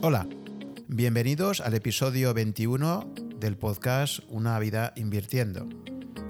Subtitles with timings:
[0.00, 0.28] Hola,
[0.86, 5.68] bienvenidos al episodio 21 del podcast Una vida invirtiendo,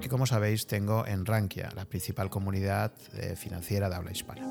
[0.00, 4.48] que como sabéis tengo en Rankia, la principal comunidad eh, financiera de habla hispana.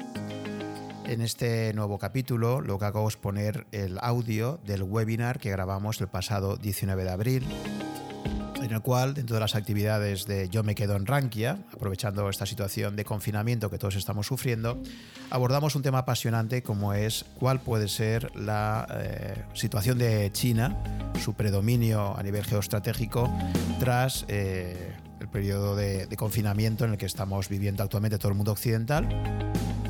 [1.08, 6.00] En este nuevo capítulo lo que hago es poner el audio del webinar que grabamos
[6.00, 7.44] el pasado 19 de abril
[8.62, 12.46] en el cual, dentro de las actividades de Yo me quedo en Rankia, aprovechando esta
[12.46, 14.82] situación de confinamiento que todos estamos sufriendo,
[15.30, 20.76] abordamos un tema apasionante como es cuál puede ser la eh, situación de China,
[21.24, 23.32] su predominio a nivel geoestratégico
[23.80, 28.52] tras eh, el periodo de, confinamiento en el que estamos viviendo actualmente todo el mundo
[28.52, 29.08] occidental.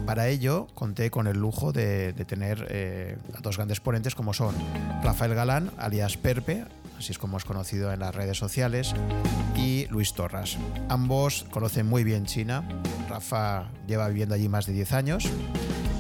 [0.06, 4.56] Para ello conté con el lujo de, tener eh, a dos grandes ponentes como son
[5.04, 6.64] Rafael Galán, alias Perpe,
[6.98, 8.94] así es como es conocido en las redes sociales,
[9.56, 10.58] y Luis Torras.
[10.90, 12.64] Ambos conocen muy bien China.
[13.10, 15.30] Rafa lleva viviendo allí más de 10 años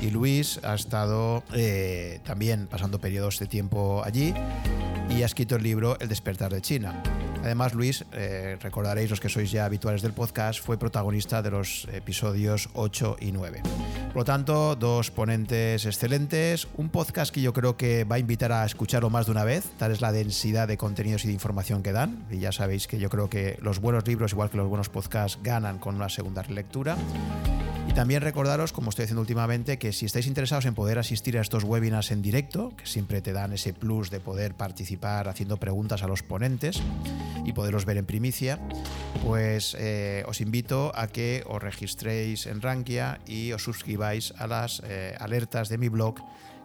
[0.01, 4.33] y Luis ha estado eh, también pasando periodos de tiempo allí
[5.09, 7.01] y ha escrito el libro El despertar de China.
[7.47, 11.87] Además, Luis, eh, recordaréis los que sois ya habituales del podcast, fue protagonista de los
[11.93, 13.61] episodios 8 y 9.
[14.07, 18.51] Por lo tanto, dos ponentes excelentes, un podcast que yo creo que va a invitar
[18.51, 21.83] a escucharlo más de una vez, tal es la densidad de contenidos y de información
[21.83, 24.67] que dan, y ya sabéis que yo creo que los buenos libros, igual que los
[24.67, 26.97] buenos podcasts, ganan con una segunda lectura.
[27.87, 31.41] Y también recordaros, como estoy haciendo últimamente, que si estáis interesados en poder asistir a
[31.41, 36.03] estos webinars en directo, que siempre te dan ese plus de poder participar haciendo preguntas
[36.03, 36.81] a los ponentes
[37.45, 38.59] y poderlos ver en primicia,
[39.23, 44.81] pues eh, os invito a que os registréis en Rankia y os suscribáis a las
[44.85, 46.15] eh, alertas de mi blog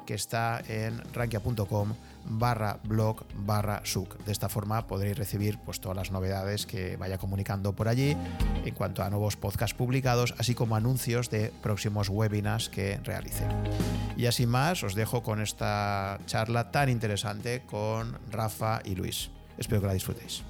[0.06, 4.16] que está en rankia.com barra blog barra suc.
[4.24, 8.16] De esta forma podréis recibir pues, todas las novedades que vaya comunicando por allí
[8.64, 13.46] en cuanto a nuevos podcasts publicados, así como anuncios de próximos webinars que realice.
[14.16, 19.30] Y así más, os dejo con esta charla tan interesante con Rafa y Luis.
[19.58, 20.42] Espero que la disfrutéis.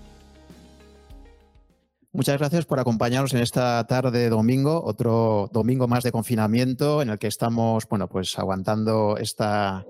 [2.15, 7.09] Muchas gracias por acompañarnos en esta tarde de domingo, otro domingo más de confinamiento en
[7.09, 9.87] el que estamos, bueno, pues aguantando esta,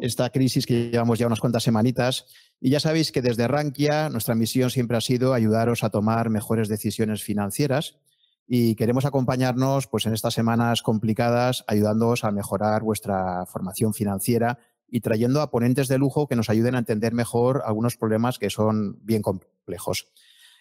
[0.00, 2.24] esta crisis que llevamos ya unas cuantas semanitas.
[2.58, 6.68] Y ya sabéis que desde Rankia nuestra misión siempre ha sido ayudaros a tomar mejores
[6.68, 7.98] decisiones financieras
[8.46, 14.58] y queremos acompañarnos pues, en estas semanas complicadas ayudándoos a mejorar vuestra formación financiera
[14.88, 18.48] y trayendo a ponentes de lujo que nos ayuden a entender mejor algunos problemas que
[18.48, 20.06] son bien complejos.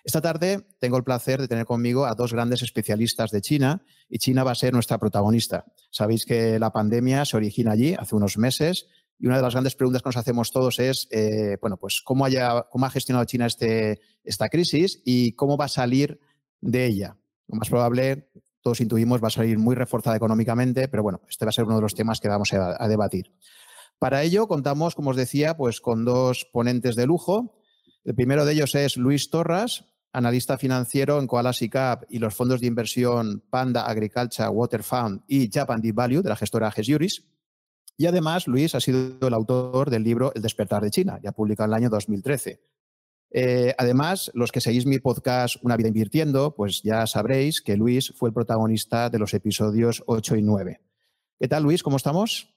[0.08, 4.20] Esta tarde tengo el placer de tener conmigo a dos grandes especialistas de China y
[4.20, 5.66] China va a ser nuestra protagonista.
[5.92, 8.88] Sabéis que la pandemia se origina allí hace unos meses
[9.20, 12.26] y una de las grandes preguntas que nos hacemos todos es, eh, bueno, pues cómo,
[12.26, 16.22] ha gestionado China este, esta crisis y cómo va a salir
[16.62, 17.18] de ella.
[17.50, 18.30] Lo más probable,
[18.62, 21.76] todos intuimos, va a salir muy reforzada económicamente, pero bueno, este va a ser uno
[21.76, 23.34] de los temas que vamos a, a debatir.
[24.00, 27.60] Para ello contamos, como os decía, pues con dos ponentes de lujo.
[28.06, 32.62] El primero de ellos es Luis Torras, analista financiero en Koala Cap y los fondos
[32.62, 37.24] de inversión Panda Agriculture, Water Fund y Japan Deep Value de la gestora Gesyuris.
[37.98, 41.66] Y además, Luis ha sido el autor del libro El despertar de China, ya publicado
[41.66, 42.62] en el año 2013.
[43.32, 48.14] Eh, además, los que seguís mi podcast Una vida invirtiendo, pues ya sabréis que Luis
[48.16, 50.82] fue el protagonista de los episodios 8 y 9.
[51.40, 51.84] ¿Qué tal, Luis?
[51.84, 52.57] ¿Cómo estamos?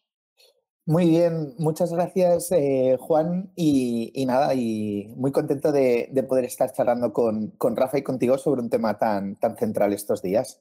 [0.87, 7.13] Muy bien, muchas gracias eh, Juan y, nada, y muy contento de, poder estar charlando
[7.13, 10.61] con, Rafa y contigo sobre un tema tan, tan central estos días.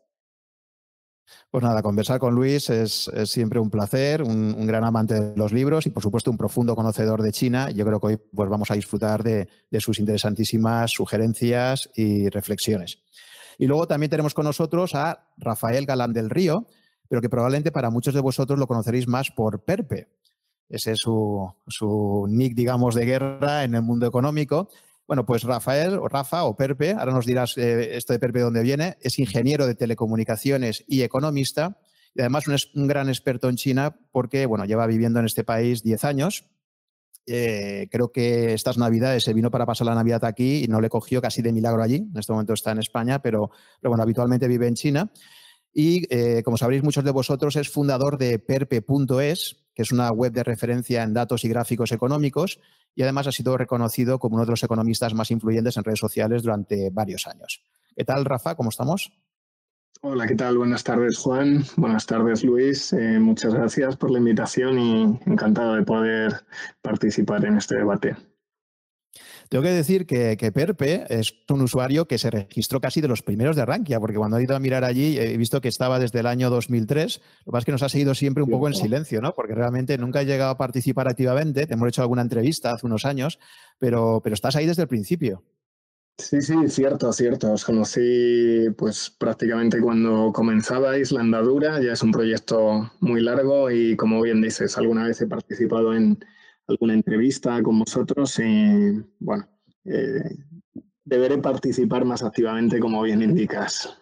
[1.51, 5.85] Pues nada, conversar con Luis es, siempre un placer, un, gran amante de los libros
[5.85, 7.69] y por supuesto un profundo conocedor de China.
[7.71, 9.47] Yo creo que hoy pues, vamos a disfrutar de
[9.79, 12.99] sus interesantísimas sugerencias y reflexiones.
[13.59, 16.65] Y luego también tenemos con nosotros a Rafael Galán del Río,
[17.09, 20.07] pero que probablemente para muchos de vosotros lo conoceréis más por Perpe.
[20.69, 24.69] Ese es su, su nick, digamos, de guerra en el mundo económico.
[25.07, 28.45] Bueno, pues Rafael, o Rafa, o Perpe, ahora nos dirás eh, esto de Perpe de
[28.45, 31.79] dónde viene, es ingeniero de telecomunicaciones y economista,
[32.13, 35.81] y además un, un gran experto en China porque, bueno, lleva viviendo en este país
[35.81, 36.45] 10 años.
[37.25, 40.89] Eh, creo que estas navidades se vino para pasar la Navidad aquí y no le
[40.89, 42.07] cogió casi de milagro allí.
[42.11, 43.51] En este momento está en España, pero,
[43.81, 45.11] pero bueno, habitualmente vive en China.
[45.73, 50.31] Y eh, como sabréis muchos de vosotros, es fundador de perpe.es, que es una web
[50.33, 52.59] de referencia en datos y gráficos económicos,
[52.95, 56.43] y además ha sido reconocido como uno de los economistas más influyentes en redes sociales
[56.43, 57.61] durante varios años.
[57.95, 58.55] ¿Qué tal, Rafa?
[58.55, 59.11] ¿Cómo estamos?
[60.01, 60.57] Hola, ¿qué tal?
[60.57, 61.65] Buenas tardes, Juan.
[61.75, 62.93] Buenas tardes, Luis.
[62.93, 66.45] Eh, muchas gracias por la invitación y encantado de poder
[66.81, 68.15] participar en este debate.
[69.49, 73.55] Tengo que decir que, Perpe es un usuario que se registró casi de los primeros
[73.55, 76.27] de Rankia, porque cuando he ido a mirar allí he visto que estaba desde el
[76.27, 77.19] año 2003.
[77.39, 79.33] Lo que pasa es que nos ha seguido siempre un poco en silencio, ¿no?
[79.33, 81.65] Porque realmente nunca he llegado a participar activamente.
[81.65, 83.39] Te hemos hecho alguna entrevista hace unos años,
[83.79, 85.43] pero, pero estás ahí desde el principio.
[86.19, 87.51] Sí, sí, cierto, cierto.
[87.51, 91.81] Os conocí pues prácticamente cuando comenzabais la andadura.
[91.81, 96.19] Ya es un proyecto muy largo y como bien dices, alguna vez he participado en
[96.69, 99.47] alguna entrevista con vosotros y bueno,
[99.85, 100.37] eh,
[101.03, 103.97] deberé participar más activamente como bien indicas.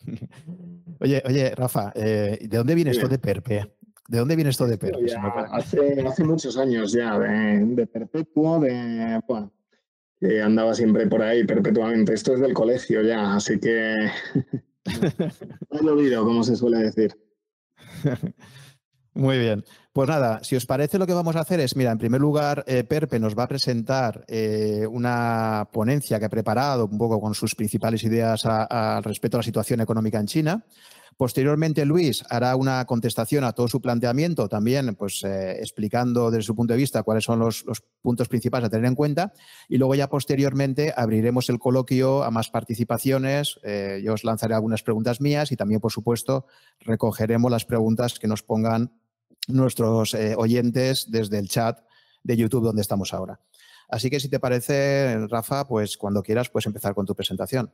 [1.00, 3.74] Oye, oye, Rafa, eh, ¿de dónde viene esto de Perpe?
[4.08, 5.04] ¿De dónde viene esto de Perpe?
[5.50, 9.52] hace, muchos años ya, de, de perpetuo, de bueno,
[10.42, 12.14] andaba siempre por ahí perpetuamente.
[12.14, 14.08] Esto es del colegio ya, así que
[15.70, 17.14] no lo olvido, como se suele decir.
[19.14, 19.64] Muy bien.
[19.94, 22.64] Pues nada, si os parece lo que vamos a hacer es, mira, en primer lugar,
[22.66, 27.32] eh, Perpe nos va a presentar eh, una ponencia que ha preparado un poco con
[27.32, 30.64] sus principales ideas al respecto a la situación económica en China.
[31.16, 36.56] Posteriormente, Luis hará una contestación a todo su planteamiento, también pues, eh, explicando desde su
[36.56, 37.64] punto de vista cuáles son los,
[38.02, 39.32] puntos principales a tener en cuenta.
[39.68, 43.60] Y luego ya posteriormente abriremos el coloquio a más participaciones.
[44.02, 46.46] Yo os lanzaré algunas preguntas mías y también, por supuesto,
[46.80, 48.90] recogeremos las preguntas que nos pongan
[49.48, 51.78] nuestros eh, oyentes desde el chat
[52.22, 53.40] de YouTube donde estamos ahora.
[53.88, 57.70] Así que si te parece, Rafa, pues cuando quieras puedes empezar con tu presentación.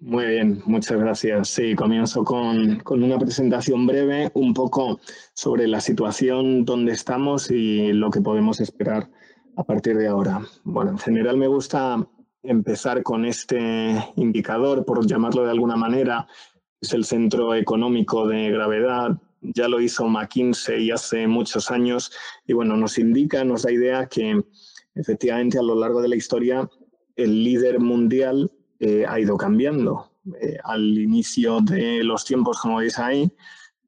[0.00, 1.48] Muy bien, muchas gracias.
[1.48, 5.00] Sí, comienzo con, una presentación breve, un poco
[5.32, 9.08] sobre la situación donde estamos y lo que podemos esperar
[9.56, 10.40] a partir de ahora.
[10.64, 12.04] Bueno, en general me gusta
[12.42, 16.26] empezar con este indicador, por llamarlo de alguna manera,
[16.80, 19.22] es el centro económico de gravedad.
[19.42, 22.12] Ya lo hizo McKinsey hace muchos años
[22.46, 24.40] y bueno, nos indica, nos da idea que
[24.94, 26.68] efectivamente a lo largo de la historia
[27.16, 30.12] el líder mundial eh, ha ido cambiando.
[30.40, 33.32] Eh, al inicio de los tiempos, como veis ahí,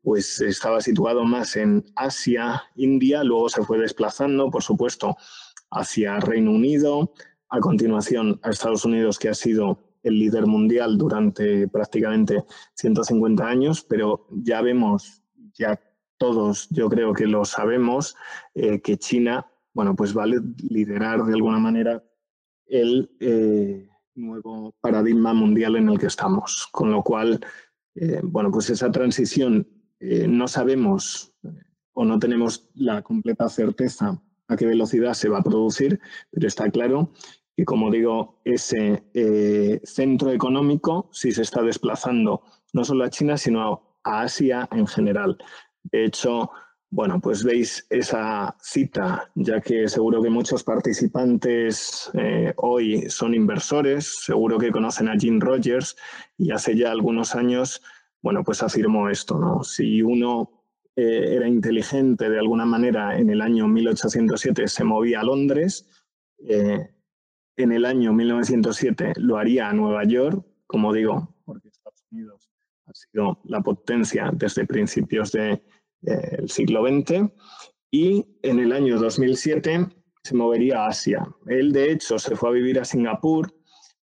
[0.03, 5.17] pues estaba situado más en Asia, India, luego se fue desplazando, por supuesto,
[5.71, 7.12] hacia Reino Unido,
[7.49, 13.85] a continuación a Estados Unidos, que ha sido el líder mundial durante prácticamente 150 años,
[13.89, 15.23] pero ya vemos,
[15.55, 15.81] ya
[16.19, 18.17] todos yo creo que lo sabemos,
[18.55, 22.03] eh, que China, bueno, pues va a liderar de alguna manera
[22.67, 23.11] el,
[24.15, 26.69] nuevo paradigma mundial en el que estamos.
[26.73, 27.45] Con lo cual,
[27.95, 29.67] eh, bueno, pues esa transición
[30.01, 31.49] eh, no sabemos eh,
[31.93, 36.71] o no tenemos la completa certeza a qué velocidad se va a producir, pero está
[36.71, 37.11] claro
[37.56, 39.05] que, como digo, ese
[39.85, 42.43] centro económico sí se está desplazando
[42.73, 45.37] no solo a China, sino a Asia en general.
[45.83, 46.51] De hecho,
[46.95, 54.23] bueno, pues veis esa cita, ya que seguro que muchos participantes eh, hoy son inversores,
[54.25, 55.97] seguro que conocen a Jim Rogers
[56.39, 57.83] y hace ya algunos años,
[58.23, 59.65] bueno, pues afirmó esto, ¿no?
[59.65, 60.62] Si uno
[60.95, 65.89] eh, era inteligente de alguna manera en el año 1807 se movía a Londres,
[66.49, 66.91] eh,
[67.56, 72.54] en el año 1907 lo haría a Nueva York, como digo, porque Estados Unidos
[72.86, 75.62] ha sido la potencia desde principios de
[76.02, 77.31] el siglo XX,
[77.90, 79.86] y en el año 2007
[80.22, 81.26] se movería a Asia.
[81.46, 83.54] Él, de hecho, se fue a vivir a Singapur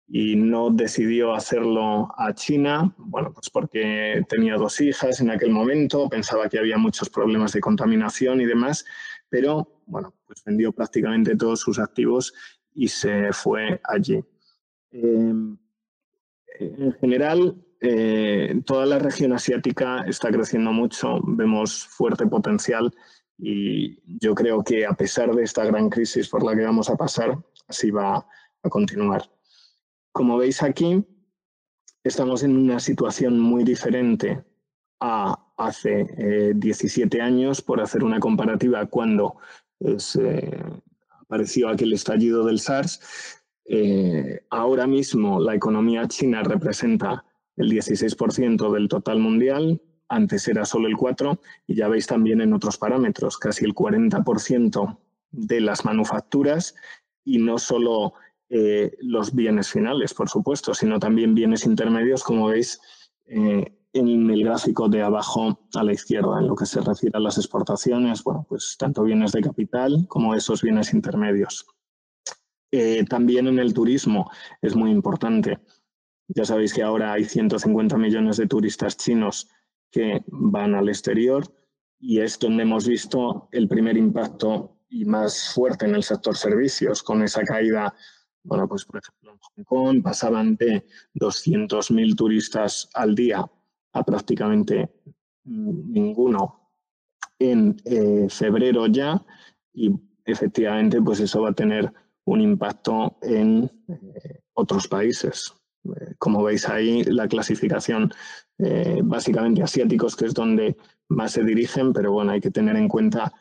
[0.07, 6.09] y no decidió hacerlo a China, bueno, pues porque tenía dos hijas en aquel momento,
[6.09, 8.85] pensaba que había muchos problemas de contaminación y demás,
[9.29, 12.33] pero bueno, pues vendió prácticamente todos sus activos
[12.73, 14.23] y se fue allí.
[14.91, 15.57] Em,
[16.59, 22.91] en general, eh, toda la región asiática está creciendo mucho, vemos fuerte potencial
[23.37, 26.95] y yo creo que a pesar de esta gran crisis por la que vamos a
[26.95, 28.25] pasar, así va
[28.63, 29.29] a continuar.
[30.11, 31.05] Como veis aquí,
[32.03, 34.43] estamos en una situación muy diferente
[34.99, 39.37] a hace 17 eh, años, por hacer una comparativa cuando
[39.79, 40.63] eh,
[41.21, 42.99] apareció aquel estallido del SARS.
[44.49, 47.23] ahora mismo la economía china representa
[47.57, 52.53] el 16% del total mundial, antes era solo el 4%, y ya veis también en
[52.53, 54.97] otros parámetros, casi el 40%
[55.31, 56.75] de las manufacturas
[57.25, 58.13] y no solo
[58.49, 62.79] eh, los bienes finales, por supuesto, sino también bienes intermedios, como veis
[63.25, 67.21] eh, en el gráfico de abajo a la izquierda, en lo que se refiere a
[67.21, 71.65] las exportaciones, bueno, pues tanto bienes de capital como esos bienes intermedios.
[72.71, 74.29] Eh, también en el turismo
[74.61, 75.59] es muy importante.
[76.29, 79.49] Ya sabéis que ahora hay 150 millones de turistas chinos
[79.91, 81.45] que van al exterior
[81.99, 87.03] y es donde hemos visto el primer impacto y más fuerte en el sector servicios,
[87.03, 87.93] con esa caída
[88.43, 93.45] Bueno, pues por ejemplo en Hong Kong pasaban de 200.000 turistas al día
[93.93, 94.89] a prácticamente
[95.43, 96.71] ninguno
[97.39, 99.23] en eh, febrero ya
[99.73, 99.91] y
[100.25, 101.91] efectivamente pues eso va a tener
[102.25, 105.53] un impacto en eh, otros países.
[105.99, 108.11] Eh, como veis ahí, la clasificación
[109.03, 110.77] básicamente asiáticos, que es donde
[111.09, 113.31] más se dirigen, pero bueno, hay que tener en cuenta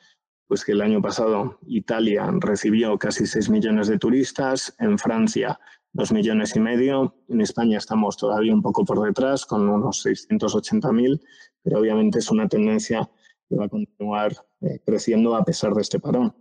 [0.47, 5.59] pues que el año pasado Italia recibió casi 6 millones de turistas, en Francia
[5.97, 11.21] 2 millones y medio, en España estamos todavía un poco por detrás con unos 680.000,
[11.63, 13.09] pero obviamente es una tendencia
[13.49, 16.35] que va a continuar eh, creciendo a pesar de este parón.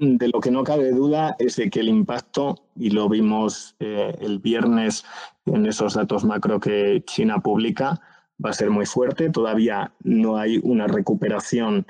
[0.00, 4.16] De lo que no cabe duda es de que el impacto, y lo vimos eh,
[4.18, 5.04] el viernes
[5.44, 8.00] en esos datos macro que China publica,
[8.42, 9.28] va a ser muy fuerte.
[9.28, 11.86] Todavía no hay una recuperación,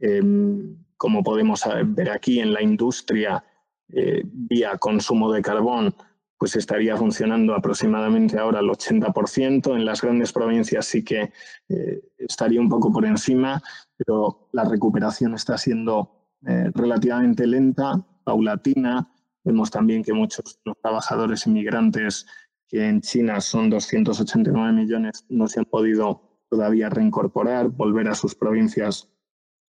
[0.00, 3.44] em, como podemos ver aquí en la industria,
[3.92, 5.94] eh, vía consumo de carbón,
[6.38, 9.76] pues estaría funcionando aproximadamente ahora al 80%.
[9.76, 11.32] En las grandes provincias sí que
[11.68, 13.62] eh, estaría un poco por encima,
[13.96, 19.08] pero la recuperación está siendo eh, relativamente lenta, paulatina.
[19.44, 22.26] Vemos también que muchos los trabajadores inmigrantes
[22.68, 28.34] que en China son 289 millones, no se han podido todavía reincorporar, volver a sus
[28.34, 29.10] provincias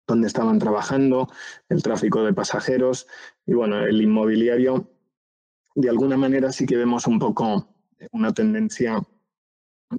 [0.07, 1.29] donde estaban trabajando,
[1.69, 3.07] el tráfico de pasajeros
[3.45, 4.91] y bueno, el inmobiliario.
[5.75, 7.75] De alguna manera sí que vemos un poco
[8.11, 9.01] una tendencia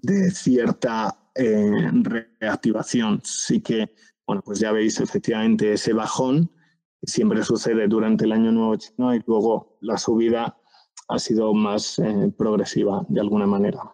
[0.02, 3.20] de cierta eh, reactivación.
[3.24, 3.94] Sí que,
[4.26, 6.50] bueno, pues ya veis efectivamente ese bajón
[7.02, 10.56] siempre sucede durante el año nuevo chino y luego la subida
[11.08, 13.92] ha sido más eh, progresiva de alguna manera.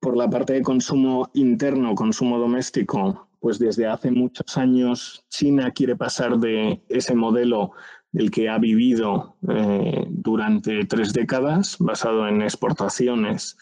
[0.00, 5.96] Por la parte de consumo interno, consumo doméstico, pues desde hace muchos años China quiere
[5.96, 7.72] pasar de ese modelo
[8.12, 13.56] del que ha vivido eh, durante tres décadas, basado en exportaciones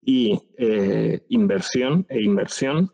[0.00, 2.90] y eh, inversión e inversión.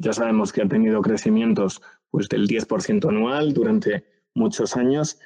[0.00, 1.80] ya sabemos que ha tenido crecimientos
[2.16, 5.18] pues, del 10% anual durante muchos años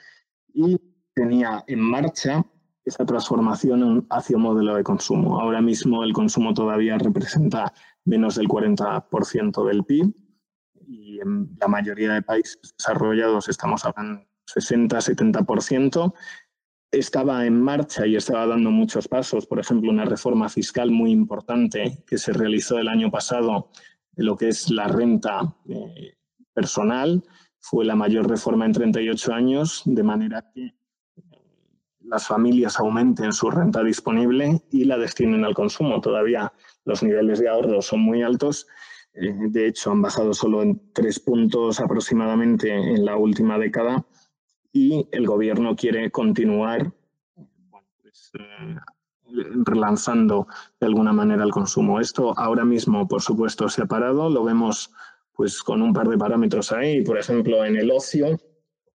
[0.52, 0.76] y
[1.14, 2.44] tenía en marcha
[2.84, 5.40] esa transformación hacia un modelo de consumo.
[5.40, 7.72] Ahora mismo el consumo todavía representa
[8.04, 10.12] menos del 40% del PIB
[10.88, 16.12] y en la mayoría de países desarrollados estamos hablando 60-70%.
[16.90, 22.02] Estaba en marcha y estaba dando muchos pasos, por ejemplo, una reforma fiscal muy importante
[22.04, 23.70] que se realizó el año pasado
[24.16, 26.16] lo que es la renta eh,
[26.52, 27.22] personal.
[27.58, 30.74] Fue la mayor reforma en 38 años, de manera que
[32.00, 36.00] las familias aumenten su renta disponible y la destinen al consumo.
[36.00, 36.52] Todavía
[36.84, 38.66] los niveles de ahorro son muy altos.
[39.12, 44.04] Eh, de hecho, han bajado solo en tres puntos aproximadamente en la última década
[44.72, 46.92] y el gobierno quiere continuar
[48.02, 48.76] pues, eh,
[49.64, 50.46] relanzando
[50.80, 52.00] de alguna manera el consumo.
[52.00, 54.30] Esto ahora mismo, por supuesto, se ha parado.
[54.30, 54.92] Lo vemos
[55.40, 57.00] pues, con un par de parámetros ahí.
[57.00, 58.38] Por ejemplo, en el ocio,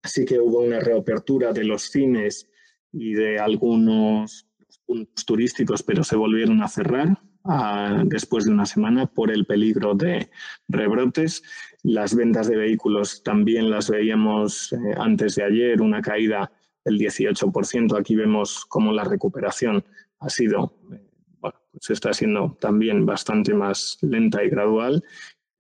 [0.03, 2.51] sí que hubo una reapertura de los cines
[2.93, 4.47] y de algunos
[4.85, 9.95] puntos turísticos, pero se volvieron a cerrar ah, después de una semana por el peligro
[9.95, 10.29] de
[10.69, 11.43] rebrotes.
[11.83, 16.53] Las ventas de vehículos también las veíamos eh, antes de ayer, una caída
[16.85, 17.99] del 18%.
[17.99, 19.83] Aquí vemos cómo la recuperación
[20.21, 21.09] ha sido, eh,
[21.41, 25.03] bueno, pues está siendo también bastante más lenta y gradual.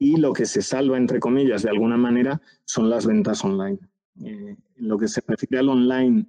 [0.04, 3.78] Y lo que se salva, entre comillas, de alguna manera, son las ventas online.
[4.22, 6.26] Eh, en lo que se refiere al online,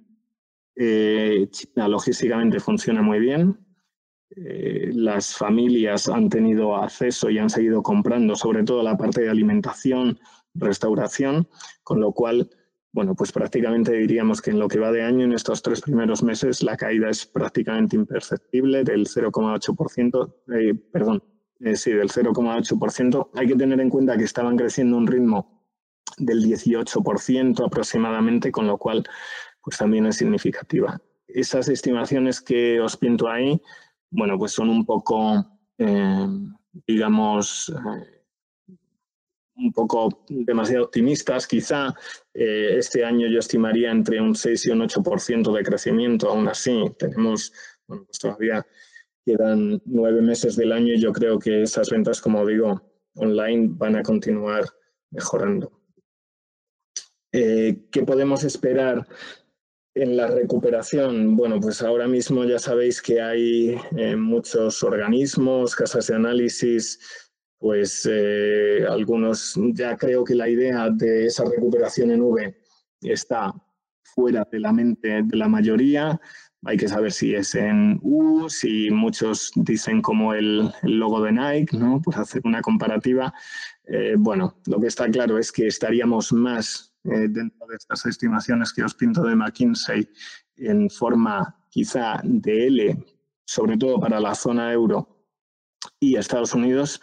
[0.74, 3.58] eh, China logísticamente funciona muy bien.
[4.30, 9.28] Eh, las familias han tenido acceso y han seguido comprando, sobre todo la parte de
[9.28, 10.18] alimentación,
[10.54, 11.46] restauración,
[11.82, 12.48] con lo cual,
[12.92, 16.22] bueno, pues prácticamente diríamos que en lo que va de año, en estos tres primeros
[16.22, 20.32] meses, la caída es prácticamente imperceptible del 0,8%,
[21.60, 23.30] eh, sí, del 0,8%.
[23.34, 25.64] Hay que tener en cuenta que estaban creciendo un ritmo
[26.18, 29.04] del 18% aproximadamente, con lo cual
[29.62, 31.00] pues también es significativa.
[31.26, 33.60] Esas estimaciones que os pinto ahí,
[34.10, 35.44] bueno, pues son un poco,
[35.78, 36.26] eh,
[36.86, 38.22] digamos, eh,
[39.56, 41.46] un poco demasiado optimistas.
[41.46, 41.94] Quizá
[42.34, 46.28] este año yo estimaría entre un 6 y un 8% de crecimiento.
[46.28, 47.52] Aún así, tenemos,
[47.88, 48.64] bueno, pues todavía
[49.26, 52.80] quedan nueve meses del año y yo creo que esas ventas, como digo,
[53.16, 54.64] online van a continuar
[55.10, 55.72] mejorando.
[57.32, 59.06] ¿Qué podemos esperar
[59.96, 66.08] en la recuperación, bueno, pues ahora mismo ya sabéis que hay eh, muchos organismos, casas
[66.08, 67.00] de análisis,
[67.58, 72.54] pues eh, algunos ya creo que la idea de esa recuperación en V
[73.00, 73.54] está
[74.02, 76.20] fuera de la mente de la mayoría.
[76.64, 81.76] Hay que saber si es en U, si muchos dicen como el, logo de Nike,
[81.76, 82.00] ¿no?
[82.02, 83.32] Pues hacer una comparativa.
[83.84, 88.72] Eh, bueno, lo que está claro es que estaríamos más eh, dentro de estas estimaciones
[88.72, 90.08] que os pinto de McKinsey
[90.56, 93.04] en forma quizá de L,
[93.44, 95.24] sobre todo para la zona euro
[96.00, 97.00] y Estados Unidos,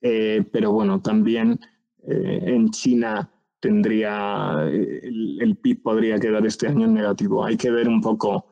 [0.00, 1.60] eh, pero bueno, también
[2.06, 7.42] en China tendría, el, el, PIB podría quedar este año en negativo.
[7.42, 8.50] Hay que ver un poco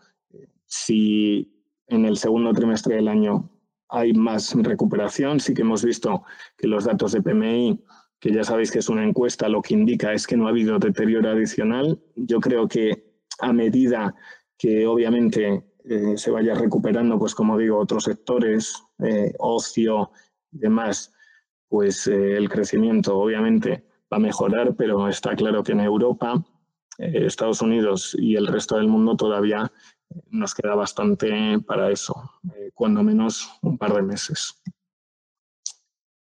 [0.73, 1.52] si
[1.87, 3.50] en el segundo trimestre del año
[3.91, 5.38] hay más recuperación.
[5.38, 6.23] Sí que hemos visto
[6.57, 7.85] que los datos de PMI,
[8.19, 10.79] que ya sabéis que es una encuesta, lo que indica es que no ha habido
[10.79, 12.00] deterioro adicional.
[12.17, 13.05] Yo creo que
[13.41, 14.14] a medida
[14.57, 20.11] que obviamente eh, se vaya recuperando, pues como digo, otros sectores, eh, ocio
[20.52, 21.12] y demás,
[21.69, 26.43] pues eh, el crecimiento obviamente va a mejorar, pero está claro que en Europa,
[27.02, 29.71] Estados Unidos y el resto del mundo todavía
[30.30, 32.14] nos queda bastante para eso,
[32.54, 34.62] eh, cuando menos un par de meses.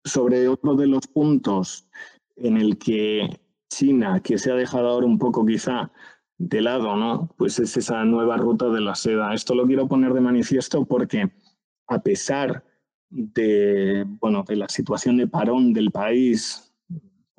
[0.05, 1.89] Sobre otro de los puntos
[2.37, 5.91] en el que China, que se ha dejado ahora un poco quizá
[6.39, 7.29] de lado, ¿no?
[7.37, 9.35] Pues es esa nueva ruta de la seda.
[9.35, 11.31] Esto lo quiero poner de manifiesto porque
[11.87, 12.65] a pesar
[13.11, 16.70] de, bueno, de la situación de parón del país,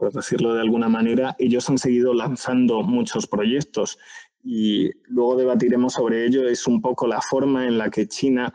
[0.01, 3.99] por decirlo de alguna manera, ellos han seguido lanzando muchos proyectos
[4.43, 8.51] y luego debatiremos sobre ello, es un poco la forma en la que China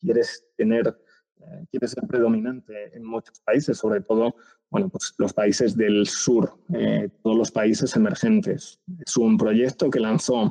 [0.00, 0.22] quiere
[0.56, 0.98] tener,
[1.36, 4.34] eh, quiere ser predominante en muchos países, sobre todo
[4.70, 8.80] bueno, pues los países del sur, eh, todos los países emergentes.
[9.06, 10.50] Es un proyecto que lanzó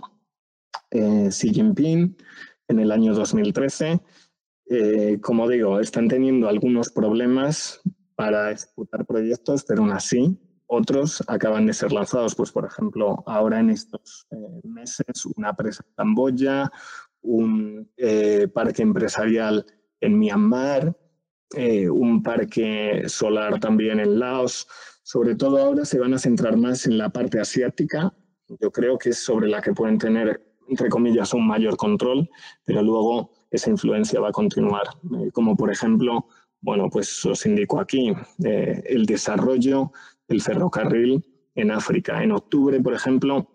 [0.91, 2.15] eh, Xi Jinping
[2.67, 3.99] en el año 2013.
[5.21, 7.81] como digo, están teniendo algunos problemas
[8.19, 13.61] para ejecutar proyectos, pero aún así otros acaban de ser lanzados, pues por ejemplo, ahora
[13.61, 16.69] en estos eh, meses, una presa en Camboya,
[17.21, 19.65] un eh, parque empresarial
[20.01, 20.97] en Myanmar,
[21.55, 24.67] eh, un parque solar también en Laos.
[25.01, 28.13] Sobre todo ahora se van a centrar más en la parte asiática.
[28.59, 32.29] Yo creo que es sobre la que pueden tener, entre comillas, un mayor control,
[32.65, 34.87] pero luego esa influencia va a continuar.
[35.31, 36.27] como por ejemplo,
[36.61, 39.91] bueno, pues os indico aquí, el desarrollo
[40.29, 42.23] el ferrocarril en África.
[42.23, 43.49] En octubre, por ejemplo,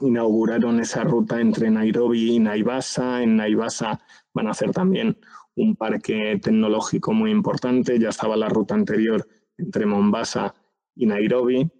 [0.00, 3.22] inauguraron esa ruta entre Nairobi y Naivasa.
[3.22, 4.00] En Naivasa
[4.34, 5.16] van a hacer también
[5.54, 7.98] un parque tecnológico muy importante.
[7.98, 9.26] Ya estaba la ruta anterior
[9.56, 10.54] entre Mombasa
[10.94, 11.70] y Nairobi.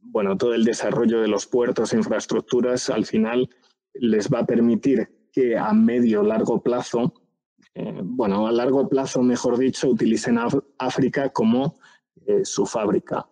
[0.00, 3.50] Bueno, todo el desarrollo de los puertos e infraestructuras al final
[3.94, 7.12] les va a permitir que a medio largo plazo,
[7.78, 10.36] eh, bueno, a largo plazo, mejor dicho, utilicen
[10.78, 11.78] África como
[12.26, 13.24] eh, su fábrica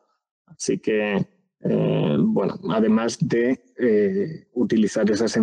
[0.47, 1.27] Así que,
[1.61, 5.37] eh, bueno, además de utilizar esas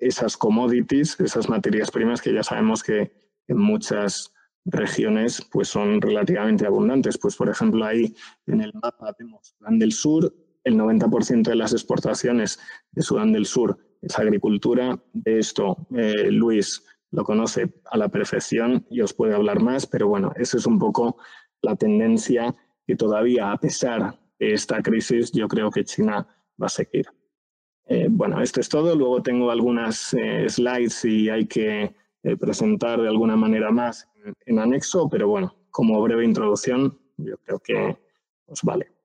[0.00, 3.12] esas commodities, esas materias primas que ya sabemos que
[3.46, 4.32] en muchas
[4.64, 7.18] regiones pues son relativamente abundantes.
[7.18, 8.16] Pues por ejemplo ahí
[8.46, 12.58] en el mapa vemos Sudán del Sur, el 90% de las exportaciones
[12.92, 14.98] de Sudán del Sur es agricultura.
[15.12, 20.32] De esto Luis lo conoce a la perfección y os puede hablar más, pero bueno,
[20.36, 21.16] esa es un poco
[21.62, 22.54] la tendencia
[22.86, 26.26] y todavía, a pesar de esta crisis, yo creo que China
[26.60, 27.06] va a seguir.
[27.86, 28.94] Eh, bueno, esto es todo.
[28.94, 34.08] Luego tengo algunas eh, slides y hay que eh, presentar de alguna manera más
[34.46, 37.98] en, anexo, pero bueno, como breve introducción, yo creo que
[38.46, 38.97] os vale.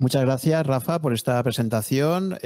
[0.00, 2.38] Muchas gracias, Rafa, por esta presentación,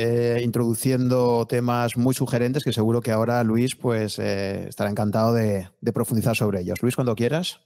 [0.42, 6.62] introduciendo temas muy sugerentes que seguro que ahora Luis pues, estará encantado de, profundizar sobre
[6.62, 6.82] ellos.
[6.82, 7.60] Luis, cuando quieras.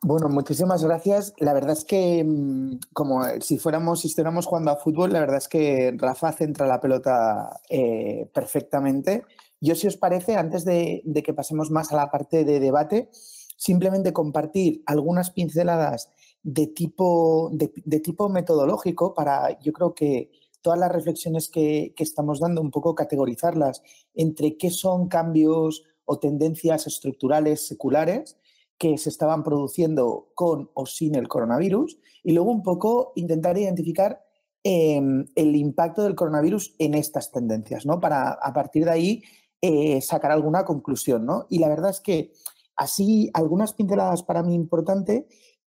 [0.00, 1.34] Bueno, muchísimas gracias.
[1.36, 5.36] La verdad es que, mm, como si fuéramos, si estuviéramos jugando a fútbol, la verdad
[5.36, 9.24] es que Rafa centra la pelota eh, perfectamente.
[9.60, 13.10] Yo, si os parece, antes de, que pasemos más a la parte de debate,
[13.58, 16.14] simplemente compartir algunas pinceladas
[16.46, 20.30] de tipo, de, tipo metodológico para, yo creo que
[20.62, 23.82] todas las reflexiones que, que estamos dando, un poco categorizarlas
[24.14, 28.38] entre qué son cambios o tendencias estructurales seculares
[28.78, 34.22] que se estaban produciendo con o sin el coronavirus y luego un poco intentar identificar
[34.62, 37.98] em, el impacto del coronavirus en estas tendencias, ¿no?
[37.98, 39.22] Para a partir de ahí
[39.60, 41.46] eh, sacar alguna conclusión, ¿no?
[41.50, 42.30] Y la verdad es que
[42.76, 45.26] así algunas pinceladas para mí importante.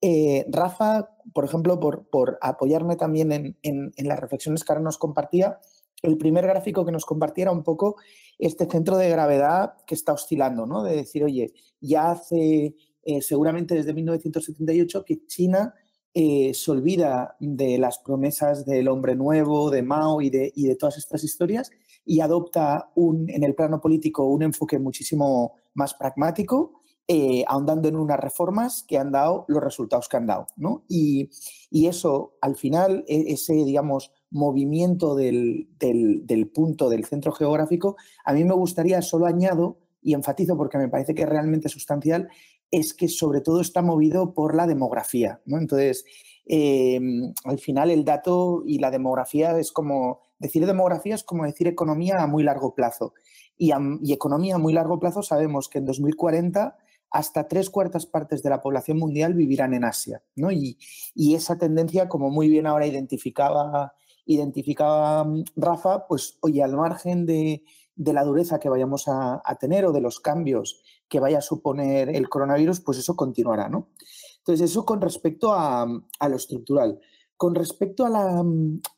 [0.09, 5.59] Eh, Rafa, por ejemplo, por, apoyarme también en, las reflexiones que ahora nos compartía,
[6.01, 7.97] el primer gráfico que nos compartiera un poco
[8.38, 10.85] este centro de gravedad que está oscilando, ¿no?
[10.85, 15.75] De decir, oye, ya hace eh, seguramente desde 1978 que China
[16.14, 21.25] eh, se olvida de las promesas del hombre nuevo, de Mao y de, todas estas
[21.25, 21.73] historias
[22.05, 28.19] y adopta en el plano político un enfoque muchísimo más pragmático, eh, ahondando en unas
[28.19, 30.49] reformas que han dado los resultados que han dado.
[30.57, 30.85] ¿no?
[30.88, 31.31] Y,
[31.71, 37.97] y, eso, al final, e, ese, digamos, movimiento del, del, del, punto del centro geográfico,
[38.25, 42.29] a mí me gustaría, solo añado y enfatizo porque me parece que es realmente sustancial,
[42.73, 45.40] es que sobre todo está movido por la demografía.
[45.47, 45.59] ¿no?
[45.59, 46.05] Entonces,
[46.45, 46.99] eh,
[47.45, 52.16] al final el dato y la demografía es como, decir demografía es como decir economía
[52.19, 53.14] a muy largo plazo.
[53.57, 56.77] Y, a, y economía a muy largo plazo sabemos que en 2040
[57.11, 60.23] hasta tres cuartas partes de la población mundial vivirán en Asia.
[60.35, 60.51] ¿no?
[60.51, 60.79] Y,
[61.14, 63.92] y, esa tendencia, como muy bien ahora identificaba,
[65.25, 67.62] mm, Rafa, pues oye, al margen de,
[67.97, 72.29] la dureza que vayamos a, tener o de los cambios que vaya a suponer el
[72.29, 73.88] coronavirus, pues eso continuará, ¿no?
[74.38, 77.01] Entonces, eso con respecto a, lo estructural.
[77.37, 78.45] Con respecto a, la,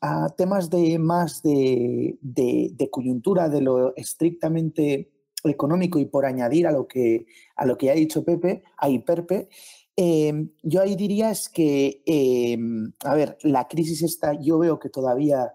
[0.01, 5.11] a temas de más de, de, de, coyuntura, de lo estrictamente
[5.43, 7.25] económico y por añadir a lo que,
[7.55, 9.49] a lo que ha dicho Pepe, ahí Perpe,
[9.95, 12.57] eh, yo ahí diría es que, eh,
[13.03, 15.53] a ver, la crisis esta, yo veo que todavía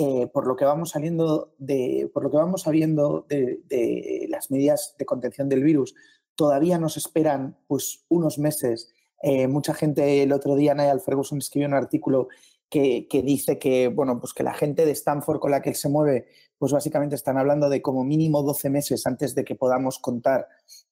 [0.00, 4.94] eh, por lo que vamos saliendo de, por lo que vamos sabiendo de, las medidas
[4.96, 5.92] de contención del virus,
[6.36, 8.92] todavía nos esperan pues unos meses.
[9.24, 12.28] Eh, mucha gente el otro día, Niall Ferguson escribió un artículo
[12.70, 15.74] que, que, dice que, bueno, pues que la gente de Stanford con la que él
[15.74, 19.98] se mueve, pues básicamente están hablando de como mínimo 12 meses antes de que podamos
[19.98, 20.46] contar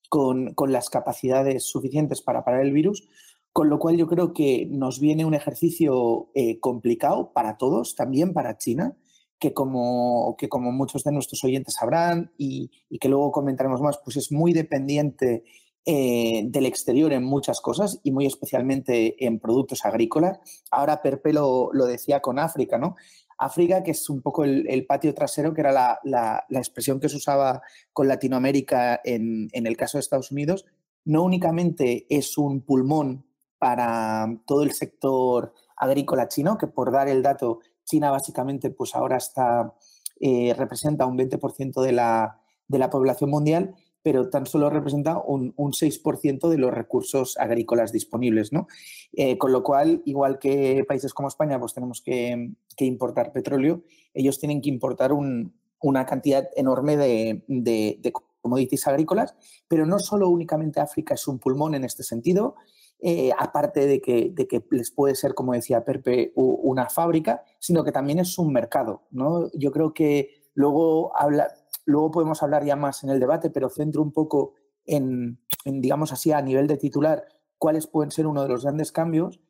[0.08, 3.08] con, con las capacidades suficientes para parar el virus.
[3.52, 8.34] Con lo cual yo creo que nos viene un ejercicio eh, complicado para todos, también
[8.34, 8.96] para China,
[9.38, 13.98] que como, que como muchos de nuestros oyentes sabrán y, y que luego comentaremos más,
[14.04, 15.44] pues es muy dependiente
[15.88, 20.40] eh, del exterior en muchas cosas y muy especialmente en productos agrícolas.
[20.72, 22.96] Ahora Perpe lo, lo decía con África, ¿no?
[23.38, 27.08] África, que es un poco el, patio trasero, que era la, la, la, expresión que
[27.08, 30.64] se usaba con Latinoamérica en, en el caso de Estados Unidos,
[31.04, 33.26] no únicamente es un pulmón
[33.58, 39.16] para todo el sector agrícola chino, que por dar el dato, China básicamente pues ahora
[39.16, 39.74] está,
[40.20, 43.74] eh, representa un 20% de la, de la, población mundial,
[44.06, 48.52] pero tan solo representa un, un 6% de los recursos agrícolas disponibles.
[48.52, 48.68] ¿no?
[49.12, 53.82] Eh, con lo cual, igual que países como España, pues tenemos que, que importar petróleo,
[54.14, 59.34] ellos tienen que importar un, una cantidad enorme de, de, commodities agrícolas,
[59.66, 62.54] pero no solo únicamente África es un pulmón en este sentido,
[63.00, 67.82] eh, aparte de que, de que, les puede ser, como decía Perpe, una fábrica, sino
[67.82, 69.08] que también es un mercado.
[69.10, 69.50] ¿no?
[69.52, 71.48] Yo creo que luego, habla,
[71.86, 74.52] luego podemos hablar ya más en el debate, pero centro un poco
[74.84, 77.24] en, en, digamos así, a nivel de titular,
[77.58, 79.40] cuáles pueden ser uno de los grandes cambios.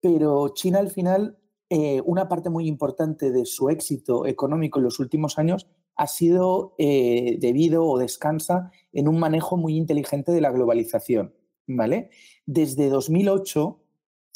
[0.00, 1.38] Pero China al final,
[1.70, 6.74] eh, una parte muy importante de su éxito económico en los últimos años ha sido
[6.78, 11.34] eh, debido o descansa en un manejo muy inteligente de la globalización.
[11.66, 12.10] ¿vale?
[12.44, 13.80] Desde 2008,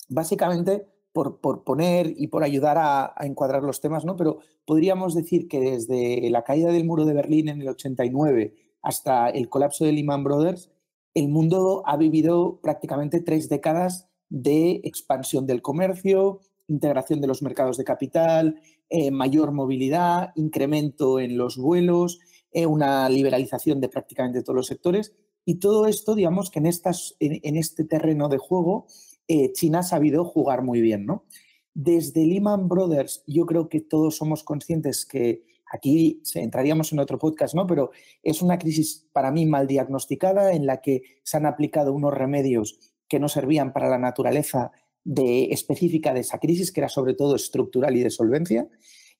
[0.09, 4.16] básicamente por, por poner y por ayudar a, encuadrar los temas, ¿no?
[4.16, 9.29] Pero podríamos decir que desde la caída del muro de Berlín en el 89 hasta
[9.29, 10.70] el colapso de Lehman Brothers,
[11.14, 17.77] el mundo ha vivido prácticamente tres décadas de expansión del comercio, integración de los mercados
[17.77, 22.20] de capital, eh, mayor movilidad, incremento en los vuelos,
[22.53, 25.12] eh, una liberalización de prácticamente todos los sectores
[25.44, 28.87] y todo esto, digamos que en, estas, en este terreno de juego,
[29.33, 31.25] eh, China ha sabido jugar muy bien, ¿no?
[31.73, 37.55] Desde Lehman Brothers, yo creo que todos somos conscientes que aquí entraríamos en otro podcast,
[37.55, 37.64] ¿no?
[37.64, 37.93] Pero
[38.25, 42.81] es una crisis para mí mal diagnosticada en la que se han aplicado unos remedios
[43.07, 44.73] que no servían para la naturaleza
[45.05, 48.69] específica de esa crisis, que era sobre todo estructural y de solvencia.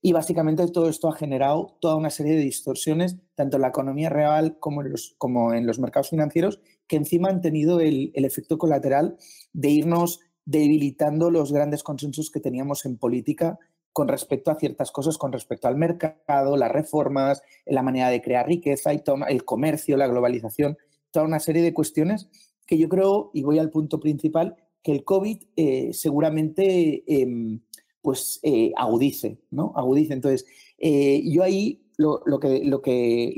[0.03, 4.09] Y básicamente todo esto ha generado toda una serie de distorsiones, tanto en la economía
[4.09, 4.83] real como
[5.55, 9.17] en los mercados financieros, que encima han tenido el, efecto colateral
[9.53, 13.61] de irnos debilitando los grandes consensos que teníamos en política
[13.93, 18.49] con respecto a ciertas cosas, con respecto al mercado, las reformas, la manera de crear
[18.49, 20.79] riqueza, y el comercio, la globalización,
[21.13, 22.29] toda una serie de cuestiones
[22.67, 27.61] que yo creo, y voy al punto principal, que el COVID eh, seguramente eh,
[28.03, 29.73] pues eh, agudice, ¿no?
[29.77, 30.15] Agudice.
[30.15, 30.45] Entonces,
[30.79, 33.35] eh, yo ahí lo, que, lo que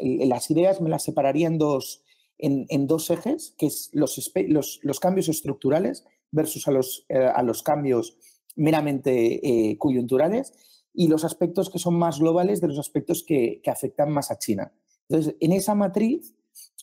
[0.00, 2.02] las ideas me las separaría en dos,
[2.38, 7.18] en, en dos ejes, que es los, los, los, cambios estructurales versus a los, eh,
[7.18, 8.16] a los cambios
[8.56, 10.52] meramente eh, coyunturales
[10.94, 14.38] y los aspectos que son más globales de los aspectos que, que afectan más a
[14.38, 14.72] China.
[15.08, 16.34] Entonces, en esa matriz,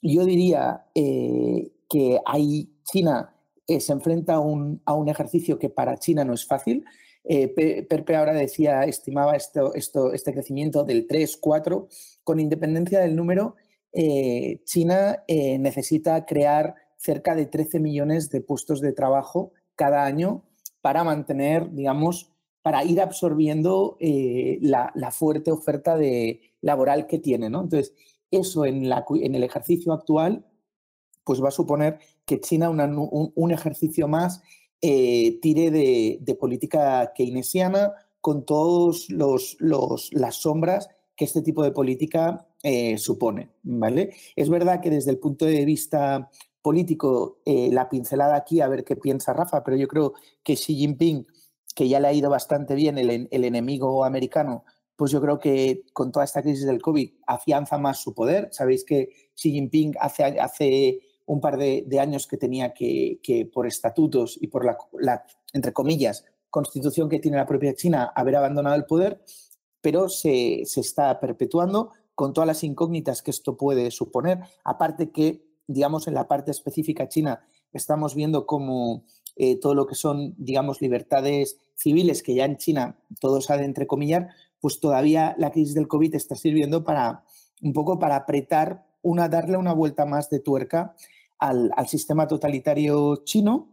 [0.01, 3.35] yo diría eh, que hay China
[3.67, 6.85] eh, se enfrenta a un, a un, ejercicio que para China no es fácil.
[7.23, 11.87] Eh, Perpe ahora decía, estimaba esto, esto, este crecimiento del 3, 4,
[12.23, 13.55] con independencia del número,
[13.95, 20.43] eh, China necesita crear cerca de 13 millones de puestos de trabajo cada año
[20.81, 22.31] para mantener, digamos,
[22.61, 27.49] para ir absorbiendo la, la, fuerte oferta de, laboral que tiene.
[27.49, 27.61] ¿no?
[27.61, 27.93] Entonces,
[28.31, 30.45] eso en, el ejercicio actual
[31.23, 34.41] pues va a suponer que China, un, ejercicio más,
[34.81, 42.47] eh, tire de, política keynesiana con todas los, las sombras que este tipo de política
[42.63, 43.51] eh, supone.
[43.63, 44.13] ¿vale?
[44.35, 46.29] Es verdad que desde el punto de vista
[46.61, 50.75] político, eh, la pincelada aquí, a ver qué piensa Rafa, pero yo creo que Xi
[50.75, 51.27] Jinping,
[51.75, 55.83] que ya le ha ido bastante bien el, el enemigo americano, pues yo creo que
[55.93, 58.49] con toda esta crisis del COVID afianza más su poder.
[58.51, 64.37] Sabéis que Xi Jinping hace, hace un par de, años que tenía que, por estatutos
[64.39, 69.21] y por la, entre comillas, constitución que tiene la propia China, haber abandonado el poder,
[69.85, 74.39] pero se, está perpetuando con todas las incógnitas que esto puede suponer.
[74.63, 79.03] Aparte que, digamos, en la parte específica china estamos viendo como
[79.35, 83.57] eh, todo lo que son, digamos, libertades civiles, que ya en China todo se ha
[83.57, 87.23] de entrecomillar, pues todavía la crisis del COVID está sirviendo para
[87.61, 90.95] un poco para apretar una, darle una vuelta más de tuerca
[91.37, 93.69] al, sistema totalitario chino.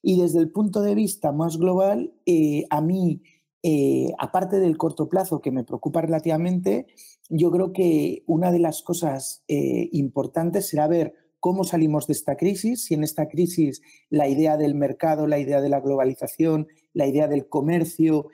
[0.00, 3.20] Y desde el punto de vista más global, eh, a mí,
[3.68, 6.86] eh, aparte del corto plazo que me preocupa relativamente,
[7.28, 12.36] yo creo que una de las cosas eh, importantes será ver cómo salimos de esta
[12.36, 17.06] crisis, si en esta crisis la idea del mercado, la idea de la globalización, la
[17.06, 18.28] idea del comercio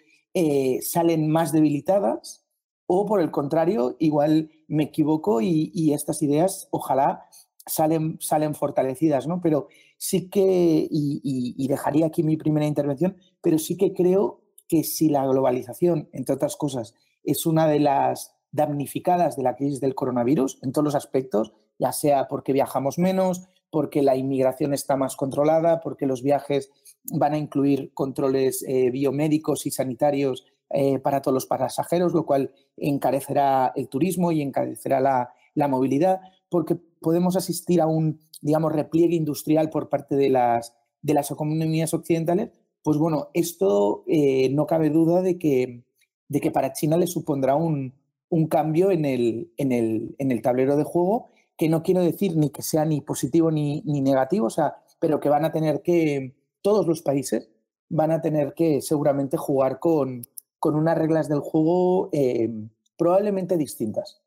[0.81, 2.47] salen más debilitadas
[2.87, 7.29] o por el contrario, igual me equivoco y estas ideas ojalá
[7.67, 9.41] salen, salen fortalecidas, ¿no?
[9.41, 14.42] Pero sí que, y, dejaría aquí mi primera intervención, pero sí que creo
[14.73, 19.83] que si la globalización, entre otras cosas, es una de las damnificadas de la crisis
[19.83, 24.97] del coronavirus en todos los aspectos, ya sea porque viajamos menos, porque la inmigración está
[24.97, 26.71] más controlada, porque los viajes
[27.05, 32.55] van a incluir controles eh, biomédicos y sanitarios eh, para todos los pasajeros, lo cual
[32.79, 39.17] encarecerá el turismo y encarecerá la, la movilidad, porque podemos asistir a un, digamos, repliegue
[39.17, 44.91] industrial por parte de las, de las economías occidentales, pues bueno, esto eh, no cabe
[44.91, 45.85] duda de que,
[46.29, 47.95] de que para China le supondrá un,
[48.29, 52.37] un cambio en el, en, el, en el, tablero de juego, que no quiero decir
[52.37, 55.83] ni que sea ni positivo ni, ni negativo, o sea, pero que van a tener
[55.83, 57.51] que, todos los países
[57.91, 60.23] van a tener que seguramente jugar con,
[60.59, 62.49] con unas reglas del juego eh,
[62.97, 64.22] probablemente distintas.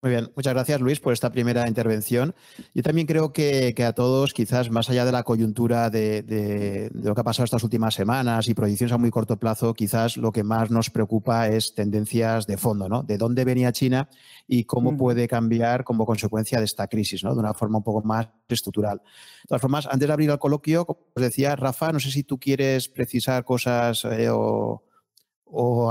[0.00, 2.32] Muy bien, muchas gracias Luis por esta primera intervención.
[2.72, 7.20] Yo también creo que, a todos, quizás más allá de la coyuntura de, lo que
[7.20, 10.70] ha pasado estas últimas semanas y proyecciones a muy corto plazo, quizás lo que más
[10.70, 13.02] nos preocupa es tendencias de fondo, ¿no?
[13.02, 14.08] De dónde venía China
[14.46, 17.34] y cómo puede cambiar como consecuencia de esta crisis, ¿no?
[17.34, 18.98] De una forma un poco más estructural.
[18.98, 22.22] De todas formas, antes de abrir el coloquio, como os decía, Rafa, no sé si
[22.22, 24.80] tú quieres precisar cosas eh, o,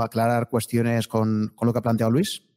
[0.00, 2.47] aclarar cuestiones con, con lo que ha planteado Luis.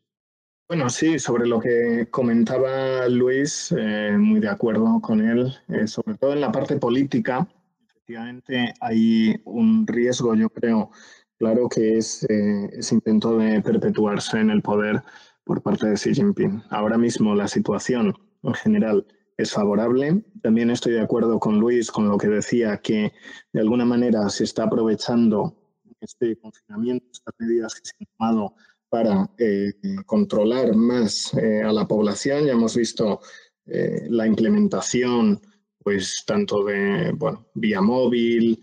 [0.72, 6.18] Bueno, sí, sobre lo que comentaba Luis, eh, muy de acuerdo con él, eh, sobre
[6.18, 7.46] todo en la parte política,
[7.86, 10.92] efectivamente hay un riesgo, yo creo,
[11.38, 15.04] claro que es eh, ese intento de perpetuarse en el poder
[15.44, 16.64] por parte de Xi Jinping.
[16.70, 19.06] Ahora mismo la situación en general
[19.36, 20.24] es favorable.
[20.42, 23.12] También estoy de acuerdo con Luis con lo que decía que
[23.52, 25.54] de alguna manera se está aprovechando
[26.00, 28.56] este confinamiento, estas medidas que se han tomado
[28.92, 29.72] para eh,
[30.06, 32.46] controlar más eh, a la población.
[32.46, 33.22] Ya hemos visto
[33.66, 35.40] eh, la implementación,
[35.82, 38.62] pues tanto de, bueno, vía móvil,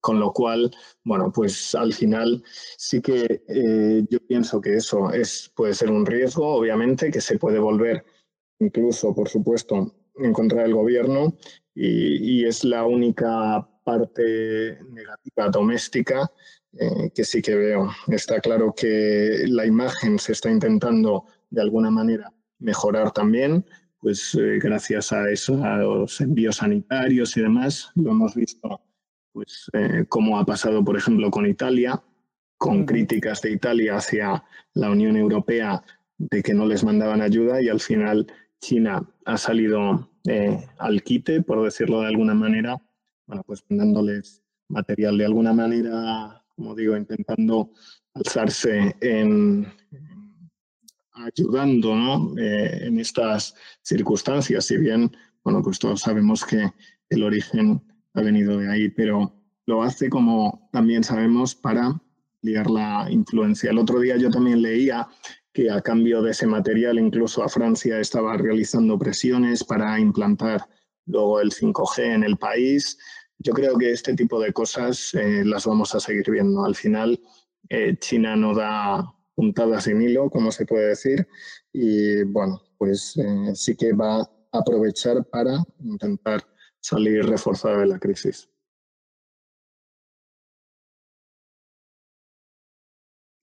[0.00, 0.70] con lo cual,
[1.04, 2.42] bueno, pues al final
[2.76, 3.42] sí que
[4.10, 8.04] yo pienso que eso es, puede ser un riesgo, obviamente, que se puede volver
[8.58, 11.36] incluso, por supuesto, en contra del gobierno
[11.74, 16.30] y, y es la única parte negativa doméstica
[16.76, 17.90] eh, que sí que veo.
[18.08, 23.64] Está claro que la imagen se está intentando de alguna manera mejorar también,
[24.00, 28.80] pues eh, gracias a eso, a los envíos sanitarios y demás, lo hemos visto,
[29.32, 32.02] pues eh, como ha pasado, por ejemplo, con Italia,
[32.58, 34.42] con críticas de Italia hacia
[34.72, 35.82] la Unión Europea
[36.18, 38.26] de que no les mandaban ayuda y al final
[38.60, 40.10] China ha salido
[40.78, 42.80] al quite, por decirlo de alguna manera,
[43.26, 47.70] bueno, pues mandándoles material de alguna manera como digo, intentando
[48.14, 49.66] alzarse en,
[51.12, 52.38] ayudando ¿no?
[52.38, 55.10] Eh, en estas circunstancias, si bien,
[55.42, 56.70] bueno, pues todos sabemos que
[57.10, 57.82] el origen
[58.14, 59.32] ha venido de ahí, pero
[59.66, 62.00] lo hace como también sabemos para
[62.42, 63.70] liar la influencia.
[63.70, 65.08] El otro día yo también leía
[65.52, 70.68] que a cambio de ese material incluso a Francia estaba realizando presiones para implantar
[71.06, 72.98] luego el 5G en el país.
[73.38, 76.64] Yo creo que este tipo de cosas eh, las vamos a seguir viendo.
[76.64, 77.20] Al final,
[77.68, 81.26] eh, China no da puntadas sin hilo, como se puede decir,
[81.72, 86.44] y bueno, pues eh, sí que va a aprovechar para intentar
[86.80, 88.48] salir reforzada de la crisis.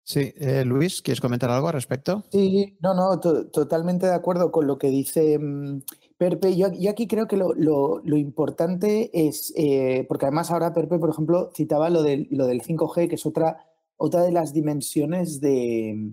[0.04, 2.26] Sí, eh, Luis, ¿quieres comentar algo al respecto?
[2.32, 5.84] Sí, no, no, totalmente de acuerdo con lo que dice mm,
[6.22, 6.56] Perpe.
[6.56, 11.90] Yo, aquí creo que lo, importante es, eh, porque además ahora Perpe, por ejemplo, citaba
[11.90, 13.66] lo del, lo del 5G, que es otra,
[13.98, 16.12] otra de las dimensiones de,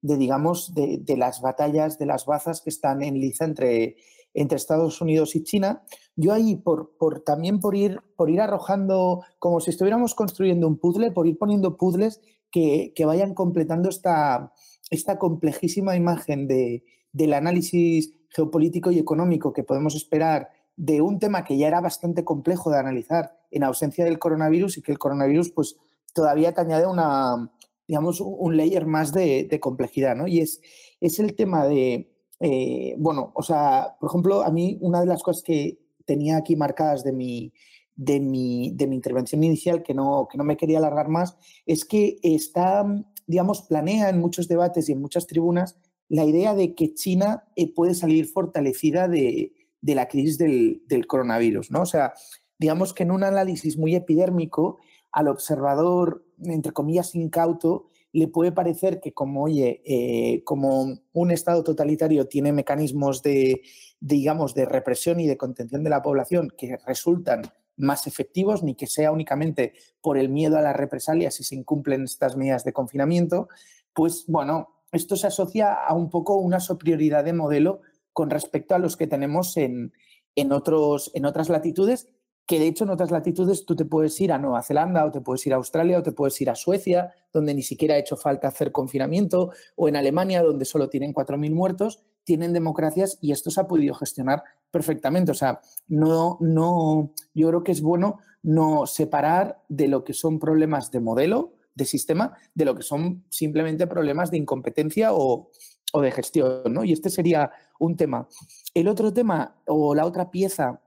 [0.00, 3.96] digamos, de, las batallas, de las bazas que están en liza entre,
[4.32, 5.84] Estados Unidos y China.
[6.16, 6.96] Yo ahí, por,
[7.26, 11.76] también por ir, por ir arrojando, como si estuviéramos construyendo un puzzle, por ir poniendo
[11.76, 14.54] puzzles que, vayan completando esta,
[14.88, 21.44] esta complejísima imagen de, del análisis geopolítico y económico que podemos esperar de un tema
[21.44, 25.50] que ya era bastante complejo de analizar en ausencia del coronavirus y que el coronavirus
[25.50, 25.76] pues
[26.14, 27.50] todavía te añade una,
[27.86, 30.26] digamos, un layer más de, complejidad, ¿no?
[30.26, 30.60] Y es,
[31.00, 35.22] es el tema de, eh, bueno, o sea, por ejemplo, a mí una de las
[35.22, 37.52] cosas que tenía aquí marcadas de mi,
[37.96, 41.84] de mi, de mi intervención inicial, que no, que no me quería alargar más, es
[41.84, 42.86] que está,
[43.26, 45.76] digamos, planea en muchos debates y en muchas tribunas
[46.10, 51.06] la idea de que China eh, puede salir fortalecida de, de la crisis del, del,
[51.06, 51.82] coronavirus, ¿no?
[51.82, 52.12] O sea,
[52.58, 54.78] digamos que en un análisis muy epidérmico,
[55.12, 61.62] al observador, entre comillas, incauto, le puede parecer que como, oye, eh, como un Estado
[61.62, 63.62] totalitario tiene mecanismos de,
[64.00, 67.42] digamos, de represión y de contención de la población que resultan
[67.76, 72.02] más efectivos, ni que sea únicamente por el miedo a las represalias si se incumplen
[72.02, 73.48] estas medidas de confinamiento,
[73.94, 77.80] pues bueno, esto se asocia a un poco una superioridad de modelo
[78.12, 79.92] con respecto a los que tenemos en,
[80.34, 82.08] en, otros, en otras latitudes,
[82.46, 85.20] que de hecho en otras latitudes tú te puedes ir a Nueva Zelanda o te
[85.20, 88.16] puedes ir a Australia o te puedes ir a Suecia, donde ni siquiera ha hecho
[88.16, 93.50] falta hacer confinamiento, o en Alemania, donde solo tienen 4.000 muertos, tienen democracias y esto
[93.50, 95.30] se ha podido gestionar perfectamente.
[95.30, 100.38] O sea, no, no, yo creo que es bueno no separar de lo que son
[100.38, 105.50] problemas de modelo, de sistema, de lo que son simplemente problemas de incompetencia o,
[105.92, 106.72] de gestión.
[106.72, 106.84] ¿no?
[106.84, 108.28] Y este sería un tema.
[108.74, 110.80] El otro tema o la otra pieza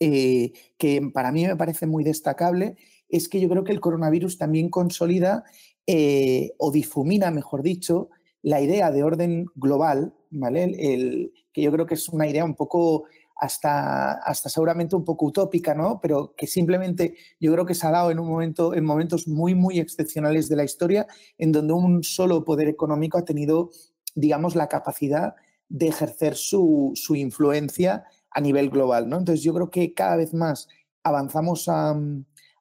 [0.00, 2.76] eh, que para mí me parece muy destacable
[3.08, 5.44] es que yo creo que el coronavirus también consolida
[5.86, 8.10] eh, o difumina, mejor dicho,
[8.42, 10.64] la idea de orden global, ¿vale?
[10.64, 13.04] El, que yo creo que es una idea un poco
[13.36, 16.00] hasta, hasta seguramente un poco utópica, ¿no?
[16.00, 19.54] Pero que simplemente yo creo que se ha dado en un momento, en momentos muy,
[19.54, 21.06] muy excepcionales de la historia,
[21.38, 23.70] en donde un solo poder económico ha tenido,
[24.14, 25.34] digamos, la capacidad
[25.68, 29.18] de ejercer su, su influencia a nivel global, ¿no?
[29.18, 30.68] Entonces yo creo que cada vez más
[31.02, 31.94] avanzamos a,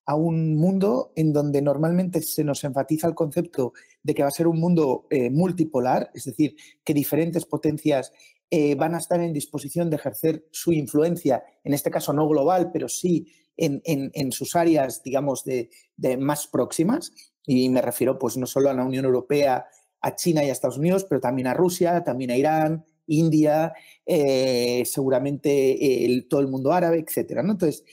[0.06, 4.32] a un mundo en donde normalmente se nos enfatiza el concepto de que va a
[4.32, 8.12] ser un mundo eh, multipolar, es decir, que diferentes potencias
[8.50, 12.72] eh, van a estar en disposición de ejercer su influencia, en este caso no global,
[12.72, 15.70] pero sí en, sus áreas, digamos, de,
[16.18, 17.12] más próximas.
[17.46, 19.66] Y me refiero pues no solo a la Unión Europea,
[20.02, 23.74] a China y a Estados Unidos, pero también a Rusia, también a Irán, India,
[24.06, 27.40] eh, seguramente todo el mundo árabe, etc.
[27.40, 27.84] Entonces,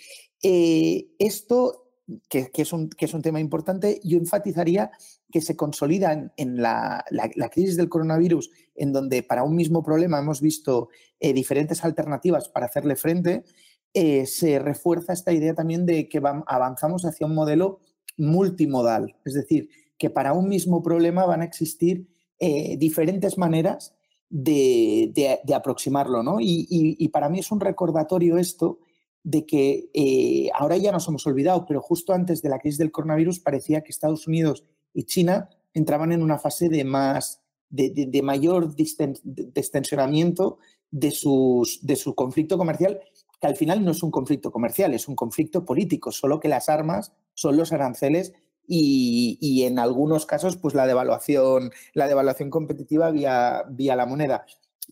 [0.40, 1.89] esto
[2.28, 4.90] que, es un, que, es un, tema importante, yo enfatizaría
[5.30, 7.04] que se consolida en, la,
[7.52, 12.66] crisis del coronavirus, en donde para un mismo problema hemos visto eh, diferentes alternativas para
[12.66, 13.44] hacerle frente,
[13.92, 17.80] eh, se refuerza esta idea también de que avanzamos hacia un modelo
[18.16, 19.68] multimodal, es decir,
[19.98, 23.94] que para un mismo problema van a existir eh, diferentes maneras
[24.28, 26.22] de, aproximarlo.
[26.22, 26.36] ¿no?
[26.40, 28.78] y para mí es un recordatorio esto
[29.22, 32.92] de que eh, ahora ya nos hemos olvidado, pero justo antes de la crisis del
[32.92, 34.64] coronavirus parecía que Estados Unidos
[34.94, 40.58] y China entraban en una fase de más de, mayor distensionamiento
[40.90, 43.00] de, sus, de su conflicto comercial,
[43.40, 46.68] que al final no es un conflicto comercial, es un conflicto político, solo que las
[46.68, 48.32] armas son los aranceles
[48.66, 54.46] y, en algunos casos pues la devaluación, la devaluación competitiva vía, vía la moneda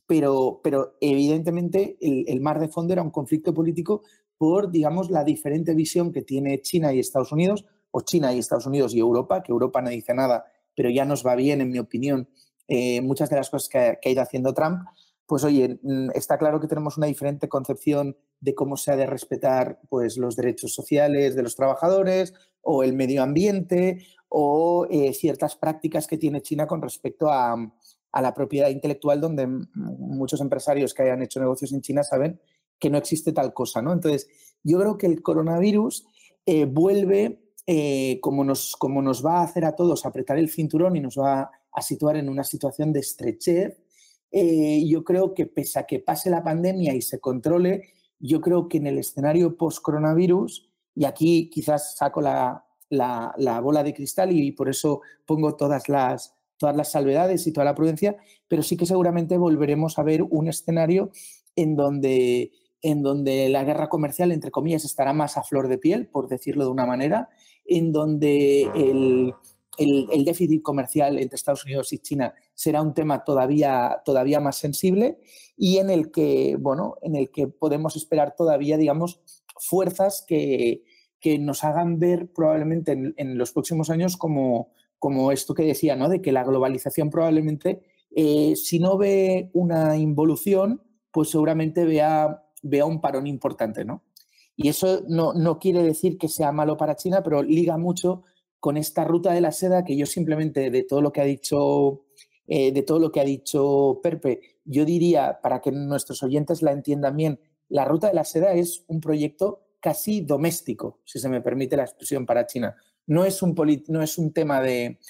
[0.07, 4.03] pero, pero evidentemente el, mar de fondo era un conflicto político
[4.37, 8.67] por, digamos, la diferente visión que tiene China y Estados Unidos, o China y Estados
[8.67, 10.45] Unidos y Europa, que Europa no dice nada,
[10.77, 12.29] pero ya nos va bien, en mi opinión,
[12.69, 14.83] eh, muchas de las cosas que, ha ido haciendo Trump,
[15.27, 19.07] pues oye, mm, está claro que tenemos una diferente concepción de cómo se ha de
[19.07, 25.57] respetar pues, los derechos sociales de los trabajadores o el medio ambiente o eh, ciertas
[25.57, 27.57] prácticas que tiene China con respecto a,
[28.13, 32.41] a la propiedad intelectual, donde muchos empresarios que hayan hecho negocios en China saben
[32.79, 33.93] que no existe tal cosa, ¿no?
[33.93, 34.29] Entonces,
[34.63, 36.07] yo creo que el coronavirus
[36.47, 40.97] eh, vuelve, eh, como, nos, como nos va a hacer a todos apretar el cinturón
[40.97, 43.81] y nos va a situar en una situación de estrechez,
[44.31, 47.83] eh, yo creo que pese a que pase la pandemia y se controle,
[48.19, 53.83] yo creo que en el escenario post-coronavirus, y aquí quizás saco la, la, la, bola
[53.83, 58.17] de cristal y por eso pongo todas las, todas las salvedades y toda la prudencia,
[58.49, 61.11] pero sí que seguramente volveremos a ver un escenario
[61.57, 62.53] en donde
[62.83, 66.65] en donde la guerra comercial, entre comillas, estará más a flor de piel, por decirlo
[66.65, 67.29] de una manera,
[67.65, 69.35] en donde el,
[70.25, 75.19] déficit comercial entre Estados Unidos y China será un tema todavía, todavía más sensible
[75.57, 79.21] y en el que, bueno, en el que podemos esperar todavía, digamos,
[79.59, 80.83] fuerzas que,
[81.41, 86.09] nos hagan ver probablemente en, los próximos años como, como esto que decía, ¿no?
[86.09, 87.83] De que la globalización probablemente,
[88.15, 94.03] eh, si no ve una involución, pues seguramente vea vea un parón importante, ¿no?
[94.57, 98.25] Y eso no, no quiere decir que sea malo para China, pero liga mucho
[98.61, 102.03] con esta ruta de la seda que yo simplemente de todo lo que ha dicho
[102.49, 106.73] eh, de todo lo que ha dicho Perpe, yo diría, para que nuestros oyentes la
[106.73, 111.43] entiendan bien, la ruta de la seda es un proyecto casi doméstico, si se me
[111.43, 112.75] permite la expresión para China.
[113.09, 113.57] No es un,
[113.89, 115.01] no es un tema de,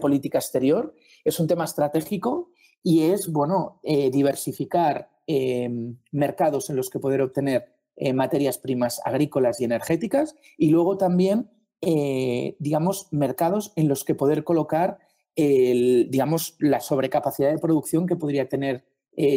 [0.00, 0.94] política exterior,
[1.24, 2.50] es un tema estratégico
[2.82, 8.98] y es, bueno, eh, diversificar Em, mercados en los que poder obtener eh, materias primas
[9.04, 11.50] agrícolas y energéticas y luego también,
[11.82, 15.00] eh, digamos, mercados en los que poder colocar,
[15.36, 18.86] el, digamos, la sobrecapacidad de producción que podría tener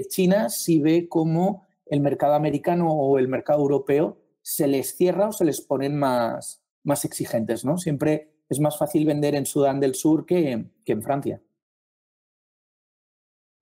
[0.09, 5.33] China si ve cómo el mercado americano o el mercado europeo se les cierra o
[5.33, 7.77] se les ponen más, más exigentes, ¿no?
[7.77, 11.41] Siempre es más fácil vender en Sudán del Sur que, que en Francia.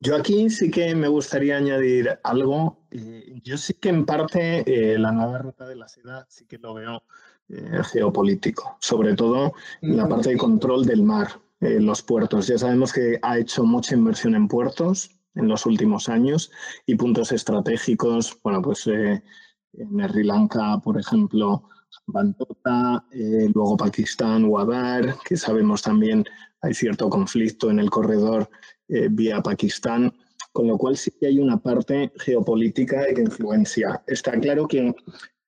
[0.02, 2.86] Yo aquí sí que me gustaría añadir algo.
[2.90, 6.58] Eh, yo sí que en parte eh, la nueva ruta de la seda sí que
[6.58, 7.04] lo veo
[7.50, 11.28] eh, geopolítico, sobre todo en la parte de control del mar,
[11.60, 12.48] los puertos.
[12.48, 16.50] Ya sabemos que ha hecho mucha inversión en puertos en los últimos años
[16.86, 19.22] y puntos estratégicos, bueno, pues en
[19.74, 21.66] Sri Lanka, por ejemplo,
[22.08, 26.24] Bantota, luego Pakistán, Wadar, que sabemos también
[26.62, 28.50] hay cierto conflicto en el corredor
[28.88, 30.14] eh, vía Pakistán,
[30.52, 34.04] con lo cual sí que hay una parte geopolítica de influencia.
[34.08, 34.94] Está claro que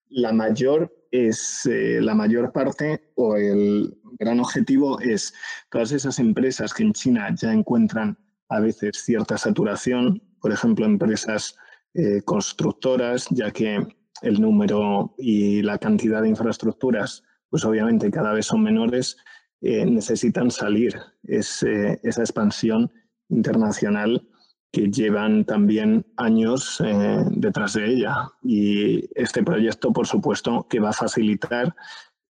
[0.09, 5.33] la mayor es eh, la mayor parte o el gran objetivo es
[5.69, 8.17] todas esas empresas que en China ya encuentran
[8.49, 11.55] a veces cierta saturación, por ejemplo, empresas
[11.93, 13.85] eh, constructoras, ya que
[14.21, 19.17] el número y la cantidad de infraestructuras, pues obviamente cada vez son menores,
[19.61, 20.99] necesitan salir.
[21.23, 22.91] Es, esa expansión
[23.29, 24.27] internacional
[24.71, 28.29] que llevan también años eh, detrás de ella.
[28.41, 31.75] Y este proyecto, por supuesto, que va a facilitar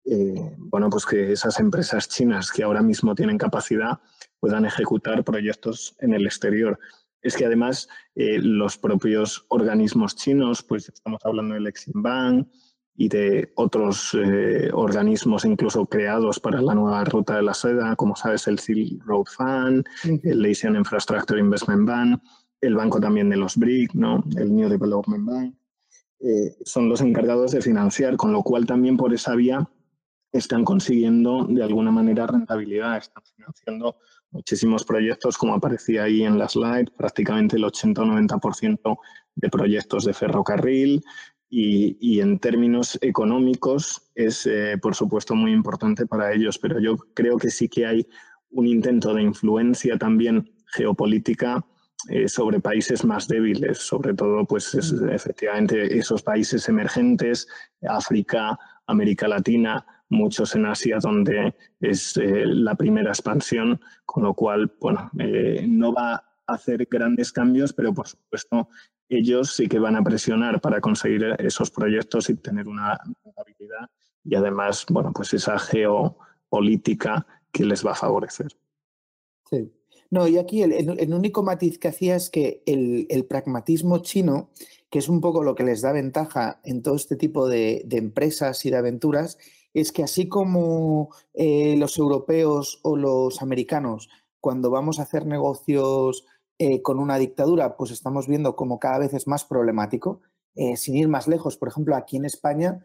[0.03, 3.99] eh, bueno, pues que esas empresas chinas que ahora mismo tienen capacidad
[4.39, 6.79] puedan ejecutar proyectos en el exterior.
[7.21, 12.47] Es que además eh, los propios organismos chinos, pues estamos hablando del Exim Bank,
[12.95, 18.15] y de otros eh, organismos incluso creados para la nueva ruta de la seda, como
[18.15, 19.85] sabes, el Silk Road Fund,
[20.23, 22.21] el Asian Infrastructure Investment Bank,
[22.59, 24.23] el banco también de los BRIC, ¿no?
[24.37, 25.55] el New Development Bank,
[26.19, 29.67] eh, son los encargados de financiar, con lo cual también por esa vía
[30.31, 33.97] están consiguiendo de alguna manera rentabilidad, están financiando
[34.31, 38.97] muchísimos proyectos, como aparecía ahí en la slide, prácticamente el 80 o 90%
[39.35, 41.03] de proyectos de ferrocarril,
[41.53, 47.37] y, en términos económicos es, eh, por supuesto, muy importante para ellos, pero yo creo
[47.37, 48.07] que sí que hay
[48.51, 51.65] un intento de influencia también geopolítica
[52.09, 54.73] eh, sobre países más débiles, sobre todo, pues
[55.11, 57.47] efectivamente, esos países emergentes,
[57.85, 58.57] África,
[58.87, 65.09] América Latina, muchos en Asia, donde es eh, la primera expansión, con lo cual, bueno,
[65.67, 68.69] no va a hacer grandes cambios, pero por supuesto
[69.09, 73.89] ellos sí que van a presionar para conseguir esos proyectos y tener una rentabilidad
[74.23, 78.51] y además, bueno, pues esa geopolítica que les va a favorecer.
[79.49, 79.71] Sí.
[80.09, 84.49] No, y aquí el, único matiz que hacía es que el, pragmatismo chino,
[84.89, 88.65] que es un poco lo que les da ventaja en todo este tipo de, empresas
[88.65, 89.37] y de aventuras,
[89.73, 94.09] es que así como eh, los europeos o los americanos
[94.39, 96.25] cuando vamos a hacer negocios
[96.57, 100.21] eh, con una dictadura, pues estamos viendo como cada vez es más problemático.
[100.55, 102.83] Eh, sin ir más lejos, por ejemplo, aquí en España,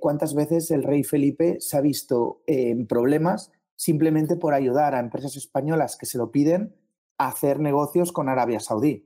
[0.00, 5.36] ¿cuántas veces el rey Felipe se ha visto en problemas simplemente por ayudar a empresas
[5.36, 6.76] españolas que se lo piden
[7.18, 9.04] a hacer negocios con Arabia Saudí?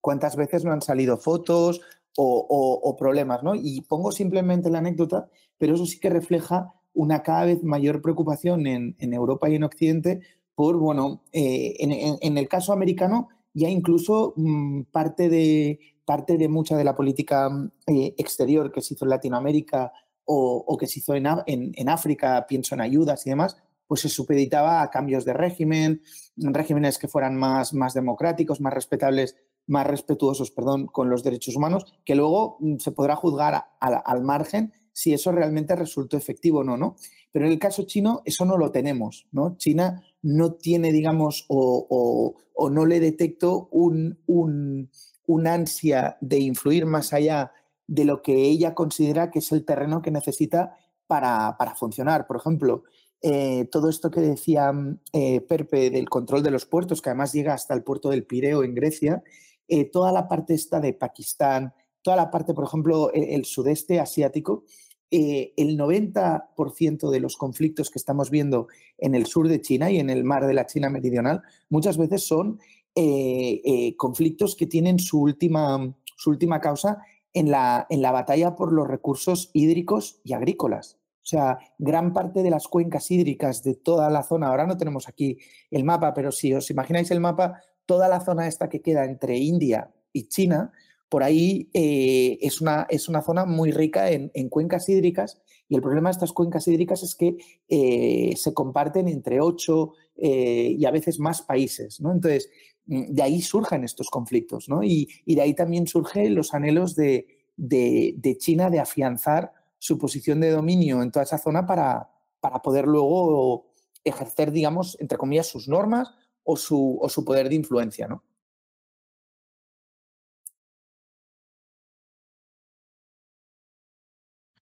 [0.00, 1.80] ¿Cuántas veces no han salido fotos
[2.16, 3.42] o, problemas?
[3.42, 3.54] ¿no?
[3.54, 8.66] Y pongo simplemente la anécdota, pero eso sí que refleja una cada vez mayor preocupación
[8.66, 10.20] en, Europa y en Occidente
[10.54, 16.76] por, bueno, eh, en, el caso americano ya incluso mm, parte, de, parte de mucha
[16.76, 17.50] de la política
[17.86, 19.92] eh, exterior que se hizo en Latinoamérica
[20.26, 24.80] o, que se hizo en, en, África, pienso en ayudas y demás, pues se supeditaba
[24.80, 26.00] a cambios de régimen,
[26.36, 29.36] regímenes que fueran más, más democráticos, más respetables
[29.66, 34.72] más respetuosos perdón, con los derechos humanos, que luego mm, se podrá juzgar al margen
[34.94, 36.96] si eso realmente resultó efectivo o no, ¿no?
[37.32, 39.56] Pero en el caso chino eso no lo tenemos, ¿no?
[39.58, 42.36] China no tiene, digamos, o,
[42.70, 47.52] no le detecto un, un, ansia de influir más allá
[47.86, 50.78] de lo que ella considera que es el terreno que necesita
[51.08, 52.26] para, funcionar.
[52.28, 52.84] Por ejemplo,
[53.20, 54.72] eh, todo esto que decía
[55.12, 58.62] eh, Perpe del control de los puertos, que además llega hasta el puerto del Pireo
[58.62, 59.24] en Grecia,
[59.66, 61.74] eh, toda la parte esta de Pakistán,
[62.04, 64.64] toda la parte, por ejemplo, e, el, sudeste asiático,
[65.10, 69.98] eh, el 90% de los conflictos que estamos viendo en el sur de China y
[69.98, 72.58] en el mar de la China meridional muchas veces son
[72.94, 77.02] eh, conflictos que tienen su última, su última causa
[77.32, 80.98] en la, en la batalla por los recursos hídricos y agrícolas.
[81.24, 85.08] O sea, gran parte de las cuencas hídricas de toda la zona, ahora no tenemos
[85.08, 85.38] aquí
[85.70, 89.38] el mapa, pero si os imagináis el mapa, toda la zona esta que queda entre
[89.38, 90.72] India y China,
[91.14, 95.80] por ahí eh, es, una, es, una, zona muy rica en, cuencas hídricas y el
[95.80, 97.36] problema de estas cuencas hídricas es que
[97.68, 102.00] eh, se comparten entre ocho eh, y a veces más países.
[102.00, 102.10] ¿no?
[102.10, 102.50] Entonces,
[102.86, 104.82] mm, de ahí surgen estos conflictos ¿no?
[104.82, 110.50] y, de ahí también surgen los anhelos de, de, China de afianzar su posición de
[110.50, 112.10] dominio en toda esa zona para,
[112.40, 113.70] para poder luego
[114.02, 116.12] ejercer, digamos, entre comillas, sus normas
[116.42, 118.24] o su, o su poder de influencia, ¿no?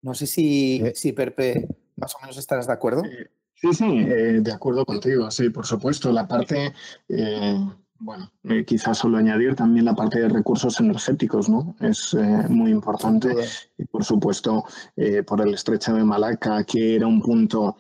[0.01, 0.93] No sé si, eh.
[0.95, 3.03] si Perpe más o menos estarás de acuerdo.
[3.05, 6.11] Eh, sí, sí, eh, de acuerdo contigo, sí, por supuesto.
[6.11, 6.73] La parte,
[7.99, 8.31] bueno,
[8.65, 11.75] quizás solo añadir también la parte de recursos energéticos, ¿no?
[11.79, 12.15] Es
[12.49, 13.35] muy importante.
[13.77, 14.65] Y por supuesto,
[15.27, 17.77] por el estrecho de Malaca, que era un punto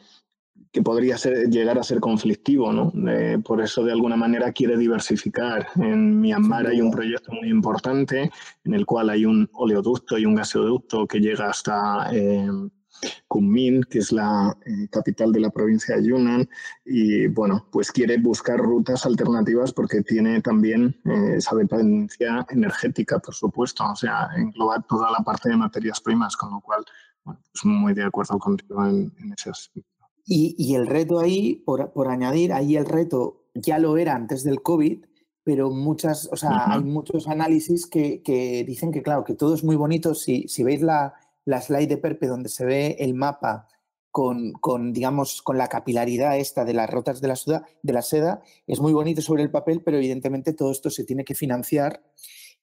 [0.71, 2.93] que podría ser, llegar a ser conflictivo, ¿no?
[3.43, 5.67] por eso, de alguna manera, quiere diversificar.
[5.75, 8.31] En Myanmar hay un proyecto muy importante
[8.63, 12.47] en el cual hay un oleoducto y un gasoducto que llega hasta eh,
[13.27, 16.47] Kunming, que es la eh, capital de la provincia de Yunnan,
[16.85, 23.33] y bueno, pues quiere buscar rutas alternativas porque tiene también eh, esa dependencia energética, por
[23.33, 26.83] supuesto, o sea, engloba toda la parte de materias primas, con lo cual,
[27.23, 30.00] bueno, pues muy de acuerdo contigo en, en ese aspecto.
[30.25, 35.05] Y, el reto ahí, por, añadir, ahí el reto ya lo era antes del COVID,
[35.43, 39.75] pero muchas, o sea, hay muchos análisis que, dicen que, claro, que todo es muy
[39.75, 40.13] bonito.
[40.13, 41.15] Si, si veis la,
[41.45, 43.67] la slide de Perpe donde se ve el mapa
[44.11, 48.01] con, con, digamos, con la capilaridad esta de las rotas de la, seda, de la
[48.01, 52.03] seda, es muy bonito sobre el papel, pero evidentemente todo esto se tiene que financiar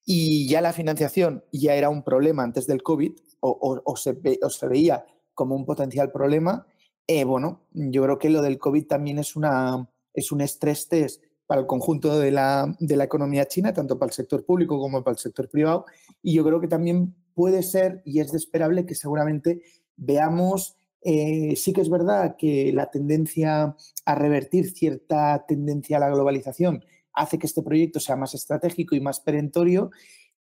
[0.04, 4.50] y ya la financiación ya era un problema antes del COVID o, o, se, o
[4.50, 5.04] se veía
[5.34, 6.66] como un potencial problema
[7.10, 11.66] eh, bueno, yo creo que lo del COVID también es, un estrés test para el
[11.66, 15.86] conjunto de la, economía china, tanto para el sector público como para el sector privado.
[16.22, 19.62] Y yo creo que también puede ser y es esperable que seguramente
[19.96, 26.10] veamos, eh, sí que es verdad que la tendencia a revertir cierta tendencia a la
[26.10, 26.84] globalización
[27.14, 29.90] hace que este proyecto sea más estratégico y más perentorio,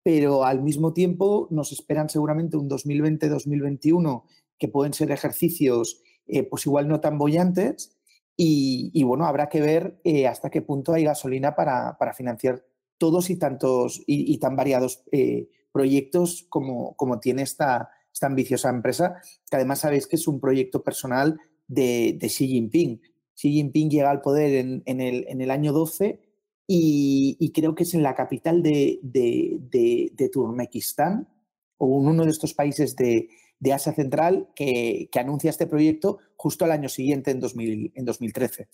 [0.05, 4.23] pero al mismo tiempo nos esperan seguramente un 2020-2021
[4.59, 6.01] que pueden ser ejercicios
[6.35, 7.95] eh, pues igual no tan bollantes
[8.35, 12.65] y, bueno, habrá que ver eh, hasta qué punto hay gasolina para, financiar
[12.97, 19.21] todos y tantos y, tan variados eh, proyectos como, como tiene esta, esta ambiciosa empresa,
[19.51, 23.03] que además sabéis que es un proyecto personal de, Xi Jinping.
[23.35, 26.19] Xi Jinping llega al poder en, el, en el, año 12
[26.67, 31.29] y, creo que es en la capital de, de, de Turkmenistán
[31.77, 33.29] o en uno de estos países de,
[33.63, 38.69] de Asia Central que, anuncia este proyecto justo al año siguiente, en, 2013.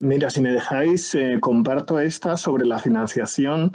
[0.00, 3.72] Mira, si me dejáis, eh, comparto esta sobre la financiación.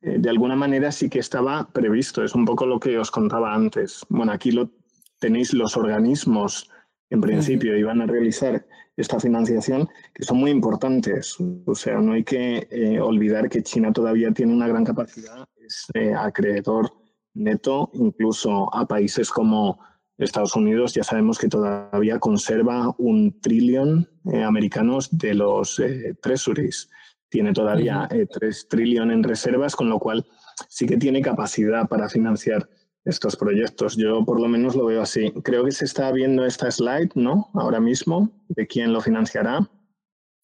[0.00, 3.54] Eh, de alguna manera sí que estaba previsto, es un poco lo que os contaba
[3.54, 4.06] antes.
[4.08, 4.70] Bueno, aquí lo,
[5.18, 6.70] tenéis los organismos
[7.10, 8.66] en principio iban a realizar
[8.96, 11.36] esta financiación, que son muy importantes.
[11.66, 15.88] O sea, no hay que eh, olvidar que China todavía tiene una gran capacidad, es
[16.16, 17.01] acreedor
[17.34, 19.78] neto, incluso a países como
[20.18, 25.82] Estados Unidos, ya sabemos que todavía conserva un trillón eh, americanos de los
[26.22, 26.90] treasuries.
[27.28, 30.24] Tiene todavía tres trillones en reservas, con lo cual
[30.68, 32.68] sí que tiene capacidad para financiar
[33.04, 33.96] estos proyectos.
[33.96, 35.32] Yo por lo menos lo veo así.
[35.42, 37.48] Creo que se está viendo esta slide, ¿no?
[37.54, 39.68] Ahora mismo, de quién lo financiará.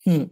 [0.04, 0.24] Hmm.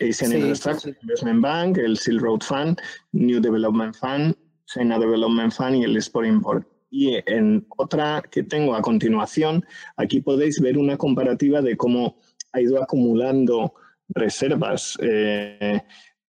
[0.00, 2.78] Asian Infrastructure Investment Bank, el Silk Road Fund,
[3.12, 4.36] New Development Fund,
[4.66, 6.66] China Development Fund y el Export Import.
[6.90, 9.64] Y en otra que tengo a continuación,
[9.96, 12.18] aquí podéis ver una comparativa de cómo
[12.52, 13.74] ha ido acumulando
[14.08, 14.96] reservas.
[15.00, 15.80] Eh,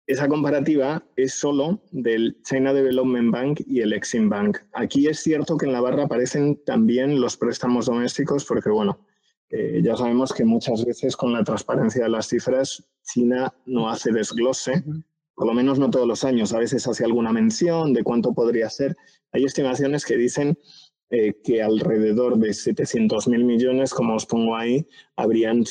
[0.08, 4.60] esa comparativa es solo del China Development Bank y el Exim Bank.
[4.74, 9.00] Aquí es cierto que en la barra aparecen también los préstamos domésticos porque, bueno,
[9.50, 14.12] eh, ya sabemos que muchas veces con la transparencia de las cifras, China no hace
[14.12, 14.84] desglose,
[15.36, 18.70] por lo menos no todos los años, a veces hace alguna mención de cuánto podría
[18.70, 18.96] ser.
[19.32, 20.58] Hay estimaciones que dicen
[21.10, 25.64] eh, que alrededor de 700 mil millones, como os pongo ahí, habrían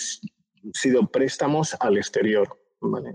[0.74, 2.60] sido préstamos al exterior.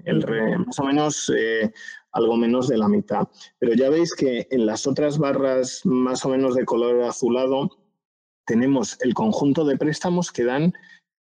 [0.06, 0.26] El
[0.66, 1.72] más o menos eh,
[2.12, 3.28] algo menos de la mitad.
[3.60, 7.70] Pero ya veis que en las otras barras más o menos de color azulado
[8.46, 10.74] tenemos el conjunto de préstamos que dan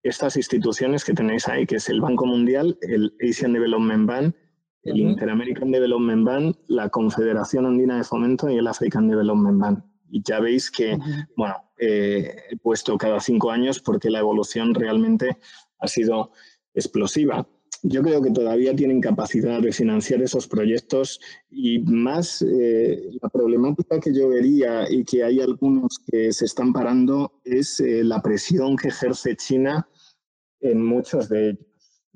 [0.05, 4.37] estas instituciones que tenéis ahí, que es el Banco Mundial, el Asian Development Bank,
[4.87, 9.85] el Inter-American Development Bank, la Confederación Andina de Fomento y el African Development Bank.
[10.11, 10.97] Y ya veis que,
[11.37, 15.39] bueno, eh, he puesto cada cinco años porque la evolución realmente
[15.79, 16.31] ha sido
[16.75, 17.47] explosiva
[17.83, 21.21] yo creo que todavía tienen capacidad de financiar esos proyectos
[21.51, 26.73] y más eh, la problemática que yo vería y que hay algunos que se están
[26.73, 29.89] parando es eh, la presión que ejerce China
[30.61, 31.66] en muchos de ellos.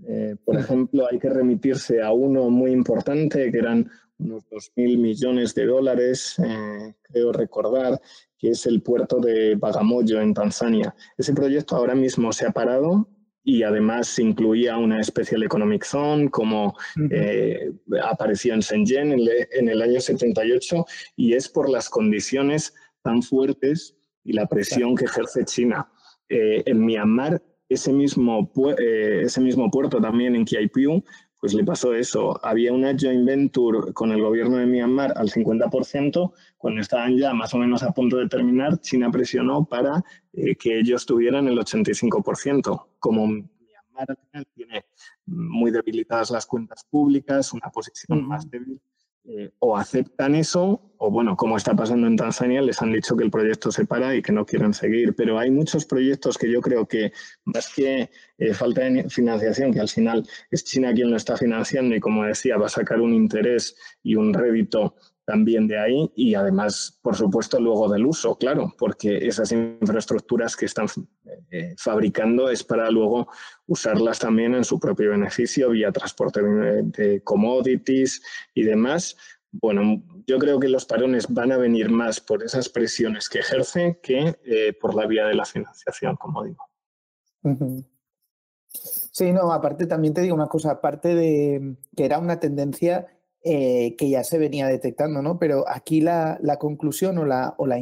[0.09, 5.55] Eh, por ejemplo, hay que remitirse a uno muy importante, que eran unos 2.000 millones
[5.55, 6.37] de dólares,
[7.03, 7.99] creo recordar,
[8.39, 10.95] que es el puerto de Bagamoyo en Tanzania.
[11.17, 13.09] Ese proyecto ahora mismo se ha parado
[13.43, 16.77] y además incluía una Special Economic Zone como
[17.11, 17.73] eh,
[18.03, 20.85] apareció en Shenzhen en, el año 78
[21.17, 25.91] y es por las condiciones tan fuertes y la presión que ejerce China.
[26.29, 31.03] Eh, en Myanmar, ese mismo, eh, ese mismo puerto también en Kiaipiu,
[31.41, 32.39] pues le pasó eso.
[32.45, 36.33] Había una joint venture con el gobierno de Myanmar al 50%.
[36.59, 40.81] Cuando estaban ya más o menos a punto de terminar, China presionó para eh, que
[40.81, 42.89] ellos tuvieran el 85%.
[42.99, 44.19] Como Myanmar
[44.55, 44.85] tiene
[45.27, 48.81] muy debilitadas las cuentas públicas, una posición más débil,
[49.25, 53.25] eh, o aceptan eso, o bueno, como está pasando en Tanzania, les han dicho que
[53.25, 55.15] el proyecto se para y que no quieren seguir.
[55.15, 57.13] Pero hay muchos proyectos que yo creo que,
[57.45, 61.95] más que eh, falta de financiación, que al final es China quien lo está financiando
[61.95, 64.95] y, como decía, va a sacar un interés y un rédito
[65.31, 70.67] también de ahí y además, por supuesto, luego del uso, claro, porque esas infraestructuras que
[70.67, 70.89] están
[71.53, 73.29] eh, fabricando es para luego
[73.69, 78.21] usarlas también en su propio beneficio vía transporte de, commodities
[78.55, 79.17] y demás.
[79.53, 84.01] Bueno, yo creo que los parones van a venir más por esas presiones que ejerce
[84.03, 86.69] que eh, por la vía de la financiación, como digo.
[89.13, 93.07] Sí, no, aparte también te digo una cosa, aparte de que era una tendencia
[93.43, 95.39] eh, que ya se venía detectando, ¿no?
[95.39, 97.79] Pero aquí la, conclusión o la, o la,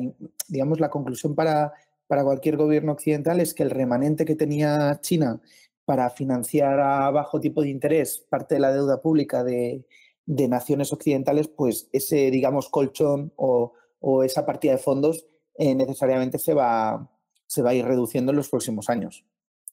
[0.48, 1.72] digamos, la conclusión para,
[2.06, 5.40] para cualquier gobierno occidental es que el remanente que tenía China
[5.84, 9.84] para financiar a bajo tipo de interés parte de la deuda pública de,
[10.26, 13.72] naciones occidentales, pues ese, digamos, colchón o,
[14.22, 17.10] esa partida de fondos eh, necesariamente se va,
[17.46, 19.24] se va a ir reduciendo en los próximos años.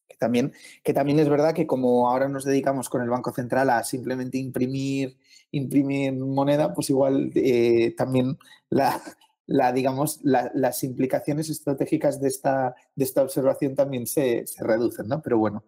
[0.08, 0.54] Que también,
[0.84, 4.38] que también es verdad que como ahora nos dedicamos con el Banco Central a simplemente
[4.38, 5.18] imprimir
[5.52, 8.38] imprimir moneda, pues igual eh, también
[8.70, 9.02] la,
[9.48, 15.22] la digamos, las implicaciones estratégicas de esta, de esta observación también se, se, reducen, ¿no?
[15.22, 15.64] Pero bueno,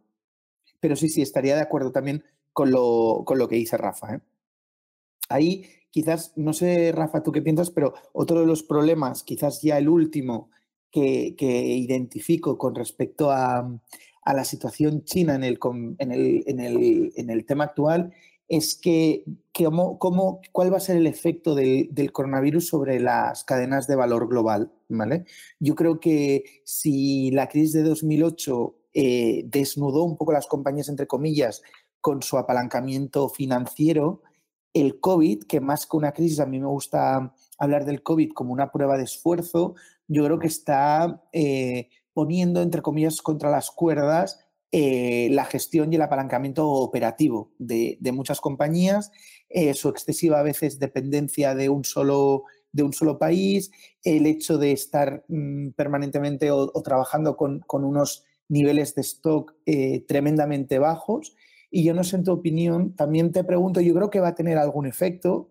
[0.79, 2.23] pero sí, sí, estaría de acuerdo también
[2.53, 4.15] con lo, con lo que dice Rafa.
[4.15, 4.19] ¿eh?
[5.29, 9.77] Ahí quizás, no sé, Rafa, tú qué piensas, pero otro de los problemas, quizás ya
[9.77, 10.49] el último
[10.91, 13.69] que, que identifico con respecto a,
[14.27, 15.59] a, la situación china en el,
[15.99, 18.13] en el, en el, en el tema actual
[18.47, 23.95] es que, cómo, cuál va a ser el efecto del, coronavirus sobre las cadenas de
[23.95, 24.71] valor global.
[24.87, 25.25] ¿vale?
[25.59, 31.07] Yo creo que si la crisis de 2008 eh, desnudó un poco las compañías, entre
[31.07, 31.61] comillas,
[31.99, 34.21] con su apalancamiento financiero,
[34.73, 38.53] el COVID, que más que una crisis, a mí me gusta hablar del COVID como
[38.53, 39.75] una prueba de esfuerzo,
[40.07, 44.39] yo creo que está eh, poniendo, entre comillas, contra las cuerdas
[44.71, 49.11] eh, la gestión y el apalancamiento operativo de, muchas compañías,
[49.49, 53.69] eh, su excesiva a veces dependencia de un solo, de un solo país,
[54.03, 60.79] el hecho de estar mm, permanentemente o, trabajando con, unos niveles de stock eh, tremendamente
[60.79, 61.35] bajos.
[61.69, 64.35] Y yo no sé en tu opinión, también te pregunto, yo creo que va a
[64.35, 65.49] tener algún efecto,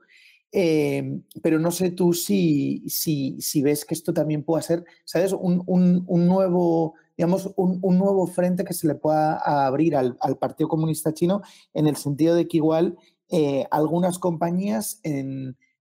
[1.42, 5.32] pero no sé tú si, si, si, ves que esto también pueda ser, ¿sabes?
[5.32, 11.14] Un, un nuevo digamos, un, nuevo frente que se le pueda abrir al, Partido Comunista
[11.14, 11.40] Chino
[11.72, 12.98] en el sentido de que igual
[13.30, 15.00] eh, algunas compañías,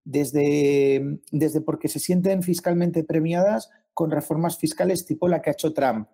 [0.04, 5.74] desde, desde porque se sienten fiscalmente premiadas con reformas fiscales tipo la que ha hecho
[5.74, 6.08] Trump,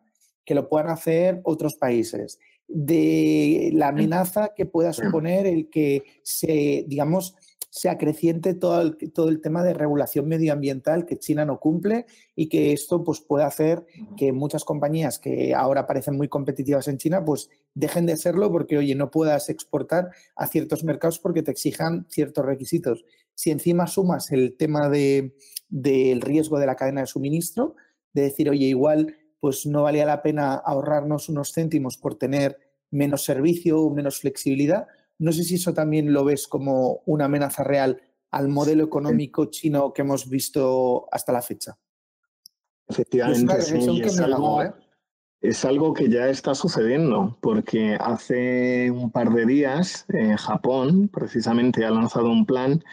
[0.44, 6.86] que lo puedan hacer otros países, de la amenaza que pueda suponer el que se,
[6.88, 7.36] digamos,
[7.72, 12.06] se acreciente todo el, todo el tema de regulación medioambiental que China no cumple
[12.36, 13.86] y que esto pues, puede hacer
[14.18, 18.78] que muchas compañías que ahora parecen muy competitivas en China pues dejen de serlo porque,
[18.78, 23.06] oye, no puedas exportar a ciertos mercados porque te exijan ciertos requisitos.
[23.36, 25.34] Si encima sumas el tema de,
[25.70, 27.76] del riesgo de la cadena de suministro,
[28.12, 32.60] de decir, oye, igual pues no valía la pena ahorrarnos unos céntimos por tener
[32.92, 34.88] menos servicio o menos flexibilidad,
[35.22, 38.02] no sé si eso también lo ves como una amenaza real
[38.32, 41.78] al modelo económico chino que hemos visto hasta la fecha.
[42.88, 44.74] Efectivamente, sí, es, algo, ¿eh?
[45.40, 51.86] es algo que ya está sucediendo, porque hace un par de días en Japón precisamente
[51.86, 52.84] ha lanzado un plan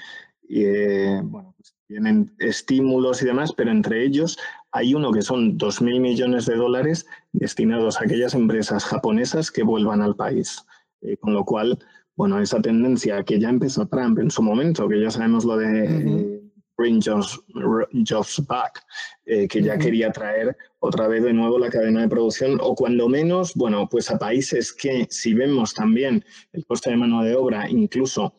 [0.47, 4.39] y eh, bueno, pues tienen estímulos y demás, pero entre ellos
[4.70, 10.03] hay uno que son 2.000 millones de dólares destinados a aquellas empresas japonesas que vuelvan
[10.03, 10.62] al país.
[11.01, 11.79] Eh, con lo cual,
[12.19, 15.85] bueno, esa tendencia que ya empezó Trump en su momento, que ya sabemos lo de
[15.85, 16.43] eh,
[16.77, 18.83] Bring jobs, Back,
[19.25, 23.09] eh, que ya quería traer otra vez de nuevo la cadena de producción, o cuando
[23.09, 27.71] menos, bueno, pues a países que si vemos también el coste de mano de obra,
[27.71, 28.35] incluso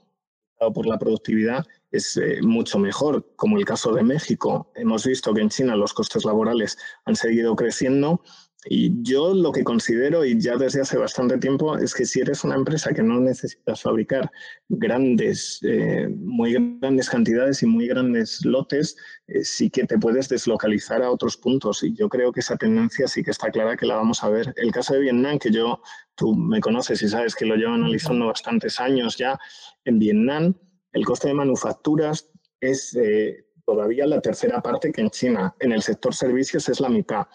[0.74, 4.74] por la productividad, es eh, mucho mejor, como el caso de México.
[4.76, 8.22] Hemos visto que en China los costes laborales han seguido creciendo
[8.66, 12.44] y yo lo que considero, y ya desde hace bastante tiempo, es que si eres
[12.44, 14.30] una empresa que no necesitas fabricar
[14.68, 18.98] grandes, eh, muy grandes cantidades y muy grandes lotes,
[19.28, 21.84] eh, sí que te puedes deslocalizar a otros puntos.
[21.84, 24.54] Y yo creo que esa tendencia sí que está clara que la vamos a ver.
[24.58, 25.82] El caso de Vietnam, que yo,
[26.16, 29.40] tú me conoces y sabes que lo llevo analizando bastantes años ya,
[29.86, 30.54] en Vietnam
[30.92, 32.30] el coste de manufacturas
[32.60, 35.56] es eh, todavía la tercera parte que en China.
[35.60, 37.28] En el sector servicios es la mitad.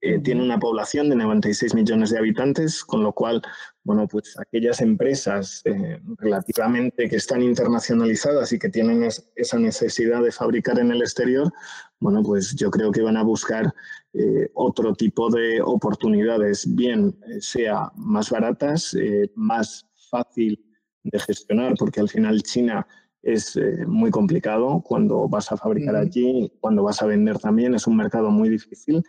[0.00, 3.42] Eh, tiene una población de 96 millones de habitantes, con lo cual,
[3.82, 10.30] bueno, pues aquellas empresas eh, relativamente que están internacionalizadas y que tienen esa necesidad de
[10.30, 11.52] fabricar en el exterior,
[11.98, 13.74] bueno, pues yo creo que van a buscar
[14.12, 18.96] eh, otro tipo de oportunidades, bien sea más baratas,
[19.34, 20.64] más fácil
[21.02, 22.86] de gestionar, porque al final China
[23.20, 27.96] es muy complicado cuando vas a fabricar allí, cuando vas a vender también, es un
[27.96, 29.02] mercado muy difícil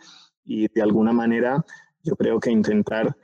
[0.50, 1.64] y de alguna manera
[2.02, 3.16] yo creo que intentar,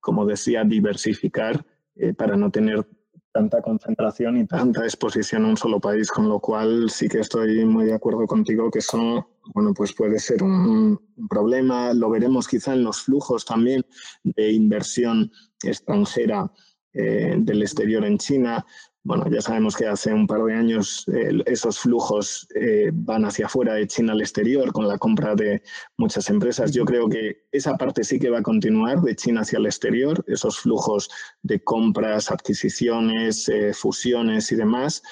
[0.00, 2.84] como decía, diversificar eh, para no tener
[3.32, 7.64] tanta concentración y tanta exposición a un solo país, con lo cual sí que estoy
[7.64, 10.98] muy de acuerdo contigo que eso, bueno, pues puede ser un,
[11.30, 11.94] problema.
[11.94, 13.84] Lo veremos quizá en los flujos también
[14.24, 15.30] de inversión
[15.62, 16.50] extranjera
[16.92, 18.66] eh, del exterior en China.
[19.08, 23.46] Bueno, ya sabemos que hace un par de años eh, esos flujos eh, van hacia
[23.46, 25.62] afuera de China al exterior con la compra de
[25.96, 26.72] muchas empresas.
[26.72, 30.22] Yo creo que esa parte sí que va a continuar de China hacia el exterior,
[30.28, 31.08] esos flujos
[31.42, 35.02] de compras, adquisiciones, eh, fusiones y demás.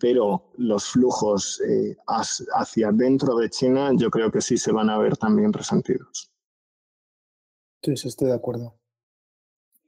[0.00, 1.60] pero los flujos
[2.06, 6.32] hacia dentro de China yo creo que sí se van a ver también resentidos.
[7.82, 8.78] Sí, estoy de acuerdo.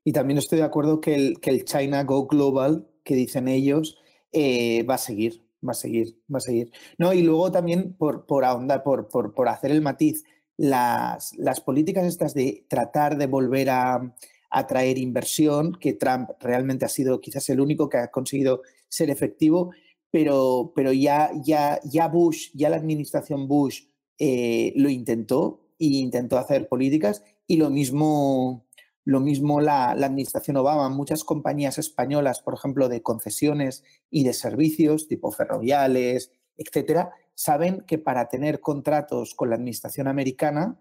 [0.04, 3.96] Y también estoy de acuerdo que el, que el China Go Global que dicen ellos,
[4.32, 6.70] eh, va a seguir, va a seguir, va a seguir.
[6.98, 10.24] No, y luego también por, por ahondar, por, por, hacer el matiz,
[10.58, 14.14] las, las, políticas estas de tratar de volver a
[14.50, 19.70] atraer inversión, que Trump realmente ha sido quizás el único que ha conseguido ser efectivo,
[20.10, 23.84] pero, pero ya, ya, ya Bush, ya la administración Bush
[24.18, 28.65] eh, lo intentó e intentó hacer políticas y lo mismo
[29.06, 35.06] lo mismo la, administración Obama, muchas compañías españolas, por ejemplo, de concesiones y de servicios,
[35.06, 40.76] tipo ferroviales, etcétera, saben que para tener contratos con la administración americana,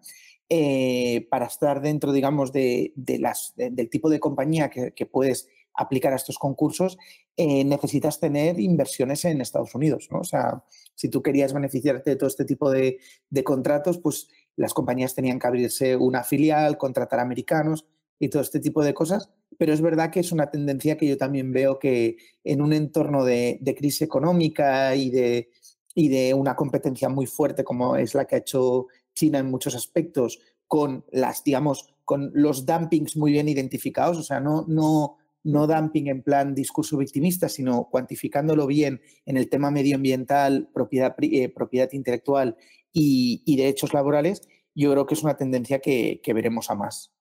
[0.49, 6.15] eh, para estar dentro, digamos, de, las, del tipo de compañía que, puedes aplicar a
[6.15, 6.97] estos concursos,
[7.38, 10.07] eh, necesitas tener inversiones en Estados Unidos.
[10.09, 10.21] ¿no?
[10.21, 10.63] O sea,
[10.95, 12.97] si tú querías beneficiarte de todo este tipo de,
[13.30, 17.86] de contratos, pues las compañías tenían que abrirse una filial, contratar americanos
[18.20, 19.30] y todo este tipo de cosas.
[19.57, 23.24] Pero es verdad que es una tendencia que yo también veo que en un entorno
[23.24, 25.49] de, crisis económica y de,
[25.93, 29.76] y de una competencia muy fuerte como es la que ha hecho China en muchos
[29.76, 35.68] aspectos, con las, digamos, con los dumpings muy bien identificados, o sea, no, no, no
[35.68, 41.91] dumping en plan discurso victimista, sino cuantificándolo bien en el tema medioambiental, propiedad, eh, propiedad
[41.93, 42.57] intelectual
[42.91, 47.13] y, derechos laborales, yo creo que es una tendencia que, veremos a más.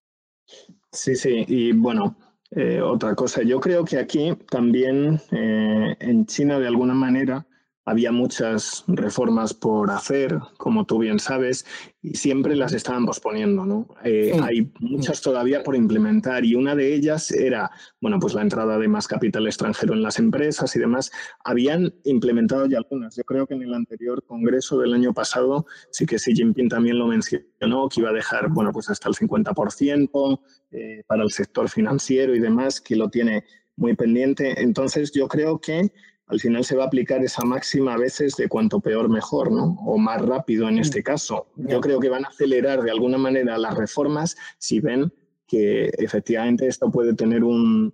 [0.94, 2.16] Sí, sí, y bueno,
[2.52, 7.46] eh, otra cosa, yo creo que aquí también eh, en China de alguna manera
[7.84, 11.66] había muchas reformas por hacer, como tú bien sabes,
[12.00, 13.66] y siempre las estaban posponiendo.
[13.66, 13.88] ¿no?
[14.04, 17.70] Eh, hay muchas todavía por implementar y una de ellas era,
[18.00, 21.10] bueno, pues la entrada de más capital extranjero en las empresas y demás.
[21.44, 23.16] Habían implementado ya algunas.
[23.16, 26.98] Yo creo que en el anterior congreso del año pasado sí que Xi Jinping también
[26.98, 30.40] lo mencionó, que iba a dejar, bueno, pues hasta el 50%
[30.72, 33.44] eh, para el sector financiero y demás, que lo tiene
[33.76, 34.62] muy pendiente.
[34.62, 35.92] Entonces yo creo que
[36.26, 39.76] al final se va a aplicar esa máxima a veces de cuanto peor mejor, ¿no?
[39.84, 41.48] O más rápido en este caso.
[41.56, 45.12] Yo creo que van a acelerar de alguna manera las reformas si ven
[45.46, 47.92] que efectivamente esto puede tener un,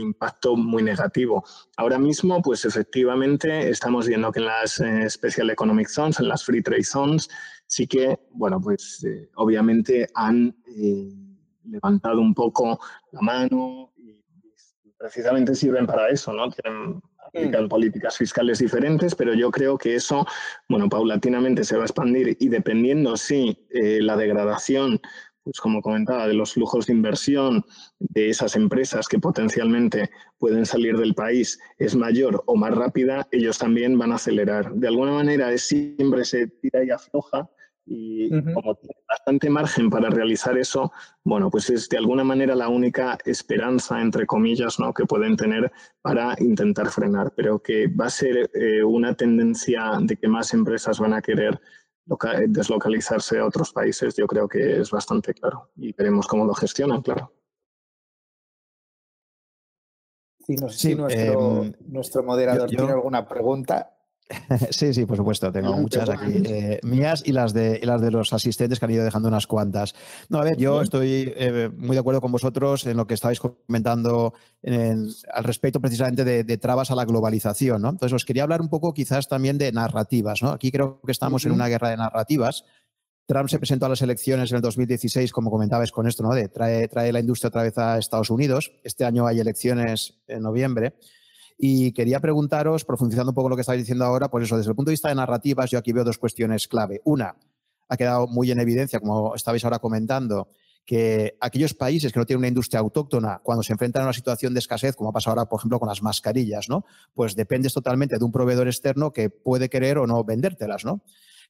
[0.00, 1.44] impacto muy negativo.
[1.76, 6.44] Ahora mismo, pues efectivamente estamos viendo que en las eh, Special Economic Zones, en las
[6.44, 7.28] Free Trade Zones,
[7.66, 11.10] sí que, bueno, pues eh, obviamente han eh,
[11.64, 12.78] levantado un poco
[13.12, 14.22] la mano y
[14.98, 16.50] precisamente sirven para eso, ¿no?
[17.34, 20.26] Aplicar políticas fiscales diferentes, pero yo creo que eso,
[20.68, 25.00] bueno, paulatinamente se va a expandir y dependiendo si eh, la degradación
[25.44, 27.64] pues como comentaba, de los flujos de inversión
[27.98, 33.58] de esas empresas que potencialmente pueden salir del país es mayor o más rápida, ellos
[33.58, 34.72] también van a acelerar.
[34.72, 37.50] De alguna manera siempre se tira y afloja
[37.84, 40.92] y como tiene bastante margen para realizar eso,
[41.24, 44.94] bueno, pues es de alguna manera la única esperanza, entre comillas, ¿no?
[44.94, 50.16] que pueden tener para intentar frenar, pero que va a ser eh, una tendencia de
[50.16, 51.60] que más empresas van a querer
[52.48, 57.02] deslocalizarse a otros países, yo creo que es bastante claro y veremos cómo lo gestionan,
[57.02, 57.32] claro.
[60.44, 63.96] Sí, no sé si nuestro, em, nuestro moderador tiene alguna pregunta.
[64.70, 65.50] Sí, sí, por supuesto.
[65.52, 69.04] Tengo muchas aquí eh, mías y las, de, las de los asistentes que han ido
[69.04, 69.94] dejando unas cuantas.
[70.28, 73.40] No, a ver, yo estoy eh, muy de acuerdo con vosotros en lo que estabais
[73.40, 77.82] comentando al respecto precisamente de, trabas a la globalización.
[77.82, 77.90] ¿no?
[77.90, 80.42] Entonces, os quería hablar un poco quizás también de narrativas.
[80.42, 80.50] ¿no?
[80.50, 82.64] Aquí creo que estamos en una guerra de narrativas.
[83.26, 86.34] Trump se presentó a las elecciones en el 2016, como comentabais con esto, ¿no?
[86.34, 88.72] De trae, trae la industria otra vez a Estados Unidos.
[88.82, 90.94] Este año hay elecciones en noviembre.
[91.58, 94.76] Y quería preguntaros, profundizando un poco lo que estáis diciendo ahora, pues eso, desde el
[94.76, 97.00] punto de vista de narrativas, yo aquí veo dos cuestiones clave.
[97.04, 97.36] Una,
[97.88, 100.48] ha quedado muy en evidencia, como estabais ahora comentando,
[100.84, 104.52] que aquellos países que no tienen una industria autóctona, cuando se enfrentan a una situación
[104.54, 106.84] de escasez, como ha pasado ahora, por ejemplo, con las mascarillas, ¿no?
[107.14, 111.02] Pues dependes totalmente de un proveedor externo que puede querer o no vendértelas, ¿no?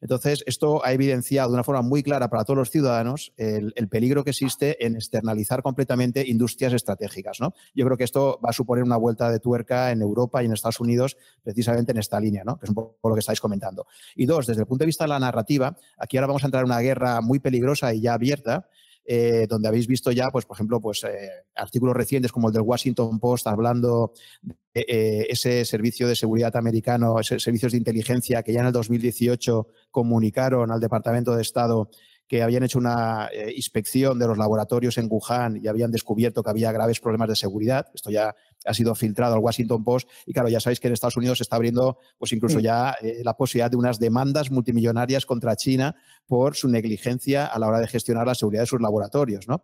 [0.02, 4.24] Entonces, esto ha evidenciado de una forma muy clara para todos los ciudadanos el, peligro
[4.24, 7.40] que existe en externalizar completamente industrias estratégicas.
[7.40, 7.54] ¿no?
[7.74, 10.52] Yo creo que esto va a suponer una vuelta de tuerca en Europa y en
[10.52, 12.58] Estados Unidos precisamente en esta línea, ¿no?
[12.58, 13.86] que es un poco lo que estáis comentando.
[14.16, 16.64] Y dos, desde el punto de vista de la narrativa, aquí ahora vamos a entrar
[16.64, 18.68] en una guerra muy peligrosa y ya abierta,
[19.04, 22.62] eh, donde habéis visto ya, pues, por ejemplo, pues, eh, artículos recientes como el del
[22.62, 28.52] Washington Post hablando de eh, ese servicio de seguridad americano, esos servicios de inteligencia que
[28.52, 31.90] ya en el 2018 comunicaron al Departamento de Estado
[32.32, 36.72] que habían hecho una inspección de los laboratorios en Wuhan y habían descubierto que había
[36.72, 37.88] graves problemas de seguridad.
[37.92, 41.18] Esto ya ha sido filtrado al Washington Post y claro, ya sabéis que en Estados
[41.18, 45.56] Unidos se está abriendo pues incluso ya eh, la posibilidad de unas demandas multimillonarias contra
[45.56, 45.94] China
[46.26, 49.62] por su negligencia a la hora de gestionar la seguridad de sus laboratorios, ¿no?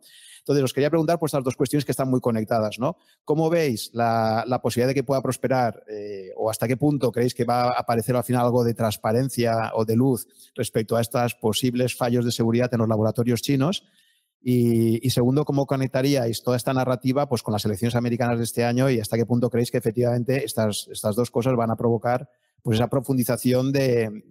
[0.49, 2.97] Entonces, os quería preguntar por estas dos cuestiones que están muy conectadas, ¿no?
[3.23, 7.45] ¿Cómo veis la, posibilidad de que pueda prosperar eh, o hasta qué punto creéis que
[7.45, 11.95] va a aparecer al final algo de transparencia o de luz respecto a estos posibles
[11.95, 13.85] fallos de seguridad en los laboratorios chinos?
[14.41, 18.89] Y, segundo, ¿cómo conectaríais toda esta narrativa pues, con las elecciones americanas de este año
[18.89, 22.31] y hasta qué punto creéis que efectivamente estas, estas dos cosas van a provocar
[22.63, 24.23] pues, esa profundización de,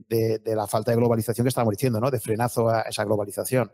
[0.45, 2.09] la falta de globalización que estamos diciendo, ¿no?
[2.09, 3.71] de frenazo a esa globalización?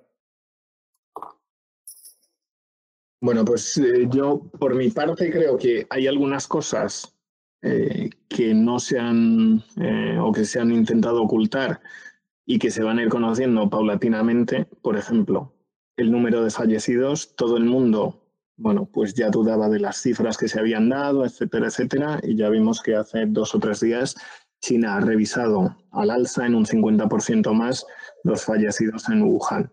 [3.24, 7.16] Bueno, pues eh, yo por mi parte creo que hay algunas cosas
[7.62, 11.80] eh, que no se han eh, o que se han intentado ocultar
[12.46, 14.66] y que se van a ir conociendo paulatinamente.
[14.82, 15.54] Por ejemplo,
[15.96, 18.20] el número de fallecidos, todo el mundo,
[18.58, 22.50] bueno, pues ya dudaba de las cifras que se habían dado, etcétera, etcétera, y ya
[22.50, 24.18] vimos que hace dos o tres días
[24.60, 27.86] China ha revisado al alza en un 50% más
[28.26, 29.72] los fallecidos en Wuhan.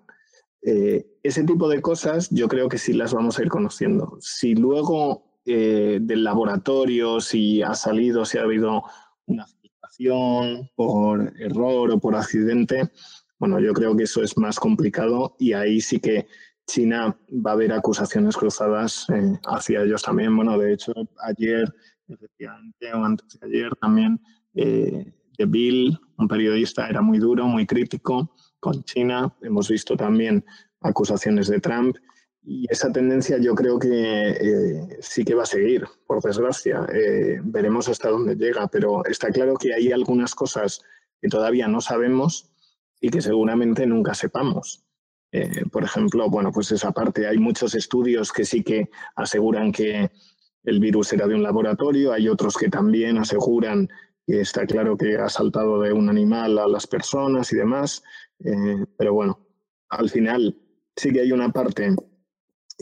[0.62, 4.18] Eh, ese tipo de cosas yo creo que sí las vamos a ir conociendo.
[4.20, 8.82] Si luego eh, del laboratorio, si ha salido, si ha habido
[9.26, 12.90] una filtración por error o por accidente,
[13.38, 16.26] bueno, yo creo que eso es más complicado y ahí sí que
[16.66, 20.36] China va a haber acusaciones cruzadas eh, hacia ellos también.
[20.36, 20.92] Bueno, de hecho,
[21.22, 21.72] ayer,
[22.06, 24.20] efectivamente, o antes de ayer también,
[24.52, 29.34] de Bill, un periodista, era muy duro, muy crítico con China.
[29.42, 30.44] Hemos visto también
[30.80, 31.96] acusaciones de Trump
[32.42, 36.86] y esa tendencia yo creo que eh, sí que va a seguir, por desgracia.
[36.92, 40.80] Eh, veremos hasta dónde llega, pero está claro que hay algunas cosas
[41.20, 42.50] que todavía no sabemos
[43.00, 44.84] y que seguramente nunca sepamos.
[45.32, 50.10] Eh, por ejemplo, bueno, pues esa parte, hay muchos estudios que sí que aseguran que
[50.64, 53.88] el virus era de un laboratorio, hay otros que también aseguran
[54.38, 58.02] está claro que ha saltado de un animal a las personas y demás,
[58.96, 59.38] pero bueno,
[59.88, 60.56] al final
[60.96, 61.94] sí que hay una parte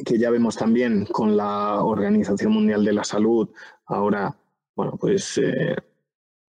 [0.04, 3.50] que ya vemos también con la Organización Mundial de la Salud.
[3.86, 4.36] Ahora,
[4.74, 5.76] bueno, pues eh,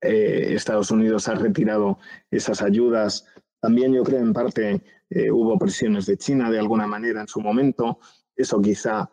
[0.01, 1.97] eh, Estados Unidos ha retirado
[2.29, 3.25] esas ayudas.
[3.59, 7.41] También yo creo en parte eh, hubo presiones de China de alguna manera en su
[7.41, 7.99] momento.
[8.35, 9.09] Eso quizá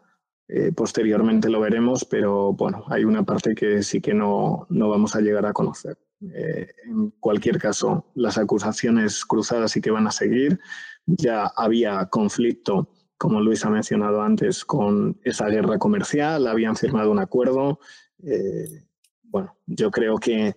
[0.74, 5.20] posteriormente lo veremos, pero bueno, hay una parte que sí que no, no vamos a
[5.20, 5.98] llegar a conocer.
[6.20, 10.60] en cualquier caso, las acusaciones cruzadas sí que van a seguir.
[11.06, 17.18] Ya había conflicto como Luis ha mencionado antes, con esa guerra comercial, habían firmado un
[17.18, 17.80] acuerdo.
[18.22, 18.84] Eh,
[19.22, 20.56] bueno, yo creo que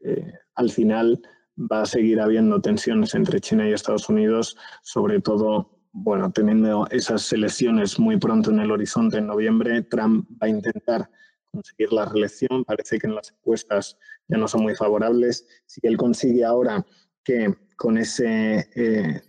[0.00, 1.20] eh, al final
[1.58, 7.32] va a seguir habiendo tensiones entre China y Estados Unidos, sobre todo, bueno, teniendo esas
[7.32, 11.10] elecciones muy pronto en el horizonte en noviembre, Trump va a intentar
[11.50, 12.64] conseguir la reelección.
[12.64, 15.46] Parece que en las encuestas ya no son muy favorables.
[15.66, 16.84] Si él consigue ahora
[17.24, 19.22] que con ese eh,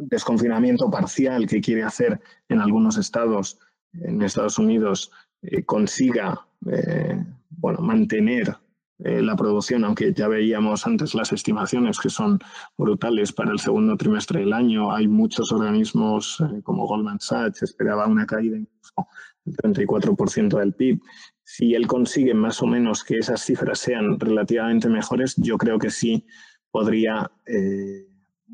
[0.00, 3.58] desconfinamiento parcial que quiere hacer en algunos estados,
[3.92, 5.12] en Estados Unidos,
[5.42, 8.56] eh, consiga eh, bueno, mantener
[8.98, 12.38] eh, la producción, aunque ya veíamos antes las estimaciones que son
[12.76, 14.92] brutales para el segundo trimestre del año.
[14.92, 19.08] Hay muchos organismos como Goldman Sachs, esperaba una caída incluso
[19.44, 21.00] del 34% del PIB.
[21.42, 25.90] Si él consigue más o menos que esas cifras sean relativamente mejores, yo creo que
[25.90, 26.26] sí
[26.70, 27.30] podría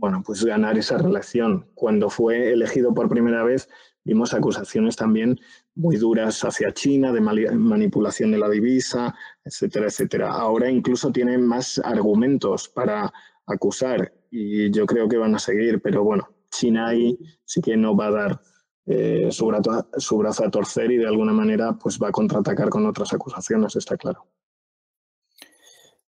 [0.01, 1.71] bueno, pues ganar esa relación.
[1.75, 3.69] Cuando fue elegido por primera vez,
[4.05, 5.39] vimos acusaciones también
[5.81, 10.31] muy duras hacia China de manipulación de la divisa, etcétera, etcétera.
[10.31, 13.11] Ahora incluso tiene más argumentos para
[13.47, 17.97] acusar y yo creo que van a seguir, pero bueno, China ahí sí que no
[17.97, 18.41] va a dar
[18.87, 22.69] eh, su, brazo, su brazo a torcer y de alguna manera pues va a contraatacar
[22.69, 24.27] con otras acusaciones, está claro.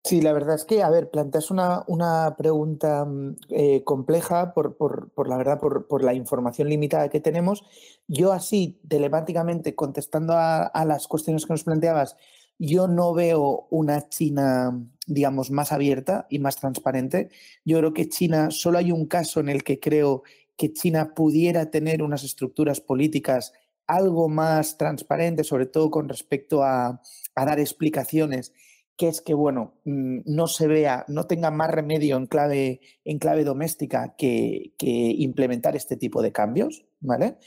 [0.05, 4.75] Sí, la verdad es que, a ver, planteas una, una pregunta mm, eh, compleja por,
[4.75, 7.63] por, la verdad, por, la información limitada que tenemos.
[8.07, 12.17] Yo así, telemáticamente, contestando a, las cuestiones que nos planteabas,
[12.59, 14.77] yo no veo una China,
[15.07, 17.29] digamos, más abierta y más transparente.
[17.63, 20.23] Yo creo que China, solo hay un caso en el que creo
[20.57, 23.53] que China pudiera tener unas estructuras políticas
[23.87, 27.01] algo más transparentes, sobre todo con respecto a,
[27.35, 28.51] a dar explicaciones
[28.97, 33.19] que es que, bueno, mm, no se vea, no tenga más remedio en clave, en
[33.19, 37.37] clave doméstica que, implementar este tipo de cambios, ¿vale?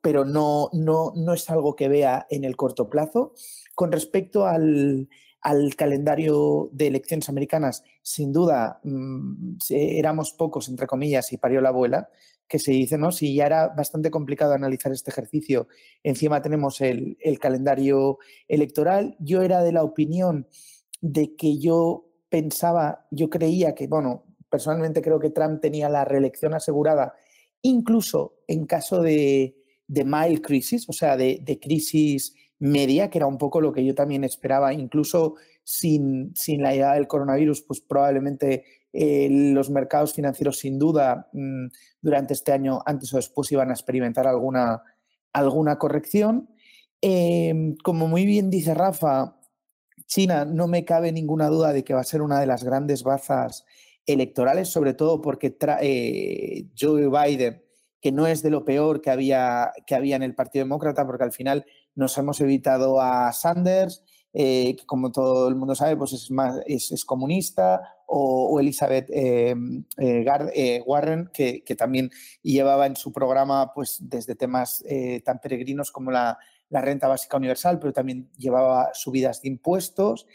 [0.00, 3.34] Pero no, no, no es algo que vea en el corto plazo.
[3.74, 5.08] Con respecto al,
[5.76, 12.10] calendario de elecciones americanas, sin duda mm, éramos pocos, entre comillas, y parió la abuela,
[12.46, 13.10] que se dice, ¿no?
[13.10, 15.68] Si ya era bastante complicado analizar este ejercicio,
[16.02, 19.16] encima tenemos el, el calendario electoral.
[19.18, 20.46] Yo era de la opinión
[21.02, 26.54] de que yo pensaba, yo creía que, bueno, personalmente creo que Trump tenía la reelección
[26.54, 27.14] asegurada,
[27.60, 33.36] incluso en caso de, de mild crisis, o sea, de, crisis media, que era un
[33.36, 35.34] poco lo que yo también esperaba, incluso
[35.64, 41.66] sin, sin la llegada del coronavirus, pues probablemente eh, los mercados financieros sin duda mm,
[42.00, 44.82] durante este año, antes o después, iban a experimentar alguna,
[45.32, 46.48] alguna corrección.
[47.00, 49.36] Em, como muy bien dice Rafa,
[50.12, 53.02] China no me cabe ninguna duda de que va a ser una de las grandes
[53.02, 53.64] bazas
[54.04, 57.62] electorales, sobre todo porque eh, Joe Biden,
[57.98, 61.24] que no es de lo peor que había, que había en el Partido Demócrata, porque
[61.24, 64.04] al final nos hemos evitado a Sanders,
[64.34, 69.54] eh, que como todo el mundo sabe, pues es, más, es, comunista, o, Elizabeth eh,
[70.84, 72.10] Warren, que, que, también
[72.42, 74.84] llevaba en su programa pues, desde temas
[75.24, 76.38] tan peregrinos como la
[76.72, 80.26] la renta básica universal, pero también llevaba subidas de impuestos.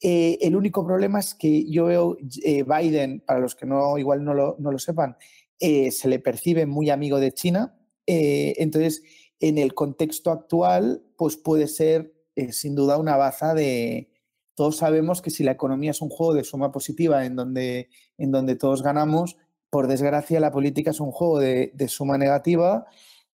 [0.00, 4.22] Eh, el único problema es que yo veo eh, Biden, para los que no igual
[4.22, 5.16] no lo, no lo sepan,
[5.58, 7.74] eh, se le percibe muy amigo de China.
[8.06, 9.02] entonces,
[9.40, 12.12] en el contexto actual, pues puede ser
[12.50, 14.10] sin duda una baza de...
[14.54, 17.88] Todos sabemos que si la economía es un juego de suma positiva en donde,
[18.18, 19.36] en donde todos ganamos,
[19.70, 22.86] por desgracia la política es un juego de, de suma negativa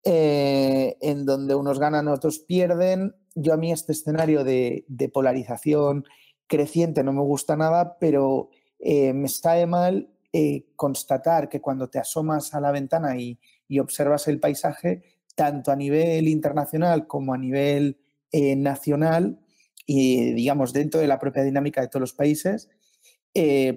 [0.02, 3.14] eh, en donde unos ganan, otros pierden.
[3.34, 6.04] Yo a mí este escenario de, polarización
[6.46, 8.48] creciente no me gusta nada, pero
[8.78, 13.38] eh, me está mal eh, constatar que cuando te asomas a la ventana y,
[13.78, 15.02] observas el paisaje,
[15.36, 18.00] tanto a nivel internacional como a nivel
[18.32, 19.38] nacional,
[19.86, 22.68] y digamos dentro de la propia dinámica de todos los países,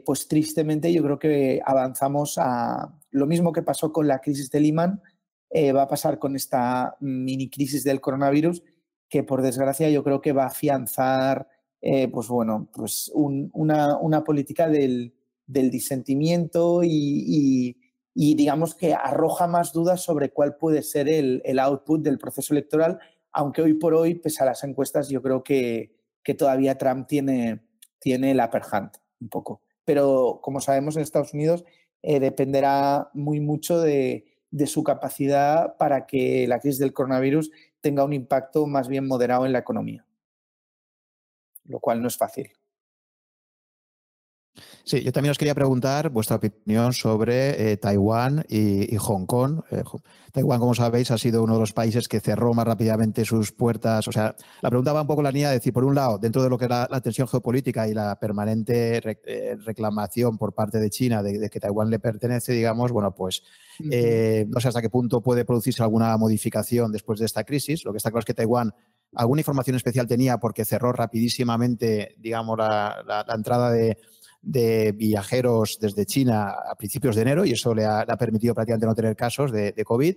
[0.03, 4.61] pues tristemente yo creo que avanzamos a lo mismo que pasó con la crisis de
[4.61, 4.99] Lehman,
[5.55, 8.63] eh, va a pasar con esta mini crisis del coronavirus,
[9.07, 11.47] que por desgracia yo creo que va a afianzar
[11.85, 15.13] eh, pues bueno, pues una, política del,
[15.45, 17.77] disentimiento y,
[18.15, 22.99] digamos que arroja más dudas sobre cuál puede ser el, output del proceso electoral,
[23.33, 25.93] aunque hoy por hoy, pese a las encuestas, yo creo que,
[26.37, 27.65] todavía Trump tiene,
[27.99, 29.61] tiene el upper hand un poco.
[29.83, 31.65] Pero como sabemos en Estados Unidos
[32.01, 37.49] eh, dependerá muy mucho de, de su capacidad para que la crisis del coronavirus
[37.81, 40.05] tenga un impacto más bien moderado en la economía,
[41.65, 42.51] lo cual no es fácil.
[44.83, 49.61] Sí, yo también os quería preguntar vuestra opinión sobre eh, Taiwán y, Hong Kong.
[49.71, 49.83] Eh,
[50.31, 54.07] Taiwán, como sabéis, ha sido uno de los países que cerró más rápidamente sus puertas.
[54.07, 56.43] O sea, la pregunta va un poco la línea de decir, por un lado, dentro
[56.43, 60.89] de lo que era la tensión geopolítica y la permanente eh, reclamación por parte de
[60.89, 63.41] China de, que Taiwán le pertenece, digamos, bueno, pues
[63.79, 67.85] no sé hasta qué punto puede producirse alguna modificación después de esta crisis.
[67.85, 68.73] Lo que está claro es que Taiwán
[69.15, 73.97] alguna información especial tenía porque cerró rapidísimamente, digamos, la entrada de
[74.43, 78.93] de viajeros desde China a principios de enero y eso le ha, permitido prácticamente no
[78.93, 80.15] tener casos de, COVID.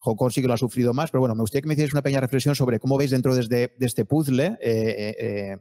[0.00, 1.92] Hong Kong sí que lo ha sufrido más, pero bueno, me gustaría que me hicierais
[1.92, 5.58] una pequeña reflexión sobre cómo veis dentro de, este puzzle eh, eh, eh,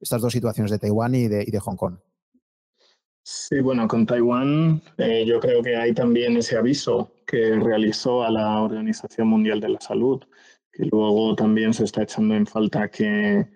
[0.00, 1.98] estas dos situaciones de Taiwán y de, Hong Kong.
[3.22, 4.82] Sí, bueno, con Taiwán
[5.26, 9.80] yo creo que hay también ese aviso que realizó a la Organización Mundial de la
[9.80, 10.22] Salud,
[10.72, 13.46] que luego también se está echando en falta que,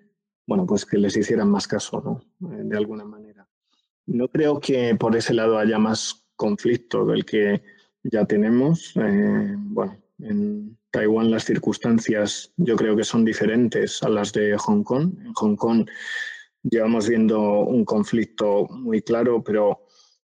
[0.47, 2.25] bueno, pues que les hicieran más caso, ¿no?
[2.41, 3.30] de alguna manera.
[4.11, 7.63] No creo que por ese lado haya más conflicto del que
[8.03, 8.93] ya tenemos.
[8.97, 14.83] Eh, bueno, en Taiwán las circunstancias yo creo que son diferentes a las de Hong
[14.83, 15.15] Kong.
[15.25, 15.89] En Hong Kong
[16.65, 19.87] llevamos viendo un conflicto muy claro, pero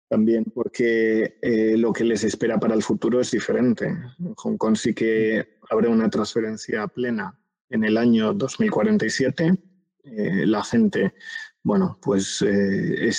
[0.08, 3.88] también porque eh, lo que les espera para el futuro es diferente.
[3.88, 7.36] En Hong Kong sí que habrá una transferencia plena
[7.70, 9.58] en el año 2047.
[10.04, 11.14] Eh, la gente
[11.64, 13.12] bueno, pues eh,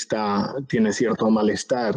[0.69, 1.95] tiene cierto malestar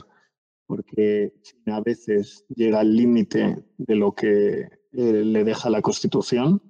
[0.67, 1.33] porque
[1.67, 6.61] a veces llega al límite de lo que eh, le deja la Constitución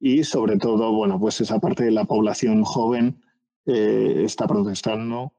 [0.00, 3.20] y sobre todo, bueno, pues esa parte de la población joven
[3.66, 5.32] eh, está protestando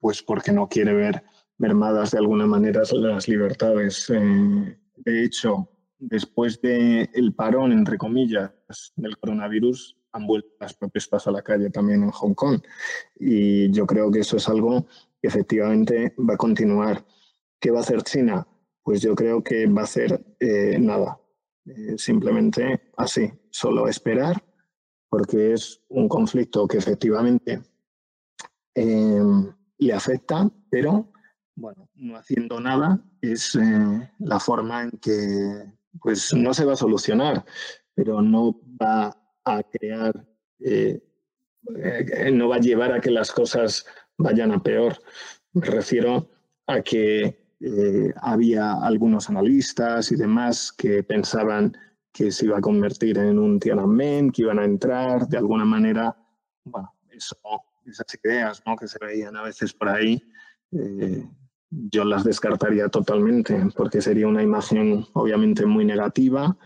[0.00, 1.22] pues porque no quiere ver
[1.58, 4.06] mermadas de alguna manera las libertades.
[4.08, 5.68] de hecho,
[5.98, 8.50] después del parón, entre comillas,
[8.96, 12.60] del coronavirus, han vuelto las protestas a la calle también en Hong Kong.
[13.18, 14.86] Y yo creo que eso es algo
[15.20, 17.04] que efectivamente va a continuar.
[17.60, 18.46] ¿Qué va a hacer China?
[18.82, 21.20] Pues yo creo que va a hacer eh, nada.
[21.66, 24.42] Eh, simplemente así, solo esperar,
[25.08, 27.62] porque es un conflicto que efectivamente
[28.74, 29.22] eh,
[29.78, 31.12] le afecta, pero
[31.54, 33.58] bueno, no haciendo nada es
[34.18, 37.44] la forma en que pues no se va a solucionar,
[37.94, 39.19] pero no va
[39.56, 40.26] a crear,
[40.60, 41.00] eh,
[41.76, 43.84] eh, no va a llevar a que las cosas
[44.16, 44.96] vayan a peor.
[45.52, 46.30] Me refiero
[46.66, 51.76] a que eh, había algunos analistas y demás que pensaban
[52.12, 56.16] que se iba a convertir en un Tiananmen, que iban a entrar de alguna manera,
[56.64, 57.36] bueno, eso,
[57.86, 58.76] esas ideas ¿no?
[58.76, 60.20] que se veían a veces por ahí,
[61.70, 66.56] yo las descartaría totalmente, porque sería una imagen obviamente muy negativa,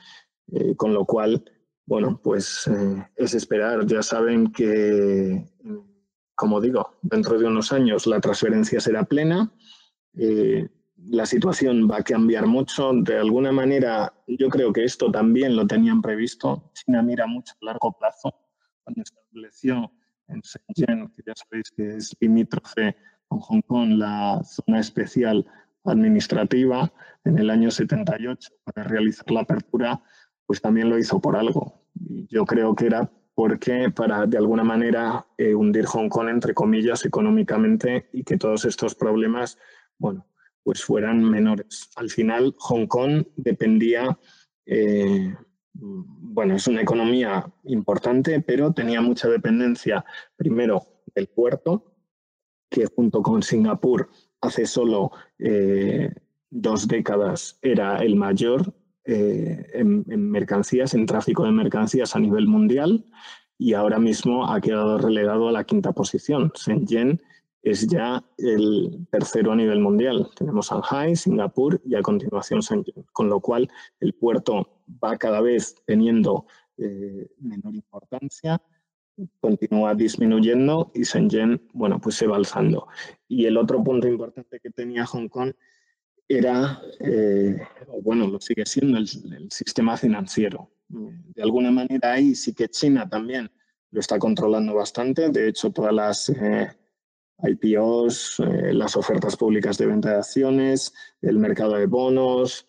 [0.76, 1.44] con lo cual
[1.86, 3.86] bueno, pues eh, es esperar.
[3.86, 5.44] Ya saben que,
[6.34, 9.52] como digo, dentro de unos años la transferencia será plena.
[10.16, 12.92] Eh, la situación va a cambiar mucho.
[12.94, 16.70] De alguna manera, yo creo que esto también lo tenían previsto.
[16.72, 18.34] China mira mucho a largo plazo.
[18.82, 19.92] Cuando estableció
[20.28, 22.96] en Shenzhen, que ya sabéis que es limítrofe
[23.28, 25.46] con Hong Kong, la zona especial
[25.84, 26.90] administrativa
[27.24, 30.02] en el año 78 para realizar la apertura,
[30.46, 35.26] pues también lo hizo por algo, Yo creo que era porque para de alguna manera
[35.36, 39.58] eh, hundir Hong Kong, entre comillas, económicamente y que todos estos problemas,
[39.98, 40.26] bueno,
[40.62, 41.90] pues fueran menores.
[41.96, 44.18] Al final, Hong Kong dependía,
[44.66, 45.34] eh,
[45.72, 50.04] bueno, es una economía importante, pero tenía mucha dependencia,
[50.36, 51.92] primero, del puerto,
[52.70, 54.08] que junto con Singapur
[54.40, 56.12] hace solo eh,
[56.50, 58.74] dos décadas era el mayor
[59.06, 63.04] eh, en, mercancías, en tráfico de mercancías a nivel mundial
[63.58, 66.50] y ahora mismo ha quedado relegado a la quinta posición.
[66.54, 67.20] Shenzhen
[67.62, 70.30] es ya el tercero a nivel mundial.
[70.36, 73.68] Tenemos Shanghai, Singapur y a continuación Shenzhen, con lo cual
[74.00, 76.46] el puerto va cada vez teniendo
[76.78, 78.60] eh, menor importancia,
[79.40, 82.88] continúa disminuyendo y Shenzhen, bueno, pues se va alzando.
[83.28, 85.52] Y el otro punto importante que tenía Hong Kong
[86.28, 87.60] era, eh,
[88.02, 89.06] bueno, lo sigue siendo el,
[89.50, 90.70] sistema financiero.
[90.88, 93.50] De alguna manera ahí sí que China también
[93.90, 95.30] lo está controlando bastante.
[95.30, 96.70] De hecho, todas las eh,
[97.42, 102.66] IPOs, eh, las ofertas públicas de venta de acciones, el mercado de bonos,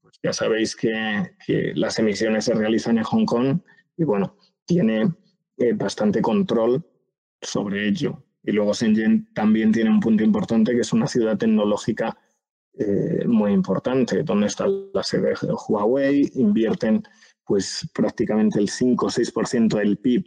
[0.00, 3.60] pues ya sabéis que, que, las emisiones se realizan en Hong Kong
[3.96, 5.12] y bueno, tiene
[5.74, 6.84] bastante control
[7.40, 8.22] sobre ello.
[8.44, 12.18] Y luego Shenzhen también tiene un punto importante que es una ciudad tecnológica
[12.74, 17.02] eh, muy importante, donde está la sede de Huawei, invierten
[17.44, 20.24] pues prácticamente el 5 o 6% del PIB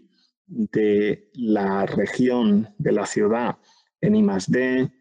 [0.47, 3.57] de la región, de la ciudad
[4.01, 4.91] en I+.D.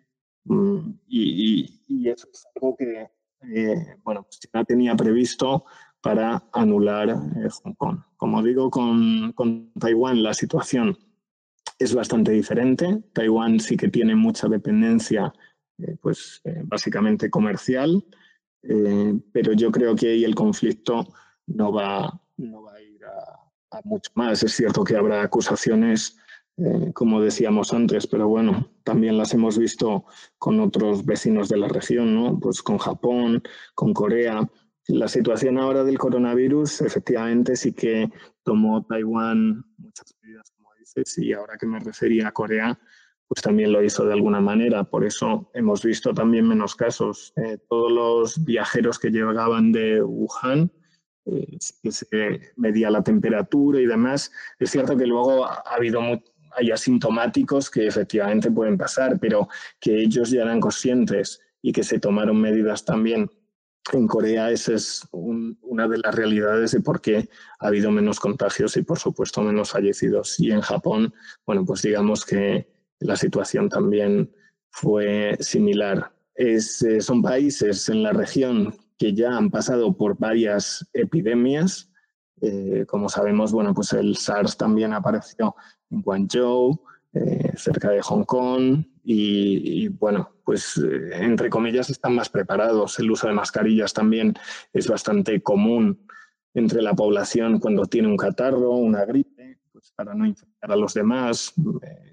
[0.45, 3.09] Mm, y, eso es algo que
[3.53, 5.65] eh, bueno, pues China tenía previsto
[6.01, 7.99] para anular eh, Hong Kong.
[8.17, 10.97] Como digo, con, con Taiwán la situación
[11.79, 13.03] es bastante diferente.
[13.13, 15.33] Taiwán sí que tiene mucha dependencia
[15.79, 18.05] eh, pues eh, básicamente comercial,
[18.63, 21.13] eh, pero yo creo que ahí el conflicto
[21.47, 24.43] no va, no va a ir a, mucho más.
[24.45, 26.17] Es cierto que habrá acusaciones,
[26.93, 30.05] como decíamos antes, pero bueno, también las hemos visto
[30.39, 32.39] con otros vecinos de la región, ¿no?
[32.39, 33.43] Pues con Japón,
[33.75, 34.49] con Corea.
[34.87, 38.09] La situación ahora del coronavirus, efectivamente, sí que
[38.45, 42.79] tomó Taiwán muchas medidas, como dices, y ahora que me refería a Corea,
[43.29, 44.85] pues también lo hizo de alguna manera.
[44.85, 47.33] Por eso hemos visto también menos casos.
[47.37, 50.71] Eh, todos los viajeros que llegaban de Wuhan,
[51.27, 52.07] eh, que se
[52.57, 54.31] medía la temperatura y demás.
[54.59, 56.01] Es cierto que luego ha habido
[56.57, 59.49] hay asintomáticos que efectivamente pueden pasar, pero
[59.81, 63.31] que ellos ya eran conscientes y que se tomaron medidas también.
[63.93, 67.29] En Corea esa es una de las realidades de por qué
[67.59, 70.41] ha habido menos contagios y por supuesto menos fallecidos.
[70.41, 71.13] Y en Japón,
[71.45, 74.31] bueno, pues digamos que la situación también
[74.71, 76.13] fue similar.
[76.35, 81.91] Es, eh, son países en la región que ya han pasado por varias epidemias.
[82.41, 85.55] Eh, como sabemos, bueno, pues el SARS también apareció
[85.91, 90.81] en Guangzhou, eh, cerca de Hong Kong, y, bueno, pues
[91.13, 92.99] entre comillas están más preparados.
[92.99, 94.35] El uso de mascarillas también
[94.73, 96.07] es bastante común
[96.55, 99.34] entre la población cuando tiene un catarro, una gripe,
[99.85, 101.53] pues para no infectar a los demás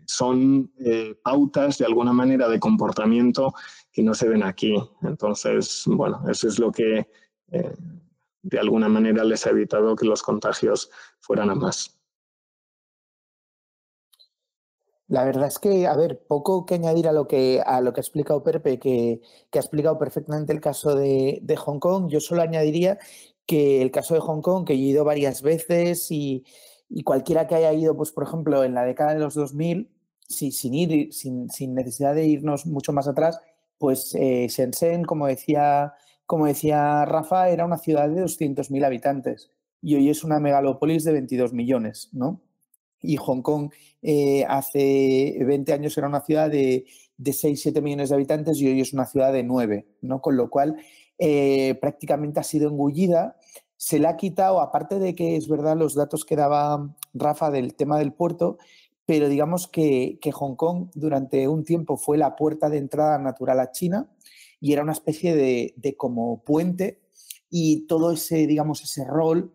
[0.06, 3.53] son eh, pautas de alguna manera de comportamiento
[3.93, 4.76] que no se ven aquí.
[5.03, 7.07] Entonces, bueno, eso es lo que
[7.49, 7.76] eh,
[8.41, 10.91] de alguna manera les ha evitado que los contagios
[11.22, 11.98] fueran a más.
[15.07, 18.02] La verdad es que, a ver, poco que añadir a lo que, a lo que
[18.02, 19.22] ha explicado Perpe, que,
[19.53, 22.10] ha explicado perfectamente el caso de, de, Hong Kong.
[22.10, 22.98] Yo solo añadiría
[23.45, 26.45] que el caso de Hong Kong, que he ido varias veces y,
[26.94, 29.90] y cualquiera que haya ido, pues, por ejemplo, en la década de los 2000,
[30.28, 33.40] sin, ir, sin, necesidad de irnos mucho más atrás,
[33.78, 35.94] pues eh, Shenzhen, como decía,
[36.26, 39.52] como decía Rafa, era una ciudad de 200.000 habitantes
[39.82, 42.42] y hoy es una megalópolis de 22 millones, ¿no?
[43.02, 43.72] Y Hong Kong
[44.04, 46.86] eh, hace 20 años era una ciudad de,
[47.18, 50.22] de 6-7 millones de habitantes y hoy es una ciudad de 9, ¿no?
[50.22, 50.78] Con lo cual
[51.18, 53.38] eh, prácticamente ha sido engullida.
[53.82, 57.74] Se le ha quitado, aparte de que es verdad los datos que daba Rafa del
[57.74, 58.60] tema del puerto,
[59.08, 63.72] pero digamos que, Hong Kong durante un tiempo fue la puerta de entrada natural a
[63.72, 64.08] China
[64.60, 67.02] y era una especie de, como puente
[67.49, 69.52] y todo ese, digamos, ese rol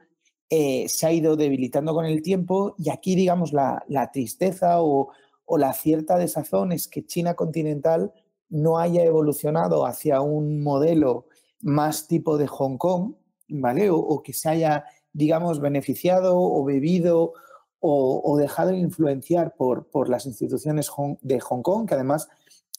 [0.51, 5.13] eh, se ha ido debilitando con el tiempo y aquí, digamos, la, tristeza o,
[5.57, 8.13] la cierta desazón es que China continental
[8.49, 11.29] no haya evolucionado hacia un modelo
[11.61, 13.15] más tipo de Hong Kong,
[13.49, 13.91] ¿vale?
[13.91, 17.33] o que se haya, digamos, beneficiado o bebido
[17.81, 20.91] o, dejado influenciar por, por las instituciones
[21.21, 22.29] de Hong Kong, que además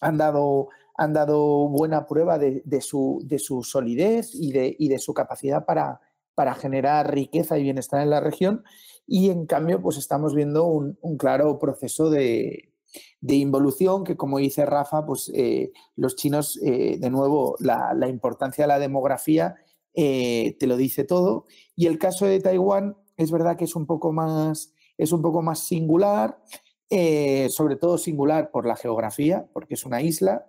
[0.01, 4.99] han dado, han dado buena prueba de, su, de su solidez y de, y de
[4.99, 6.01] su capacidad para,
[6.35, 8.63] para generar riqueza y bienestar en la región
[9.05, 12.73] y en cambio pues estamos viendo un, claro proceso de,
[13.21, 18.67] involución que como dice Rafa, pues eh, los chinos, eh, de nuevo, la, importancia de
[18.67, 19.55] la demografía
[19.97, 21.45] eh, te lo dice todo.
[21.75, 25.41] Y el caso de Taiwán es verdad que es un poco más, es un poco
[25.41, 26.41] más singular,
[27.49, 30.45] sobre todo singular por la geografía, porque es una isla,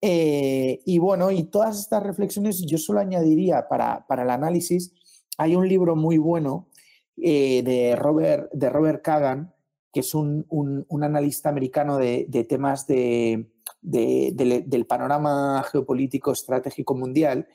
[0.00, 4.92] y bueno, y todas estas reflexiones yo solo añadiría para, para el análisis
[5.38, 6.68] hay un libro muy bueno
[7.16, 9.54] eh, de, Robert, de Robert Kagan,
[9.92, 10.46] que es un,
[11.02, 13.50] analista americano de, temas de,
[13.82, 17.48] del panorama geopolítico estratégico mundial,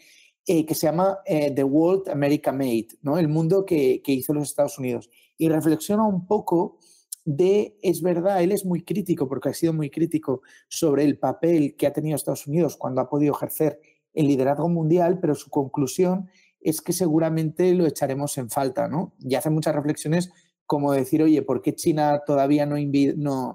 [0.47, 3.17] eh, que se llama eh, The World America Made, ¿no?
[3.17, 5.09] el mundo que, que, hizo los Estados Unidos.
[5.37, 6.79] Y reflexiona un poco
[7.25, 11.75] de, es verdad, él es muy crítico, porque ha sido muy crítico sobre el papel
[11.75, 13.81] que ha tenido Estados Unidos cuando ha podido ejercer
[14.13, 16.29] el liderazgo mundial, pero su conclusión
[16.61, 19.13] es que seguramente lo echaremos en falta, ¿no?
[19.19, 20.31] Y hace muchas reflexiones
[20.65, 22.75] como decir, oye, ¿por qué China todavía no,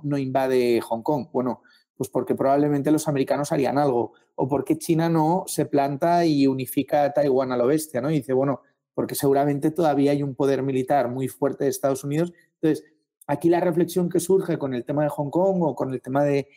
[0.03, 1.29] no, invade Hong Kong?
[1.33, 1.63] Bueno,
[1.97, 4.13] pues porque probablemente los americanos harían algo.
[4.35, 8.11] O porque China no se planta y unifica a Taiwán a lo bestia, ¿no?
[8.11, 8.61] Y dice, bueno,
[8.95, 12.33] porque seguramente todavía hay un poder militar muy fuerte de Estados Unidos.
[12.61, 12.85] Entonces,
[13.27, 16.25] aquí la reflexión que surge con el tema de Hong Kong o con el tema
[16.25, 16.49] de,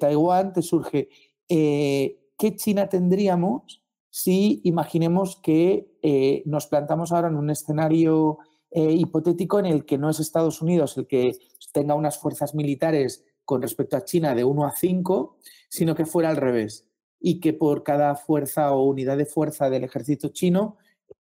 [0.00, 1.08] Taiwán, te surge,
[1.48, 8.38] eh, ¿qué China tendríamos si imaginemos que eh, nos plantamos ahora en un escenario
[8.70, 11.36] eh, hipotético en el que no es Estados Unidos el que
[11.72, 15.38] tenga unas fuerzas militares con respecto a China de 1 a 5,
[15.70, 16.86] sino que fuera al revés
[17.18, 20.76] y que por cada fuerza o unidad de fuerza del ejército chino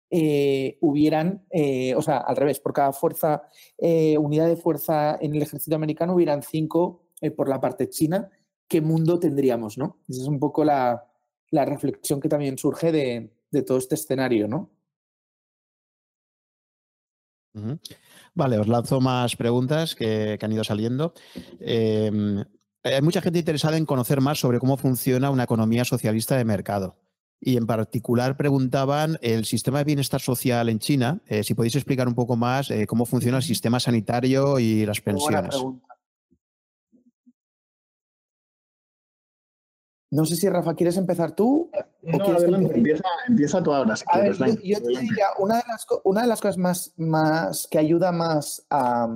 [0.09, 1.45] eh, hubieran,
[1.97, 3.43] o sea, al revés, por cada fuerza,
[3.79, 7.03] unidad de fuerza en el ejército americano hubieran cinco
[7.37, 8.31] por la parte china,
[8.67, 9.99] ¿qué mundo tendríamos, no?
[10.09, 11.07] Esa es un poco la,
[11.53, 13.31] la reflexión que también surge de,
[13.65, 14.71] todo este escenario, ¿no?
[18.35, 21.13] Vale, os lanzo más preguntas que, han ido saliendo.
[21.61, 22.45] Em,
[22.83, 26.97] hay mucha gente interesada en conocer más sobre cómo funciona una economía socialista de mercado.
[27.41, 32.07] Y en particular preguntaban el sistema de bienestar social en China, eh, si podéis explicar
[32.07, 35.57] un poco más eh, cómo funciona el sistema sanitario y las pensiones.
[40.13, 41.71] No sé si Rafa, ¿quieres empezar tú?
[42.03, 43.97] No, adelante, empieza, empieza, tú ahora.
[43.97, 47.79] Si quieres, yo, te diría, una de las, una de las cosas más, más que
[47.79, 49.09] ayuda más a,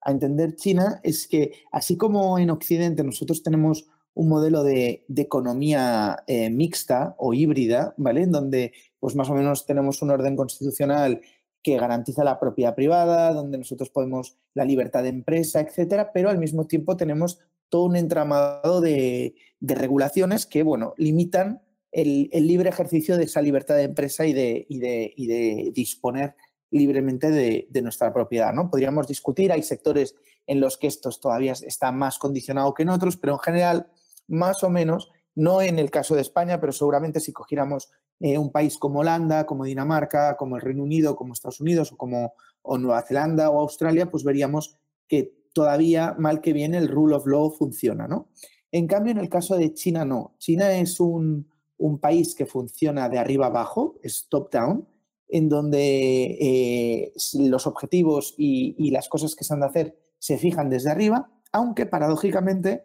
[0.00, 5.22] a, entender China es que, así como en Occidente nosotros tenemos un modelo de, de
[5.22, 8.22] economía eh, mixta o híbrida, ¿vale?
[8.22, 11.20] En donde, pues más o menos tenemos un orden constitucional
[11.62, 16.38] que garantiza la propiedad privada, donde nosotros podemos la libertad de empresa, etcétera, pero al
[16.38, 17.38] mismo tiempo tenemos
[17.72, 23.84] todo un entramado de, regulaciones que, bueno, limitan el, libre ejercicio de esa libertad de
[23.84, 26.36] empresa y de, disponer
[26.70, 28.52] libremente de, nuestra propiedad.
[28.52, 28.68] ¿no?
[28.68, 30.14] Podríamos discutir, hay sectores
[30.46, 33.86] en los que esto todavía está más condicionado que en otros, pero en general,
[34.28, 37.90] más o menos, no en el caso de España, pero seguramente si cogiéramos
[38.20, 41.96] eh, un país como Holanda, como Dinamarca, como el Reino Unido, como Estados Unidos o
[41.96, 42.34] como
[42.64, 44.76] Nueva Zelanda o Australia, pues veríamos
[45.08, 48.28] que todavía mal que bien el rule of law funciona, ¿no?
[48.70, 50.34] En cambio, en el caso de China no.
[50.38, 51.50] China es un,
[52.00, 54.86] país que funciona de arriba abajo, es top-down,
[55.28, 60.70] en donde eh, los objetivos y, las cosas que se han de hacer se fijan
[60.70, 62.82] desde arriba, aunque paradójicamente,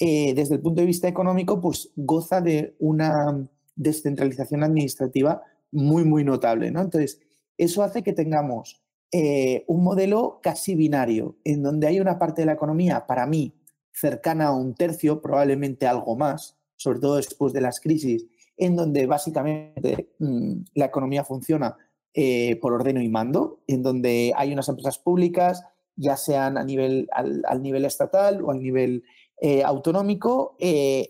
[0.00, 3.46] eh, desde el punto de vista económico, pues goza de una
[3.76, 6.80] descentralización administrativa muy, muy notable, ¿no?
[6.80, 7.20] Entonces,
[7.58, 8.80] eso hace que tengamos
[9.10, 13.54] eh, un modelo casi binario, en donde hay una parte de la economía, para mí,
[13.90, 18.26] cercana a un tercio, probablemente algo más, sobre todo después de las crisis,
[18.56, 21.76] en donde básicamente mm, la economía funciona
[22.12, 25.64] eh, por ordeno y mando, en donde hay unas empresas públicas,
[25.96, 29.04] ya sean a nivel, al, nivel estatal o al nivel
[29.40, 30.56] eh, autonómico,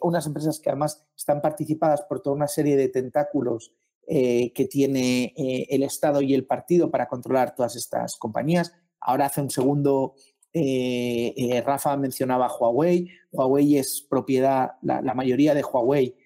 [0.02, 3.74] unas empresas que además están participadas por toda una serie de tentáculos
[4.10, 8.72] eh, que tiene eh, el Estado y el partido para controlar todas estas compañías.
[8.98, 10.14] Ahora hace un segundo,
[10.54, 13.06] eh, Rafa mencionaba Huawei.
[13.32, 16.16] Huawei es propiedad, la, mayoría de Huawei,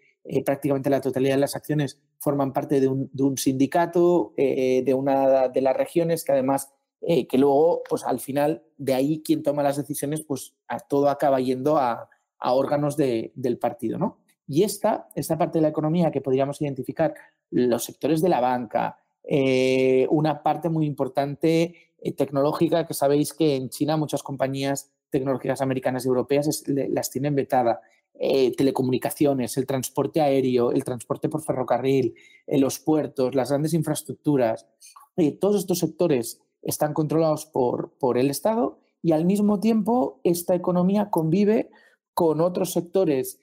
[0.44, 5.76] prácticamente la totalidad de las acciones forman parte de un, sindicato de una de las
[5.76, 10.54] regiones que además que luego, pues al final, de ahí quien toma las decisiones, pues
[10.88, 12.08] todo acaba yendo a,
[12.44, 14.18] órganos del partido, ¿no?
[14.46, 17.14] Y esta, esta parte de la economía que podríamos identificar
[17.52, 23.54] los sectores de la banca, eh, una parte muy importante eh, tecnológica que sabéis que
[23.54, 27.80] en China muchas compañías tecnológicas americanas y europeas las tienen vetada.
[28.14, 32.14] eh, telecomunicaciones, el transporte aéreo, el transporte por ferrocarril,
[32.46, 34.66] los puertos, las grandes infraestructuras.
[35.40, 41.10] todos estos sectores están controlados por, por el Estado y al mismo tiempo esta economía
[41.10, 41.70] convive
[42.14, 43.40] con otros sectores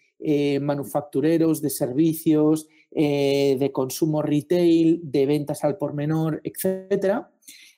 [0.61, 7.31] manufactureros, de servicios, de consumo retail, de ventas al por menor, etcétera,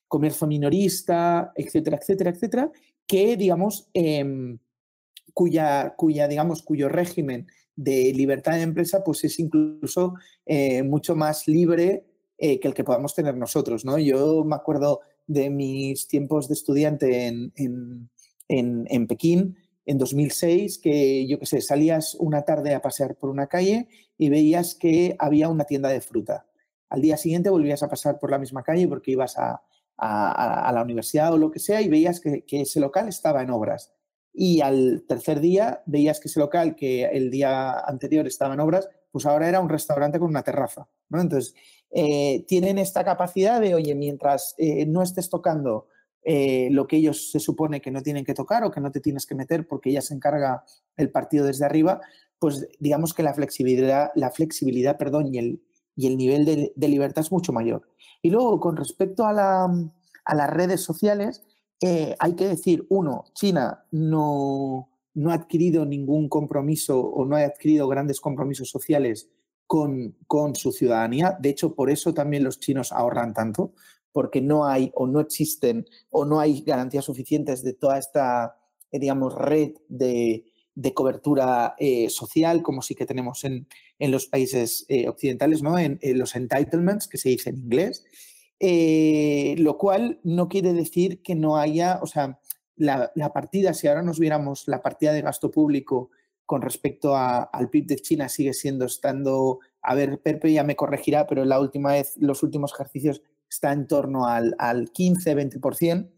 [0.08, 2.72] comercio minorista, etcétera, etcétera, etcétera,
[3.06, 4.58] que, digamos, em,
[5.34, 10.16] cuya, cuya, digamos, cuyo régimen de libertad de empresa pues es incluso
[10.46, 12.06] eh, mucho más libre
[12.38, 13.86] eh, que el que podamos tener nosotros.
[13.86, 13.98] ¿no?
[13.98, 19.56] Yo me acuerdo de mis tiempos de estudiante en, en, en, Pekín,
[19.86, 23.88] en 2006, que yo qué sé, salías una tarde a pasear por una calle
[24.18, 26.46] y veías que había una tienda de fruta.
[26.90, 29.62] Al día siguiente volvías a pasar por la misma calle porque ibas a,
[29.98, 33.52] a, a la universidad o lo que sea y veías que, ese local estaba en
[33.52, 33.94] obras
[34.34, 38.90] y al tercer día veías que ese local que el día anterior estaba en obras,
[39.12, 40.88] pues ahora era un restaurante con una terraza.
[41.10, 41.22] ¿no?
[41.22, 41.54] Entonces,
[41.92, 45.88] eh, tienen esta capacidad de, oye, mientras eh, no estés tocando
[46.24, 49.00] eh, lo que ellos se supone que no tienen que tocar o que no te
[49.00, 50.64] tienes que meter porque ya se encarga
[50.98, 52.02] el partido desde arriba,
[52.38, 55.64] pues digamos que la flexibilidad, la flexibilidad perdón, y, el,
[55.96, 57.88] y el nivel de, libertad es mucho mayor.
[58.22, 61.44] Y luego, con respecto a las redes sociales,
[61.82, 67.42] eh, hay que decir, uno, China no, no, ha adquirido ningún compromiso o no ha
[67.42, 69.30] adquirido grandes compromisos sociales
[69.66, 71.36] con, con, su ciudadanía.
[71.40, 73.74] De hecho, por eso también los chinos ahorran tanto,
[74.12, 78.58] porque no hay o no existen o no hay garantías suficientes de toda esta,
[78.92, 83.68] eh, digamos, red de, de cobertura eh, social, como sí que tenemos en,
[84.00, 85.78] en los países occidentales, ¿no?
[85.78, 88.06] En, en, los entitlements, que se dice en inglés.
[88.64, 92.40] Eh, lo cual no quiere decir que no haya, o sea,
[92.76, 96.12] la, partida, si ahora nos viéramos la partida de gasto público
[96.46, 101.26] con respecto al PIB de China sigue siendo estando, a ver, Perpe ya me corregirá,
[101.26, 106.10] pero la última vez, los últimos ejercicios está en torno al, al 15-20%.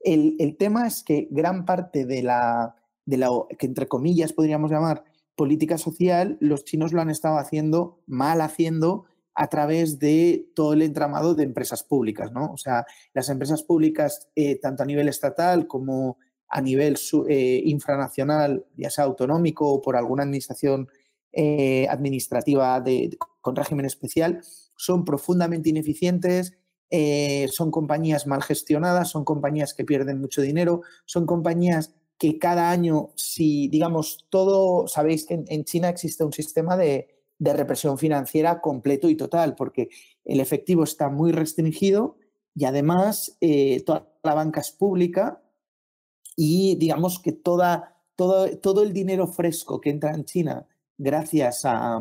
[0.00, 4.70] El, el, tema es que gran parte de la, de la, que entre comillas podríamos
[4.70, 5.04] llamar
[5.34, 10.82] política social, los chinos lo han estado haciendo, mal haciendo, a través de todo el
[10.82, 12.52] entramado de empresas públicas, ¿no?
[12.52, 16.98] O sea, las empresas públicas, eh, tanto a nivel estatal como a nivel
[17.28, 20.88] eh, infranacional, ya sea autonómico o por alguna administración
[21.32, 24.42] eh, administrativa de, con régimen especial,
[24.76, 26.52] son profundamente ineficientes,
[27.50, 33.10] son compañías mal gestionadas, son compañías que pierden mucho dinero, son compañías que cada año,
[33.16, 37.08] si digamos todo, sabéis que en China existe un sistema de,
[37.42, 39.88] de represión financiera completo y total, porque
[40.24, 42.16] el efectivo está muy restringido
[42.54, 45.42] y además eh, toda la banca es pública
[46.36, 52.00] y digamos que toda, todo, todo el dinero fresco que entra en China gracias a,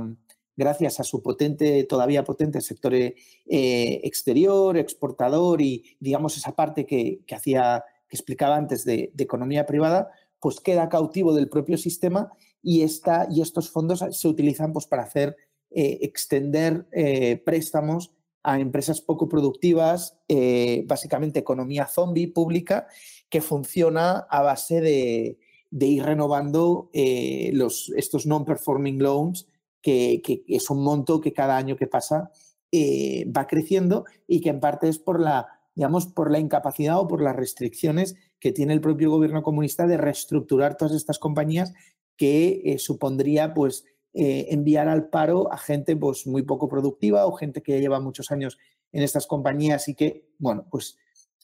[0.62, 3.16] gracias a su potente, todavía potente sector eh,
[3.48, 10.12] exterior, exportador y digamos esa parte que, que hacía, que explicaba antes de, economía privada,
[10.40, 12.32] pues queda cautivo del propio sistema
[12.62, 15.36] y, y estos fondos se utilizan pues, para hacer
[15.72, 18.12] eh, extender eh, préstamos
[18.44, 20.18] a empresas poco productivas,
[20.88, 22.88] básicamente economía zombie pública,
[23.30, 25.38] que funciona a base de,
[25.70, 26.90] de ir renovando
[27.54, 29.46] los, estos non-performing loans,
[29.82, 32.32] que, es un monto que cada año que pasa
[32.74, 37.22] va creciendo y que en parte es por la, digamos, por la incapacidad o por
[37.22, 41.74] las restricciones que tiene el propio gobierno comunista de reestructurar todas estas compañías
[42.18, 47.32] que eh, supondría pues eh, enviar al paro a gente pues muy poco productiva o
[47.32, 48.58] gente que ya lleva muchos años
[48.92, 50.98] en estas compañías y que, bueno, pues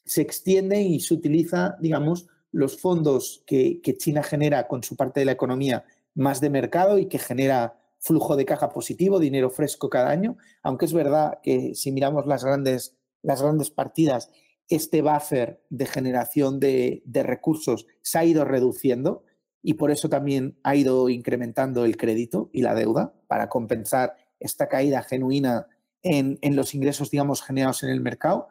[0.03, 5.25] se extiende y se utiliza, digamos, los fondos que China genera con su parte de
[5.25, 5.85] la economía
[6.15, 10.85] más de mercado y que genera flujo de caja positivo, dinero fresco cada año, aunque
[10.85, 14.29] es verdad que si miramos las grandes, las grandes partidas,
[14.69, 19.23] este buffer de generación de, de recursos se ha ido reduciendo
[19.61, 24.67] y por eso también ha ido incrementando el crédito y la deuda para compensar esta
[24.67, 25.67] caída genuina
[26.03, 28.47] en, en los ingresos, digamos, generados en el mercado.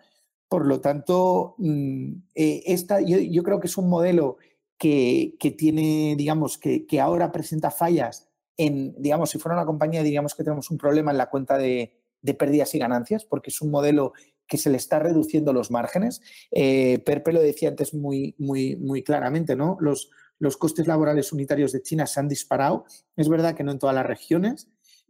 [0.49, 4.37] Por lo tanto, mm, eh, esta, yo, yo, creo que es un modelo
[4.79, 8.26] que, que tiene, digamos, que, que, ahora presenta fallas
[8.57, 11.99] en, digamos, si fuera una compañía, diríamos que tenemos un problema en la cuenta de,
[12.39, 14.13] pérdidas y ganancias, porque es un modelo
[14.49, 16.21] que se le está reduciendo los márgenes.
[16.51, 19.77] Eh, Perpe lo decía antes muy, muy, muy claramente, ¿no?
[19.81, 22.85] Los, los costes laborales unitarios de China se han disparado.
[23.17, 24.69] Es verdad que no en todas las regiones,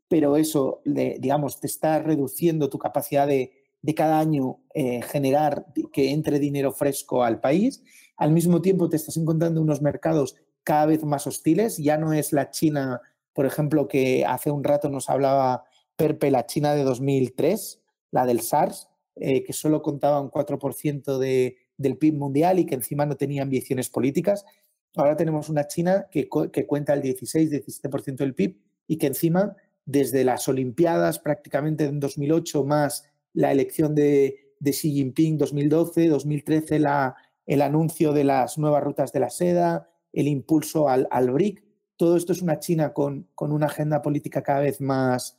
[0.08, 3.52] pero eso, digamos, te está reduciendo tu capacidad de,
[3.82, 7.82] de cada año eh, generar que entre dinero fresco al país.
[8.16, 11.76] Al mismo tiempo te estás encontrando unos mercados cada vez más hostiles.
[11.78, 13.00] Ya no es la China
[13.36, 15.64] por ejemplo, que hace un rato nos hablaba
[15.94, 21.58] Perpe, la China de 2003, la del SARS, eh, que solo contaba un 4% de,
[21.76, 24.46] del PIB mundial y que encima no tenía ambiciones políticas.
[24.94, 28.56] Ahora tenemos una China que, que cuenta el 16-17% del PIB
[28.86, 29.54] y que encima,
[29.84, 33.04] desde las Olimpiadas prácticamente en 2008, más
[33.34, 39.12] la elección de, de Xi Jinping 2012, 2013 la, el anuncio de las nuevas rutas
[39.12, 41.65] de la seda, el impulso al, al BRIC.
[41.96, 45.38] Todo esto es una China con, con, una agenda política cada vez más,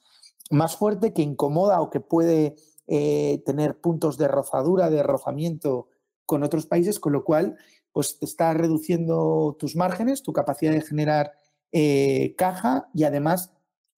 [0.49, 2.55] más fuerte que incomoda o que puede
[2.87, 5.87] eh, tener puntos de rozadura, de rozamiento
[6.25, 7.57] con otros países, con lo cual
[7.91, 11.33] pues, te está reduciendo tus márgenes, tu capacidad de generar
[11.71, 13.51] eh, caja y además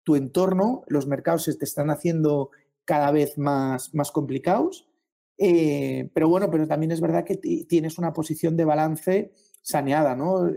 [0.03, 2.52] tu entorno, los mercados se te están haciendo
[2.86, 4.90] cada vez más, más complicados
[5.41, 9.31] eh, pero bueno, pero también es verdad que tienes una posición de balance
[9.61, 10.49] saneada, ¿no?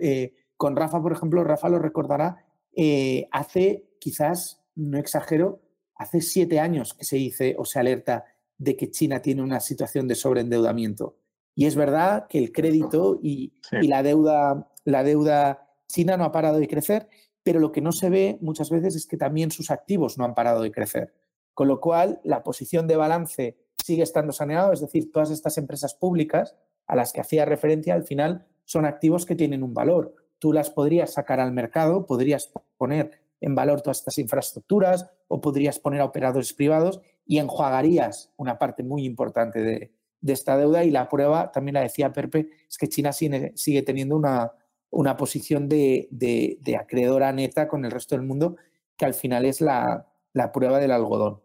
[0.62, 5.60] Con Rafa, por ejemplo, Rafa lo recordará, eh, hace quizás, no exagero,
[5.96, 8.26] hace siete años que se dice o se alerta
[8.58, 11.16] de que China tiene una situación de sobreendeudamiento.
[11.56, 16.30] Y es verdad que el crédito y, y la, deuda, la deuda china no ha
[16.30, 17.08] parado de crecer,
[17.42, 20.36] pero lo que no se ve muchas veces es que también sus activos no han
[20.36, 21.12] parado de crecer.
[21.54, 25.94] Con lo cual, la posición de balance sigue estando saneado, es decir, todas estas empresas
[25.94, 26.54] públicas
[26.86, 30.21] a las que hacía referencia al final son activos que tienen un valor.
[30.42, 35.78] Tú las podrías sacar al mercado, podrías poner en valor todas estas infraestructuras o podrías
[35.78, 39.92] poner a operadores privados y enjuagarías una parte muy importante de,
[40.26, 44.50] esta deuda y la prueba, también la decía Perpe, es que China sigue, teniendo una,
[44.90, 48.56] una posición de, acreedora neta con el resto del mundo
[48.96, 50.06] que al final es la
[50.52, 51.40] prueba del algodón.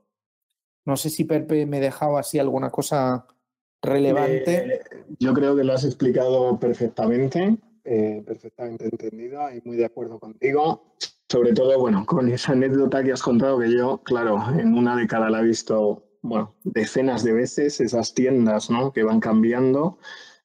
[0.86, 3.28] No sé si Perpe me dejaba así alguna cosa
[3.80, 4.56] relevante.
[4.56, 4.82] Eh,
[5.20, 7.58] yo creo que lo has explicado perfectamente,
[7.88, 10.94] eh, perfectamente entendido y muy de acuerdo contigo.
[11.30, 15.30] Sobre todo, bueno, con esa anécdota que has contado, que yo, claro, en una década
[15.30, 18.94] la he visto, bueno, decenas de veces, esas tiendas, ¿no?
[18.94, 19.98] Que van cambiando,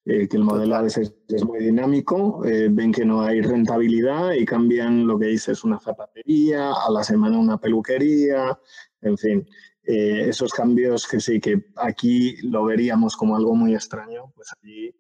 [0.05, 4.45] eh, que el modelo a veces es muy dinámico, ven que no hay rentabilidad y
[4.45, 8.59] cambian lo que dices, una zapatería, a la semana una peluquería,
[9.03, 9.47] en fin.
[9.85, 14.87] Eh, esos cambios que sí, que aquí lo veríamos como algo muy extraño, pues allí,
[14.87, 14.95] eh,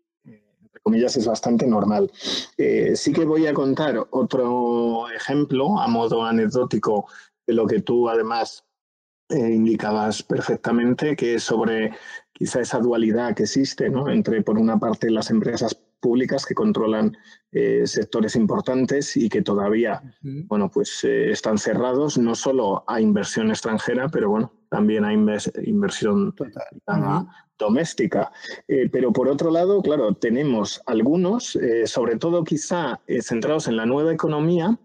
[0.83, 2.11] comillas, es bastante normal.
[2.57, 7.07] Eh, sí que voy a contar otro ejemplo a modo anecdótico
[7.47, 8.65] de lo que tú además
[9.31, 11.93] indicabas perfectamente, que es sobre
[12.33, 14.09] quizá esa dualidad que existe ¿no?
[14.09, 17.17] entre, por una parte, las empresas públicas que controlan
[17.53, 23.51] eh, sectores importantes y que todavía bueno, pues, eh, están cerrados, no solo a inversión
[23.51, 26.35] extranjera, pero bueno, también a inversión
[27.59, 28.33] doméstica.
[28.67, 34.13] Eh, pero por otro lado, claro, tenemos algunos, sobre todo quizá centrados en la nueva
[34.13, 34.77] economía,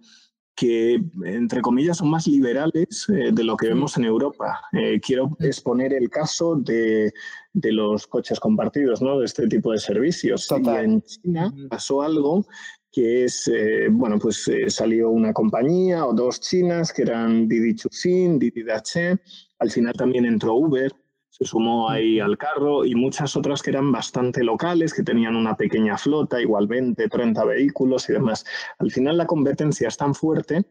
[0.58, 4.60] que, entre comillas, son más liberales eh, de lo que vemos en Europa.
[4.74, 7.14] Eh, quiero exponer el caso de,
[7.54, 9.20] de, los coches compartidos, ¿no?
[9.20, 10.48] de este tipo de servicios.
[10.50, 12.44] Y en China pasó algo
[12.92, 18.40] que es, eh, bueno, pues salió una compañía o dos chinas que eran Didi Chuxin,
[18.40, 19.20] Didi Dache,
[19.60, 20.92] al final también entró Uber,
[21.38, 25.56] se sumó ahí al carro y muchas otras que eran bastante locales, que tenían una
[25.56, 28.44] pequeña flota, igual 20, 30 vehículos y demás.
[28.80, 30.66] Al final la competencia es tan fuerte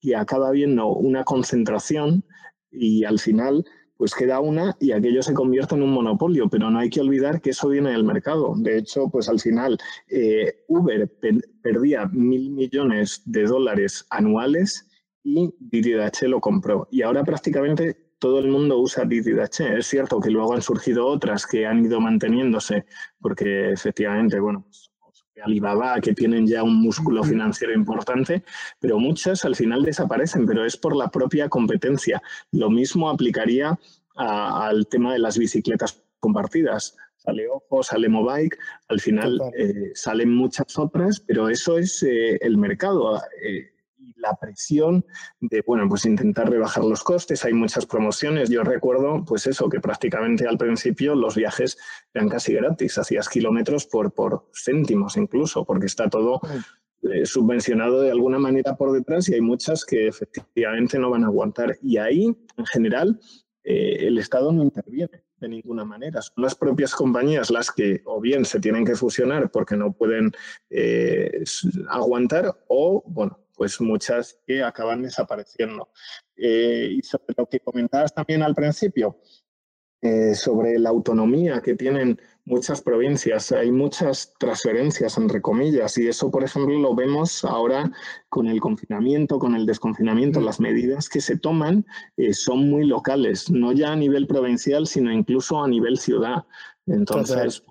[0.00, 2.24] que acaba habiendo una concentración
[2.70, 3.64] y al final
[3.96, 7.40] pues queda una y aquello se convierte en un monopolio, pero no hay que olvidar
[7.40, 8.54] que eso viene del mercado.
[8.56, 9.78] De hecho, pues al final
[10.08, 11.10] eh, Uber
[11.62, 14.88] perdía mil millones de dólares anuales
[15.24, 16.88] y Didi lo compró.
[16.90, 19.78] Y ahora prácticamente todo el mundo usa DidiDH.
[19.78, 22.86] Es cierto que luego han surgido otras que han ido manteniéndose,
[23.20, 24.92] porque efectivamente, bueno, pues,
[25.44, 28.44] Alibaba, que tienen ya un músculo financiero importante,
[28.78, 32.22] pero muchas al final desaparecen, pero es por la propia competencia.
[32.52, 33.76] Lo mismo aplicaría
[34.14, 36.96] al tema de las bicicletas compartidas.
[37.16, 42.56] Sale Ojo, sale Mobike, al final eh, salen muchas otras, pero eso es eh, el
[42.56, 43.20] mercado.
[43.44, 43.72] Eh,
[44.22, 45.04] la presión
[45.40, 47.44] de, bueno, pues intentar rebajar los costes.
[47.44, 48.48] Hay muchas promociones.
[48.48, 51.76] Yo recuerdo, pues eso, que prácticamente al principio los viajes
[52.14, 52.96] eran casi gratis.
[52.98, 56.40] Hacías kilómetros por, por céntimos incluso, porque está todo
[57.02, 61.26] eh, subvencionado de alguna manera por detrás y hay muchas que efectivamente no van a
[61.26, 61.76] aguantar.
[61.82, 62.26] Y ahí,
[62.56, 63.20] en general,
[63.64, 66.22] eh, el Estado no interviene de ninguna manera.
[66.22, 70.30] Son las propias compañías las que o bien se tienen que fusionar porque no pueden
[70.70, 71.42] eh,
[71.88, 75.90] aguantar o, bueno, pues muchas que acaban desapareciendo.
[76.36, 79.18] Eh, y sobre lo que comentabas también al principio,
[80.04, 83.52] eh, sobre la autonomía que tienen muchas provincias.
[83.52, 87.88] Hay muchas transferencias, entre comillas, y eso, por ejemplo, lo vemos ahora
[88.28, 90.40] con el confinamiento, con el desconfinamiento.
[90.40, 90.44] Mm.
[90.44, 95.12] Las medidas que se toman eh, son muy locales, no ya a nivel provincial, sino
[95.12, 96.44] incluso a nivel ciudad.
[96.86, 97.62] Entonces,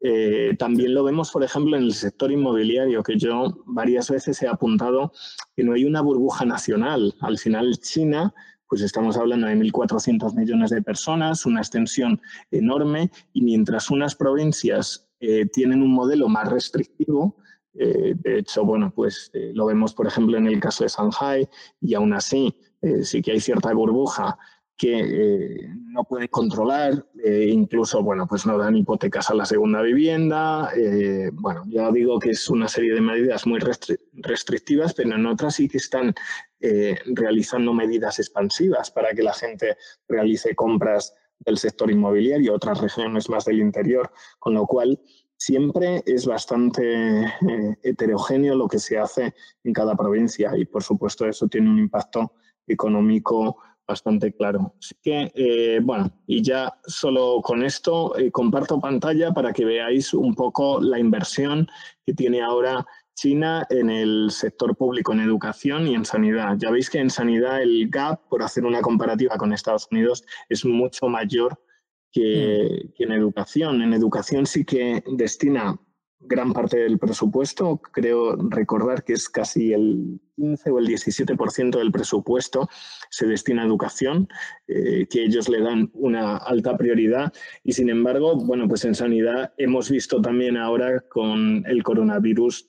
[0.00, 4.48] eh, también lo vemos, por ejemplo, en el sector inmobiliario, que yo varias veces he
[4.48, 5.12] apuntado
[5.56, 7.14] que no hay una burbuja nacional.
[7.20, 8.32] Al final, China
[8.68, 12.20] pues estamos hablando de 1.400 millones de personas, una extensión
[12.50, 17.36] enorme, y mientras unas provincias eh, tienen un modelo más restrictivo,
[17.74, 21.48] eh, de hecho, bueno, pues eh, lo vemos, por ejemplo, en el caso de Shanghai,
[21.80, 22.54] y aún así
[23.02, 24.38] sí que hay cierta burbuja
[24.78, 29.82] que eh, no puede controlar, eh, incluso, bueno, pues no dan hipotecas a la segunda
[29.82, 30.70] vivienda.
[30.76, 35.56] Eh, bueno, ya digo que es una serie de medidas muy restrictivas, pero en otras
[35.56, 36.14] sí que están
[37.06, 39.76] realizando medidas expansivas para que la gente
[40.08, 44.10] realice compras del sector inmobiliario, otras regiones más del interior,
[44.40, 45.00] con lo cual
[45.36, 47.32] siempre es bastante
[47.82, 52.32] heterogéneo lo que se hace en cada provincia y, por supuesto, eso tiene un impacto
[52.66, 54.74] económico bastante claro.
[54.78, 60.12] Así que, eh, bueno, y ya solo con esto eh, comparto pantalla para que veáis
[60.12, 61.66] un poco la inversión
[62.04, 66.56] que tiene ahora China en el sector público, en educación y en sanidad.
[66.58, 70.64] Ya veis que en sanidad el gap, por hacer una comparativa con Estados Unidos, es
[70.64, 71.58] mucho mayor
[72.12, 72.92] que, mm.
[72.94, 73.82] que en educación.
[73.82, 75.80] En educación sí que destina
[76.20, 77.80] gran parte del presupuesto.
[77.92, 82.68] Creo recordar que es casi el 15 o el 17% del presupuesto
[83.10, 84.28] se destina a educación,
[84.66, 87.32] eh, que ellos le dan una alta prioridad.
[87.64, 92.68] Y sin embargo, bueno, pues en sanidad hemos visto también ahora con el coronavirus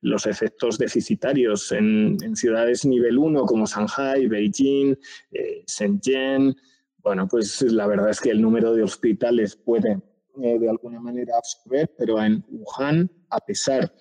[0.00, 4.96] los efectos deficitarios en, ciudades nivel 1 como Shanghai, Beijing,
[5.32, 6.54] eh, Shenzhen.
[6.98, 10.00] Bueno, pues la verdad es que el número de hospitales puede
[10.42, 13.92] eh, de alguna manera absorber, pero en Wuhan, a pesar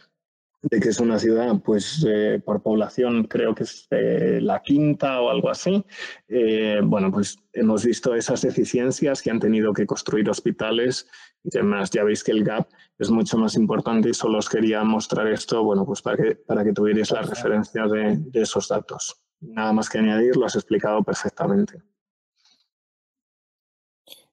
[0.61, 5.21] de que es una ciudad, pues eh, por población creo que es eh, la quinta
[5.21, 5.85] o algo así,
[6.83, 11.07] bueno, pues hemos visto esas deficiencias que han tenido que construir hospitales
[11.43, 11.91] y demás.
[11.91, 15.63] Ya veis que el gap es mucho más importante y solo os quería mostrar esto,
[15.63, 19.21] bueno, pues para que, para que tuvierais la referencia de, de esos datos.
[19.39, 21.81] Nada más que añadir, lo has explicado perfectamente.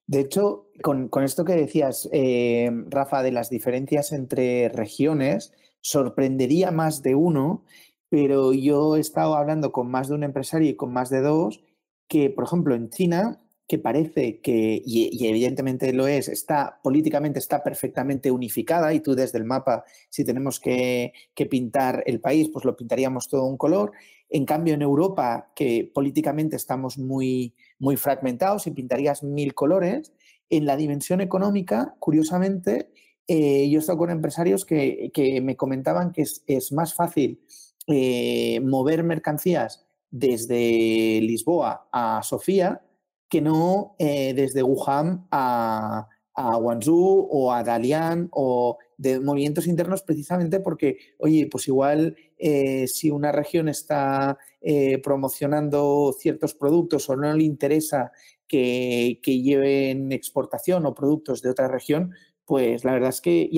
[0.07, 7.01] De hecho, con, esto que decías, eh, Rafa, de las diferencias entre regiones, sorprendería más
[7.01, 7.63] de uno,
[8.09, 11.63] pero yo he estado hablando con más de un empresario y con más de dos,
[12.07, 17.63] que, por ejemplo, en China, que parece que, y, evidentemente lo es, está políticamente está
[17.63, 22.63] perfectamente unificada y tú desde el mapa, si tenemos que, que pintar el país, pues
[22.63, 23.91] lo pintaríamos todo un color.
[24.29, 30.13] En cambio, en Europa, que políticamente estamos muy, muy fragmentados y pintarías mil colores.
[30.49, 32.91] En la dimensión económica, curiosamente,
[33.27, 35.11] eh, yo he estado con empresarios que,
[35.43, 37.41] me comentaban que es, más fácil
[37.87, 42.81] eh, mover mercancías desde Lisboa a Sofía
[43.29, 50.03] que no eh, desde Wuhan a, a Guangzhou o a Dalian o de movimientos internos
[50.03, 57.15] precisamente porque, oye, pues igual eh, si una región está eh, promocionando ciertos productos o
[57.15, 58.11] no le interesa
[58.47, 62.13] que, lleven exportación o productos de otra región,
[62.45, 63.49] pues la verdad es que,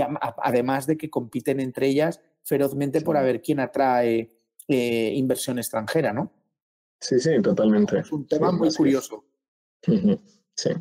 [0.41, 4.29] además de que compiten entre ellas ferozmente por a ver quién atrae
[4.67, 6.31] eh, inversión extranjera, ¿no?
[6.99, 7.99] Sí, sí, totalmente.
[7.99, 9.25] Es un tema muy curioso.
[10.55, 10.71] Sí.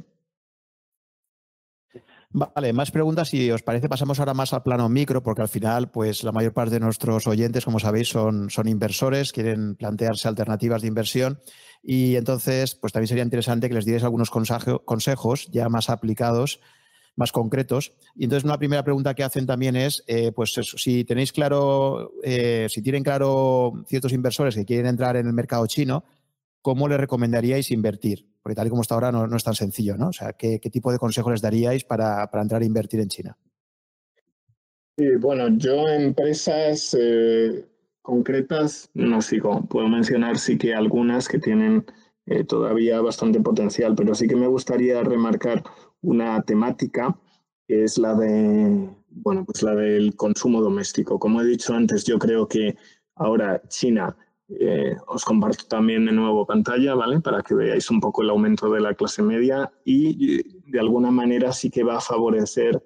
[2.30, 3.28] Vale, más preguntas.
[3.28, 6.52] Si os parece, pasamos ahora más al plano micro, porque al final, pues la mayor
[6.52, 11.40] parte de nuestros oyentes, como sabéis, son, son inversores, quieren plantearse alternativas de inversión.
[11.82, 16.60] Y entonces, pues también sería interesante que les dierais algunos consejos ya más aplicados,
[17.14, 17.92] más concretos.
[18.16, 22.66] Y entonces, una primera pregunta que hacen también es: eh, pues si tenéis claro, eh,
[22.70, 26.04] si tienen claro ciertos inversores que quieren entrar en el mercado chino,
[26.66, 28.26] ¿cómo les recomendaríais invertir?
[28.42, 30.08] Porque tal y como está ahora no, es tan sencillo, ¿no?
[30.08, 33.38] O sea, ¿qué, tipo de consejos les daríais para, entrar a invertir en China?
[34.98, 37.64] Sí, bueno, yo empresas eh,
[38.02, 39.64] concretas no sigo.
[39.66, 41.86] Puedo mencionar sí que algunas que tienen
[42.26, 45.62] eh, todavía bastante potencial, pero sí que me gustaría remarcar
[46.00, 47.16] una temática
[47.68, 51.20] que es la de, bueno, pues la del consumo doméstico.
[51.20, 52.74] Como he dicho antes, yo creo que
[53.14, 54.16] ahora China
[54.48, 57.20] eh, os comparto también de nuevo pantalla, ¿vale?
[57.20, 61.52] Para que veáis un poco el aumento de la clase media y de alguna manera
[61.52, 62.82] sí que va a favorecer,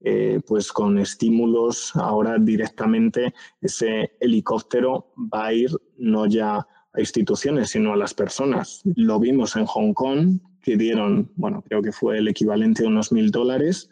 [0.00, 7.70] eh, pues con estímulos ahora directamente ese helicóptero va a ir no ya a instituciones,
[7.70, 8.82] sino a las personas.
[8.96, 13.12] Lo vimos en Hong Kong, que dieron, bueno, creo que fue el equivalente a unos
[13.12, 13.88] mil dólares.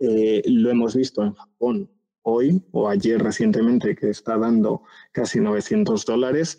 [0.00, 1.90] Eh, lo hemos visto en Japón
[2.24, 4.82] hoy o ayer recientemente que está dando
[5.12, 6.58] casi 900 dólares.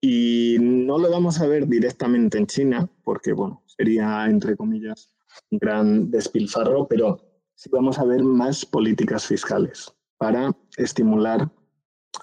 [0.00, 5.10] Y no lo vamos a ver directamente en China, porque bueno, sería, entre comillas,
[5.50, 7.18] un gran despilfarro, pero
[7.54, 11.50] sí vamos a ver más políticas fiscales para estimular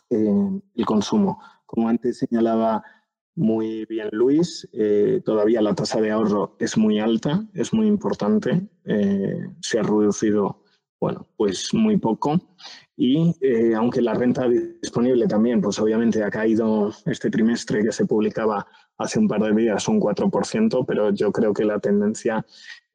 [0.10, 1.40] eh, el consumo.
[1.66, 2.84] Como antes señalaba
[3.36, 8.70] muy bien Luis, eh, todavía la tasa de ahorro es muy alta, es muy importante,
[8.86, 10.63] eh, se ha reducido
[11.04, 12.40] bueno, pues muy poco.
[12.96, 18.06] Y eh, aunque la renta disponible también, pues obviamente ha caído este trimestre que se
[18.06, 18.66] publicaba
[18.98, 22.46] hace un par de días un 4%, pero yo creo que la tendencia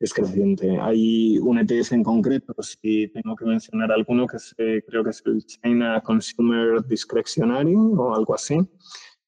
[0.00, 0.78] es creciente.
[0.80, 5.44] Hay un ETF en concreto, si tengo que mencionar alguno, que creo que es el
[5.44, 8.56] China Consumer Discretionary o algo así,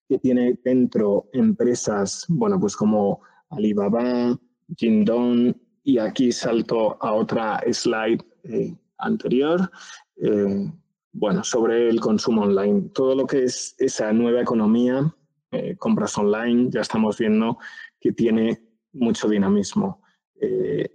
[0.09, 3.21] que tiene dentro empresas, bueno, pues como
[3.51, 4.39] Alibaba,
[4.75, 5.55] Jingdong,
[5.85, 9.71] y aquí salto a otra slide eh, anterior,
[10.17, 10.71] eh,
[11.13, 12.91] bueno, sobre el consumo online.
[12.95, 15.15] Todo lo que es esa nueva economía,
[15.51, 17.59] eh, compras online, ya estamos viendo
[18.01, 18.61] que tiene
[18.93, 20.03] mucho dinamismo.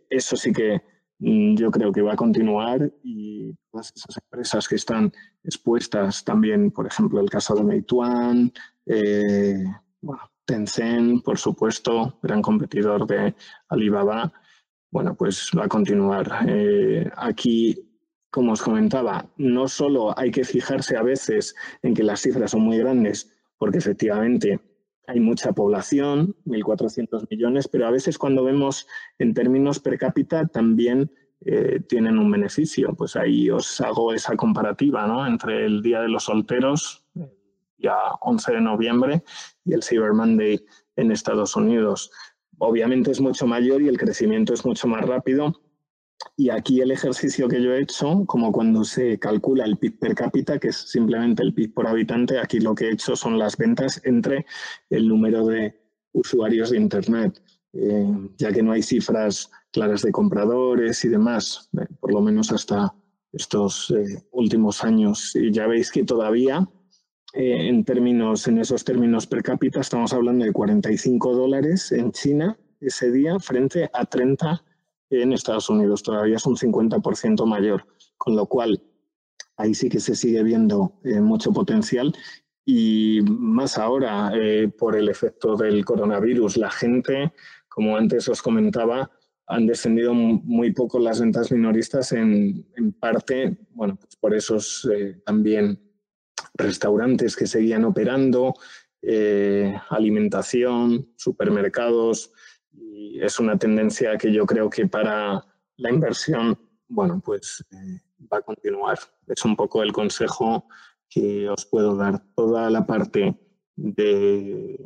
[0.09, 0.81] eso sí que
[1.19, 5.11] mm, yo creo que va a continuar y todas esas empresas que están
[5.43, 8.51] expuestas también, por ejemplo, el caso de Meituan,
[10.01, 13.35] bueno, Tencent, por supuesto, gran competidor de
[13.69, 14.31] Alibaba,
[14.91, 16.45] bueno, pues va a continuar.
[16.47, 17.77] Eh, aquí,
[18.29, 22.61] como os comentaba, no solo hay que fijarse a veces en que las cifras son
[22.61, 24.59] muy grandes, porque efectivamente
[25.07, 28.87] hay mucha población, 1.400 millones, pero a veces cuando vemos
[29.19, 32.93] en términos per cápita también eh, tienen un beneficio.
[32.95, 35.25] Pues ahí os hago esa comparativa ¿no?
[35.27, 37.05] entre el Día de los Solteros,
[37.77, 39.23] ya 11 de noviembre,
[39.63, 40.59] y el Cyber Monday
[40.95, 42.11] en Estados Unidos
[42.57, 45.53] obviamente es mucho mayor y el crecimiento es mucho más rápido.
[46.37, 50.15] Y aquí el ejercicio que yo he hecho, como cuando se calcula el PIB per
[50.15, 53.57] cápita, que es simplemente el PIB por habitante, aquí lo que he hecho son las
[53.57, 54.45] ventas entre
[54.89, 55.75] el número de
[56.13, 57.41] usuarios de Internet,
[57.73, 62.51] eh, ya que no hay cifras claras de compradores y demás, eh, por lo menos
[62.51, 62.93] hasta
[63.31, 65.35] estos eh, últimos años.
[65.35, 66.67] Y ya veis que todavía
[67.35, 72.57] eh, en términos, en esos términos per cápita, estamos hablando de 45 dólares en China
[72.79, 74.63] ese día frente a 30
[75.09, 76.01] en Estados Unidos.
[76.01, 77.85] Todavía es un 50% mayor,
[78.17, 78.81] con lo cual
[79.57, 82.15] ahí sí que se sigue viendo eh, mucho potencial
[82.63, 86.55] y más ahora eh, por el efecto del coronavirus.
[86.55, 87.33] La gente,
[87.67, 89.11] como antes os comentaba,
[89.47, 94.89] han descendido muy poco las ventas minoristas en, en parte, bueno, pues por esos
[95.25, 95.84] también
[96.57, 98.53] restaurantes que seguían operando,
[99.01, 102.31] eh, alimentación, supermercados.
[102.71, 105.45] Y es una tendencia que yo creo que para
[105.77, 106.57] la inversión,
[106.87, 108.01] bueno, pues eh,
[108.31, 108.97] va a continuar.
[109.27, 110.67] Es un poco el consejo
[111.09, 112.23] que os puedo dar.
[112.35, 113.37] Toda la parte
[113.75, 114.79] de,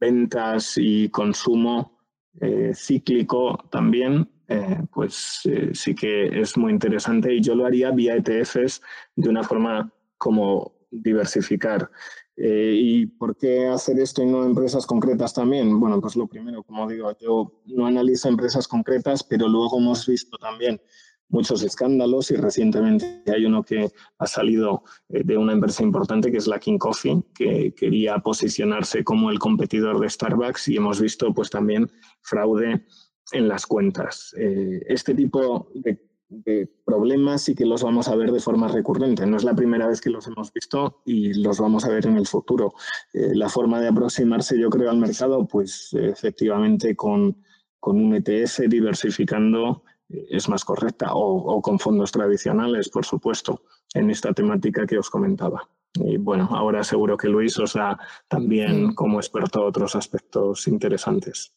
[0.00, 1.98] ventas y consumo
[2.40, 4.30] eh, cíclico también,
[4.92, 5.42] pues
[5.72, 8.80] sí que es muy interesante y yo lo haría vía ETFs
[9.14, 11.90] de una forma como diversificar.
[12.36, 15.78] Eh, ¿Y por qué hacer esto y no empresas concretas también?
[15.80, 20.38] Bueno, pues lo primero, como digo, yo no analizo empresas concretas, pero luego hemos visto
[20.38, 20.80] también
[21.28, 26.38] muchos escándalos y recientemente hay uno que ha salido eh, de una empresa importante que
[26.38, 31.34] es la King Coffee, que quería posicionarse como el competidor de Starbucks y hemos visto
[31.34, 31.90] pues también
[32.22, 32.86] fraude
[33.32, 34.34] en las cuentas.
[34.38, 39.26] Eh, este tipo de de problemas y que los vamos a ver de forma recurrente.
[39.26, 42.16] No es la primera vez que los hemos visto y los vamos a ver en
[42.16, 42.74] el futuro.
[43.12, 47.36] Eh, la forma de aproximarse, yo creo, al mercado, pues efectivamente con,
[47.80, 53.62] con un ETF diversificando eh, es más correcta o, con fondos tradicionales, por supuesto,
[53.94, 55.68] en esta temática que os comentaba.
[55.94, 57.98] Y bueno, ahora seguro que Luis os da
[58.28, 61.54] también como experto otros aspectos interesantes.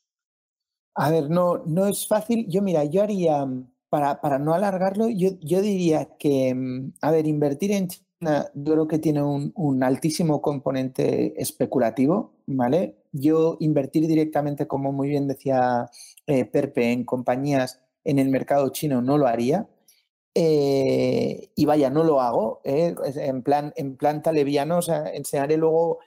[0.96, 2.48] A ver, no, no es fácil.
[2.50, 3.46] Yo, mira, yo haría
[3.92, 9.00] para, no alargarlo, yo, diría que, mm, a ver, invertir en China yo creo que
[9.00, 12.96] tiene un, altísimo componente especulativo, ¿vale?
[13.12, 15.90] Yo invertir directamente, como muy bien decía
[16.28, 19.68] eh, Perpe, en compañías en el mercado chino no lo haría.
[20.36, 22.96] Eh, y vaya, no lo hago, ¿eh?
[23.16, 26.00] en, plan, en plan taleviano, o sea, enseñaré luego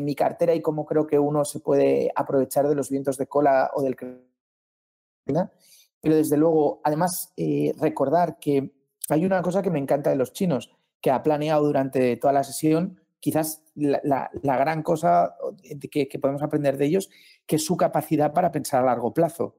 [0.00, 3.70] mi cartera y cómo creo que uno se puede aprovechar de los vientos de cola
[3.74, 3.96] o del
[6.02, 8.74] pero desde luego, además, eh, recordar que
[9.08, 10.70] hay una cosa que me encanta de los chinos,
[11.00, 15.36] que ha planeado durante toda la sesión quizás la, gran cosa
[15.92, 17.08] que, que, podemos aprender de ellos,
[17.46, 19.56] que es su capacidad para pensar a largo plazo.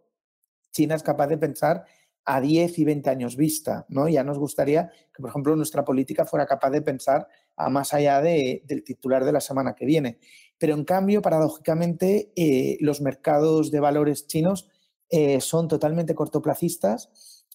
[0.73, 1.85] China es capaz de pensar
[2.25, 4.09] a 10 y 20 años vista, ¿no?
[4.09, 8.21] Ya nos gustaría que, por ejemplo, nuestra política fuera capaz de pensar a más allá
[8.21, 10.19] del titular de la semana que viene.
[10.57, 14.69] Pero en cambio, paradójicamente, eh, los mercados de valores chinos
[15.09, 17.09] eh, son totalmente cortoplacistas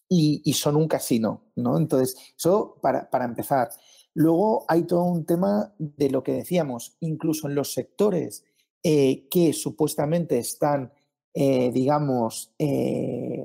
[0.08, 1.76] y, son un casino, ¿no?
[1.76, 3.70] Entonces, eso para, empezar.
[4.14, 8.44] Luego hay todo un tema de lo que decíamos, incluso en los sectores
[8.82, 10.92] eh, que supuestamente están
[11.34, 12.52] eh, digamos,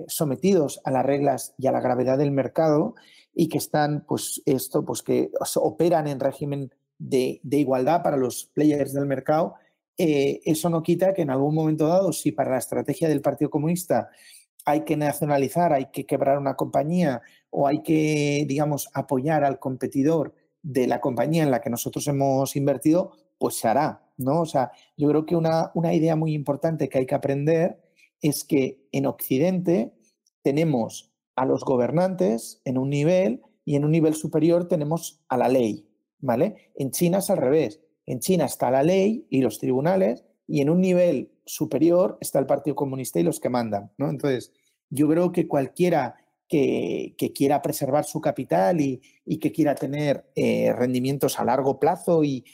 [0.08, 2.96] sometidos a las reglas y a la gravedad del mercado
[3.36, 8.94] y que están, pues, esto, pues, que operan en régimen de, igualdad para los players
[8.94, 9.56] del mercado,
[9.98, 13.49] eh, eso no quita que en algún momento dado, si para la estrategia del Partido
[13.49, 14.10] Comunista
[14.65, 20.34] hay que nacionalizar, hay que quebrar una compañía o hay que, digamos, apoyar al competidor
[20.61, 24.41] de la compañía en la que nosotros hemos invertido, pues se hará, ¿no?
[24.41, 27.82] O sea, yo creo que una, una idea muy importante que hay que aprender
[28.22, 29.94] es que en Occidente
[30.41, 35.49] tenemos a los gobernantes en un nivel y en un nivel superior tenemos a la
[35.49, 35.88] ley,
[36.20, 36.72] ¿vale?
[36.76, 37.82] En China es al revés.
[38.06, 42.46] En China está la ley y los tribunales y en un nivel superior está el
[42.46, 44.10] Partido Comunista y los que mandan, ¿no?
[44.10, 44.52] Entonces,
[44.90, 46.16] yo creo que cualquiera
[46.48, 49.02] que, quiera preservar su capital y,
[49.40, 52.46] que quiera tener eh, rendimientos a largo plazo y,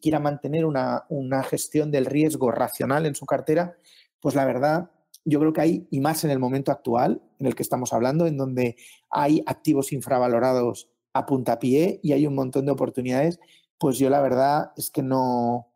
[0.00, 3.76] quiera mantener una, una, gestión del riesgo racional en su cartera,
[4.20, 4.90] pues la verdad,
[5.24, 8.26] yo creo que hay, y más en el momento actual en el que estamos hablando,
[8.26, 8.76] en donde
[9.10, 13.40] hay activos infravalorados a puntapié y hay un montón de oportunidades,
[13.78, 15.68] pues yo la verdad es que no,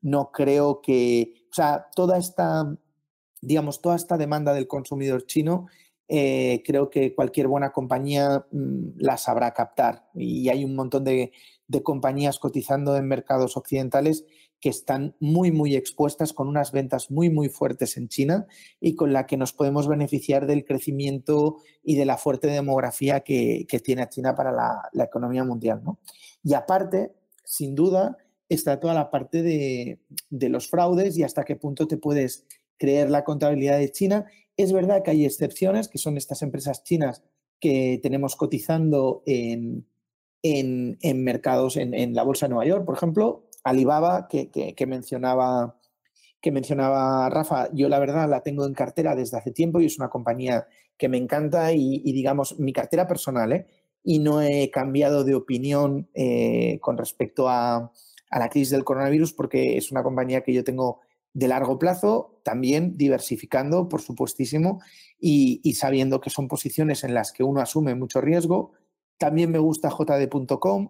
[0.00, 2.76] no creo que, o sea, toda esta,
[3.40, 5.66] digamos, toda esta demanda del consumidor chino,
[6.08, 10.08] eh, creo que cualquier buena compañía mm, la sabrá captar.
[10.14, 11.32] Y hay un montón de,
[11.68, 14.24] de compañías cotizando en mercados occidentales
[14.62, 18.46] que están muy, muy expuestas con unas ventas muy, muy fuertes en China
[18.80, 23.66] y con la que nos podemos beneficiar del crecimiento y de la fuerte demografía que,
[23.82, 25.82] tiene China para la, economía mundial.
[25.82, 25.98] ¿no?
[26.44, 27.12] Y aparte,
[27.44, 28.16] sin duda,
[28.48, 29.98] está toda la parte de,
[30.48, 32.46] los fraudes y hasta qué punto te puedes
[32.78, 34.26] creer la contabilidad de China.
[34.56, 37.22] Es verdad que hay excepciones, que son estas empresas chinas
[37.60, 39.86] que tenemos cotizando en,
[40.42, 45.78] en, mercados, en, la Bolsa de Nueva York, por ejemplo, Alibaba, que, mencionaba,
[46.40, 49.98] que mencionaba Rafa, yo la verdad la tengo en cartera desde hace tiempo y es
[49.98, 50.66] una compañía
[50.98, 53.66] que me encanta y, digamos, mi cartera personal, ¿eh?
[54.02, 57.92] Y no he cambiado de opinión eh, con respecto a,
[58.30, 61.00] la crisis del coronavirus porque es una compañía que yo tengo
[61.34, 64.80] de largo plazo, también diversificando, por supuestísimo,
[65.18, 68.72] y, y, sabiendo que son posiciones en las que uno asume mucho riesgo.
[69.18, 70.88] También me gusta jd.com,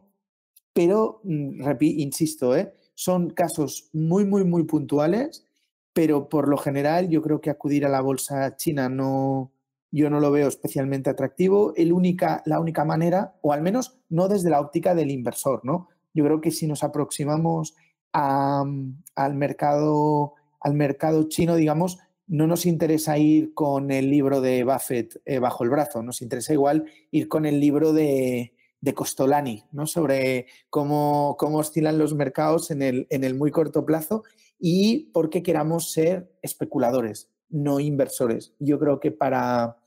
[0.73, 2.73] pero, mm, insisto, ¿eh?
[2.95, 5.47] son casos muy, muy, muy puntuales,
[5.93, 9.53] pero por lo general yo creo que acudir a la bolsa china no,
[9.93, 11.75] yo no lo veo especialmente atractivo.
[11.77, 15.89] El única, la única manera, o al menos no desde la óptica del inversor, ¿no?
[16.15, 17.77] Yo creo que si nos aproximamos
[18.13, 25.21] al, mercado, al mercado chino, digamos, no nos interesa ir con el libro de Buffett
[25.27, 29.87] eh, bajo el brazo, nos interesa igual ir con el libro de, de Costolani, ¿no?
[29.87, 34.25] sobre cómo, cómo oscilan los mercados en el, en el, muy corto plazo
[34.59, 38.55] y por qué queramos ser especuladores, no inversores.
[38.59, 39.82] Yo creo que para,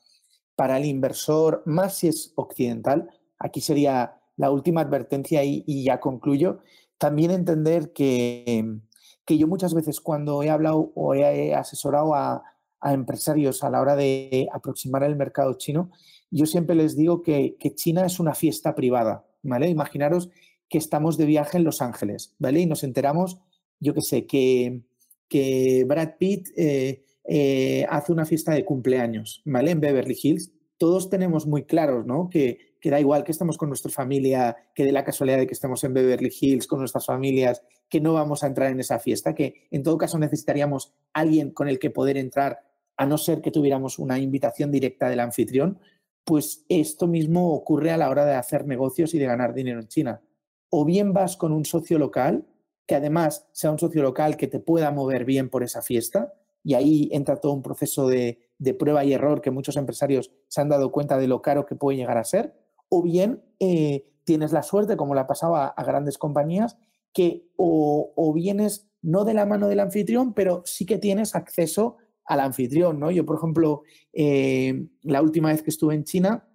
[0.56, 3.10] para el inversor, más si es occidental,
[3.40, 6.60] aquí sería la última advertencia y, ya concluyo,
[6.98, 8.80] también entender que,
[9.26, 12.44] que, yo muchas veces cuando he hablado o he asesorado a,
[12.84, 15.90] empresarios a la hora de aproximar el mercado chino,
[16.30, 19.69] yo siempre les digo que, China es una fiesta privada, ¿vale?
[19.69, 20.30] Imaginaros
[20.69, 22.60] que estamos de viaje en Los Ángeles, ¿vale?
[22.60, 23.40] Y nos enteramos,
[23.80, 24.82] yo qué sé, que,
[25.27, 29.72] que Brad Pitt eh, eh, hace una fiesta de cumpleaños, ¿vale?
[29.72, 30.52] En Beverly Hills.
[30.77, 32.30] Todos tenemos muy claros, ¿no?
[32.30, 35.53] Que, que da igual que estemos con nuestra familia, que de la casualidad de que
[35.53, 39.34] estemos en Beverly Hills con nuestras familias, que no vamos a entrar en esa fiesta,
[39.34, 42.60] que en todo caso necesitaríamos alguien con el que poder entrar,
[42.97, 45.80] a no ser que tuviéramos una invitación directa del anfitrión,
[46.23, 49.88] pues esto mismo ocurre a la hora de hacer negocios y de ganar dinero en
[49.88, 50.22] China.
[50.69, 52.45] O bien vas con un socio local,
[52.88, 56.34] que además sea un socio local que te pueda mover bien por esa fiesta,
[56.66, 58.40] y ahí entra todo un proceso de,
[58.80, 61.98] prueba y error que muchos empresarios se han dado cuenta de lo caro que puede
[61.98, 62.56] llegar a ser,
[62.90, 66.78] o bien eh, tienes la suerte, como la pasaba a, grandes compañías,
[67.14, 71.98] que o, o vienes no de la mano del anfitrión, pero sí que tienes acceso
[72.26, 73.12] al anfitrión, ¿no?
[73.12, 76.48] Yo, por ejemplo, eh, la última vez que estuve en China,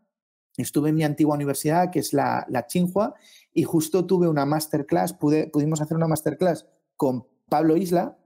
[0.56, 3.14] estuve en mi antigua universidad, que es la, la Tsinghua,
[3.52, 6.66] y justo tuve una masterclass, pude, pudimos hacer una masterclass
[6.96, 8.18] con Pablo Isla,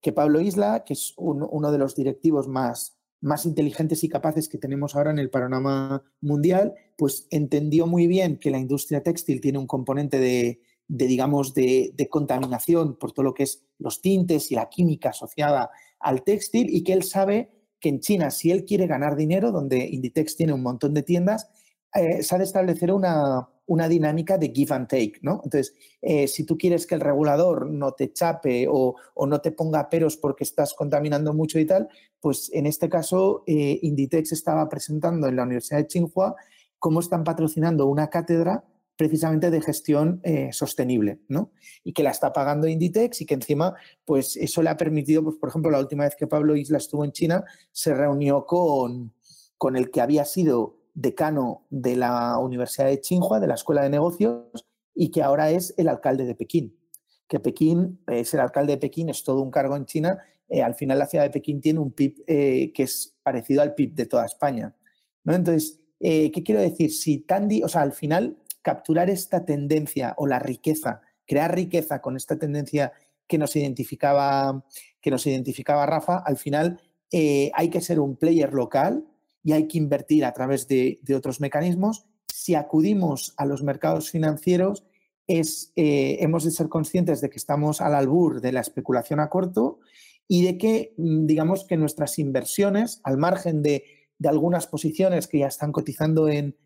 [0.00, 4.58] que Pablo Isla, que es uno de los directivos más, más inteligentes y capaces que
[4.58, 9.58] tenemos ahora en el panorama mundial, pues entendió muy bien que la industria textil tiene
[9.58, 14.54] un componente de, digamos, de, de, contaminación por todo lo que es los tintes y
[14.54, 17.50] la química asociada al textil y que él sabe
[17.80, 21.48] que en China, si él quiere ganar dinero, donde Inditex tiene un montón de tiendas,
[21.94, 25.40] eh, se ha de establecer una, una, dinámica de give and take, ¿no?
[25.44, 28.96] Entonces, eh, si tú quieres que el regulador no te chape o,
[29.26, 31.88] no te ponga peros porque estás contaminando mucho y tal,
[32.20, 36.36] pues en este caso eh, Inditex estaba presentando en la Universidad de Tsinghua
[36.78, 38.64] cómo están patrocinando una cátedra
[38.96, 41.52] precisamente de gestión eh, sostenible, ¿no?
[41.84, 43.74] Y que la está pagando Inditex y que encima,
[44.04, 47.04] pues eso le ha permitido, pues por ejemplo, la última vez que Pablo Isla estuvo
[47.04, 49.14] en China, se reunió con,
[49.56, 53.90] con el que había sido decano de la Universidad de Tsinghua, de la Escuela de
[53.90, 56.76] Negocios, y que ahora es el alcalde de Pekín.
[57.28, 60.18] Que Pekín, es el alcalde de Pekín, es todo un cargo en China.
[60.48, 63.74] Eh, al final la ciudad de Pekín tiene un PIB eh, que es parecido al
[63.74, 64.74] PIB de toda España.
[65.24, 66.92] Entonces, eh, ¿qué quiero decir?
[66.92, 72.16] Si Tandy, o sea, al final capturar esta tendencia o la riqueza, crear riqueza con
[72.16, 72.92] esta tendencia
[73.28, 74.64] que nos identificaba,
[75.00, 76.80] que nos identificaba Rafa, al final
[77.10, 79.04] hay que ser un player local
[79.42, 82.06] y hay que invertir a través de, otros mecanismos.
[82.26, 84.84] Si acudimos a los mercados financieros,
[85.26, 89.28] es, eh, hemos de ser conscientes de que estamos al albur de la especulación a
[89.28, 89.80] corto
[90.26, 93.84] y de que, mm, digamos, que nuestras inversiones, al margen de,
[94.24, 96.56] algunas posiciones que ya están cotizando en,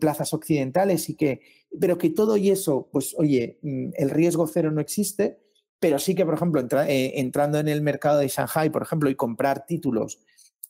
[0.00, 1.40] plazas occidentales y que,
[1.80, 5.38] pero que todo y eso, pues oye, mm, el riesgo cero no existe,
[5.80, 9.14] pero sí que, por ejemplo, eh, entrando en el mercado de Shanghai, por ejemplo, y
[9.14, 10.18] comprar títulos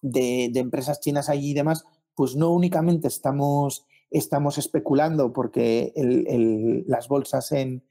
[0.03, 1.85] de, empresas chinas allí y demás,
[2.15, 5.93] pues no únicamente estamos, estamos especulando porque
[6.87, 7.83] las bolsas en,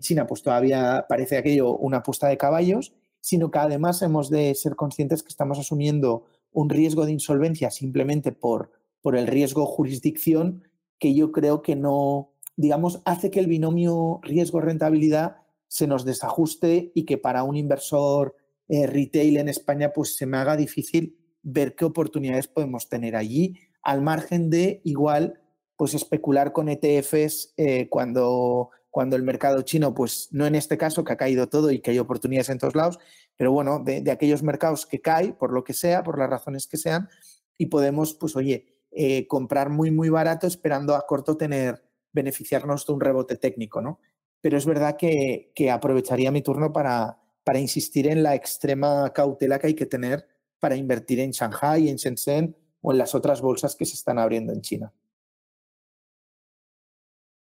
[0.00, 4.74] China pues todavía parece aquello una apuesta de caballos, sino que además hemos de ser
[4.74, 8.72] conscientes que estamos asumiendo un riesgo de insolvencia simplemente por,
[9.02, 10.64] por el riesgo jurisdicción
[10.98, 15.36] que yo creo que no, digamos, hace que el binomio riesgo-rentabilidad
[15.68, 18.34] se nos desajuste y que para un inversor
[18.68, 23.58] eh, retail en España pues se me haga difícil ver qué oportunidades podemos tener allí,
[23.82, 25.40] al margen de igual
[25.78, 31.04] pues especular con ETFs eh, cuando, cuando el mercado chino, pues no en este caso
[31.04, 32.98] que ha caído todo y que hay oportunidades en todos lados,
[33.36, 36.76] pero bueno, de, aquellos mercados que cae por lo que sea, por las razones que
[36.76, 37.08] sean,
[37.56, 42.92] y podemos, pues oye, eh, comprar muy, muy barato esperando a corto tener, beneficiarnos de
[42.92, 44.00] un rebote técnico, ¿no?
[44.40, 49.60] Pero es verdad que, que aprovecharía mi turno para, para insistir en la extrema cautela
[49.60, 50.26] que hay que tener
[50.58, 54.52] para invertir en Shanghai, en Shenzhen o en las otras bolsas que se están abriendo
[54.52, 54.92] en China.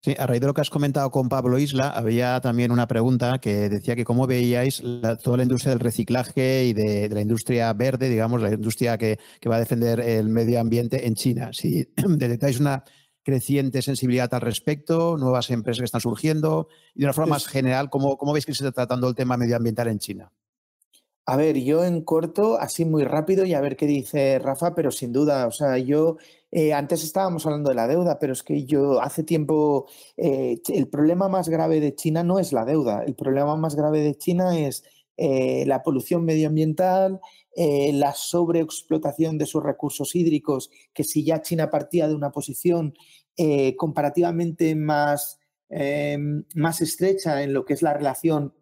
[0.04, 3.38] Sí, a raíz de lo que has comentado con Pablo Isla, había también una pregunta
[3.38, 4.82] que decía que cómo veíais
[5.24, 9.58] toda la industria del reciclaje y de, la industria verde, digamos, la industria que, va
[9.58, 11.52] a defender el medio ambiente en China.
[11.54, 12.84] Si detectáis una
[13.22, 17.92] creciente sensibilidad al respecto, nuevas empresas que están surgiendo y de una forma más general,
[17.92, 20.32] ¿cómo, cómo veis que se está tratando el tema medioambiental en China?
[21.26, 24.92] A ver, yo en corto, así muy rápido y a ver qué dice Rafa, pero
[24.92, 26.18] sin duda, o sea, yo
[26.52, 29.88] eh, antes estábamos hablando de la deuda, pero es que yo hace tiempo,
[30.18, 34.02] eh, el problema más grave de China no es la deuda, el problema más grave
[34.02, 34.84] de China es
[35.16, 37.20] eh, la polución medioambiental,
[37.56, 42.94] la sobreexplotación de sus recursos hídricos, que si ya China partía de una posición
[43.76, 45.38] comparativamente más,
[46.56, 48.54] más estrecha en lo que es la relación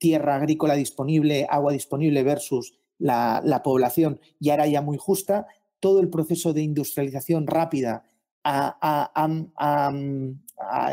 [0.00, 5.46] tierra agrícola disponible, agua disponible versus la, población y ahora ya muy justa,
[5.78, 8.04] todo el proceso de industrialización rápida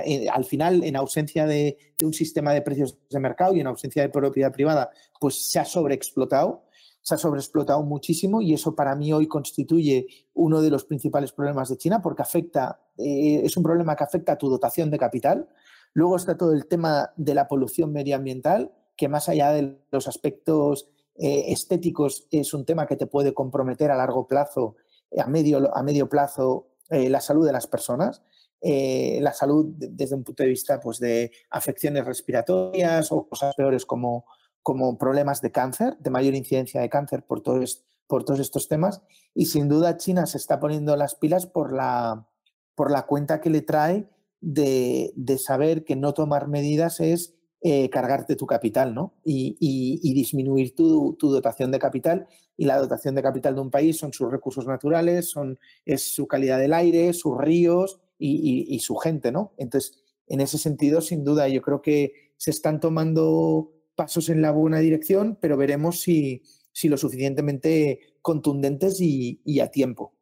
[0.06, 4.02] eh, al final, en ausencia de, un sistema de precios de mercado y en ausencia
[4.02, 6.66] de propiedad privada, pues se ha sobreexplotado,
[7.02, 11.70] se ha sobreexplotado muchísimo y eso para mí hoy constituye uno de los principales problemas
[11.70, 15.48] de China porque afecta, eh, es un problema que afecta a tu dotación de capital.
[15.94, 20.90] Luego está todo el tema de la polución medioambiental, que más allá de los aspectos
[21.16, 24.76] eh, estéticos es un tema que te puede comprometer a largo plazo,
[25.18, 28.22] a medio, a medio plazo, eh, la salud de las personas.
[28.60, 33.86] Eh, la salud desde un punto de vista pues, de afecciones respiratorias o cosas peores
[33.86, 34.26] como,
[34.64, 39.04] como problemas de cáncer, de mayor incidencia de cáncer por todos, por todos estos temas.
[39.36, 42.28] Y sin duda China se está poniendo las pilas por la,
[42.74, 44.10] por la cuenta que le trae
[44.42, 49.16] de, de saber que no tomar medidas es eh, cargarte tu capital ¿no?
[49.24, 52.28] y, disminuir tu, dotación de capital.
[52.56, 56.28] Y la dotación de capital de un país son sus recursos naturales, son, es su
[56.28, 59.32] calidad del aire, sus ríos y, su gente.
[59.32, 59.54] ¿no?
[59.58, 64.52] Entonces, en ese sentido, sin duda, yo creo que se están tomando pasos en la
[64.52, 70.18] buena dirección, pero veremos si, si lo suficientemente contundentes y a tiempo.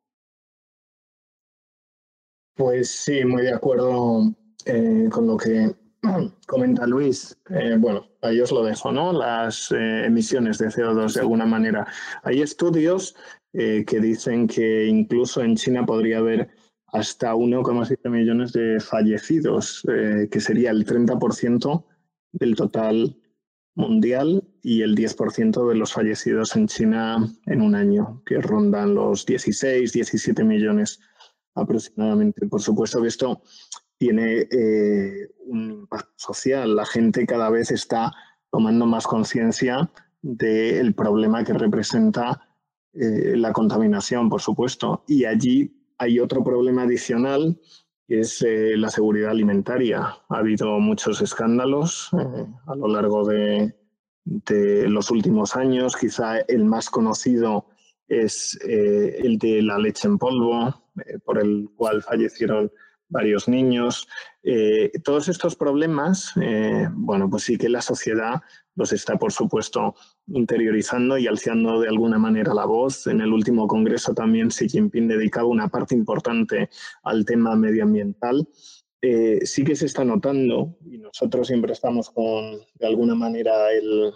[2.55, 4.33] Pues sí, muy de acuerdo
[4.65, 5.75] eh, con lo que
[6.47, 7.37] comenta Luis.
[7.49, 9.13] Eh, bueno, ahí os lo dejo, ¿no?
[9.13, 11.87] Las eh, emisiones de CO2 de alguna manera.
[12.23, 13.15] Hay estudios
[13.53, 16.49] que dicen que incluso en China podría haber
[16.87, 19.81] hasta 1,7 millones de fallecidos,
[20.29, 21.85] que sería el 30%
[22.33, 23.15] del total
[23.75, 29.25] mundial y el 10% de los fallecidos en China en un año, que rondan los
[29.25, 30.99] 16, 17 millones
[31.53, 32.47] aproximadamente.
[32.47, 33.41] Por supuesto que esto
[33.97, 36.75] tiene eh, un impacto social.
[36.75, 38.11] La gente cada vez está
[38.51, 39.89] tomando más conciencia
[40.21, 42.47] del problema que representa
[42.93, 45.03] eh, la contaminación, por supuesto.
[45.07, 47.59] Y allí hay otro problema adicional,
[48.07, 50.01] que es eh, la seguridad alimentaria.
[50.29, 52.11] Ha habido muchos escándalos
[52.67, 53.75] a lo largo de,
[54.23, 55.95] de, los últimos años.
[55.95, 57.67] Quizá el más conocido
[58.07, 60.83] es el de la leche en polvo,
[61.25, 62.71] por el cual fallecieron
[63.09, 64.07] varios niños.
[64.43, 68.41] Eh, todos estos problemas, eh, bueno, pues sí que la sociedad
[68.75, 69.95] los está, por supuesto,
[70.27, 73.07] interiorizando y alzando de alguna manera la voz.
[73.07, 76.69] En el último congreso también Xi Jinping dedicaba una parte importante
[77.03, 78.47] al tema medioambiental.
[79.43, 84.11] sí que se está notando, y nosotros siempre estamos con, de alguna manera, el,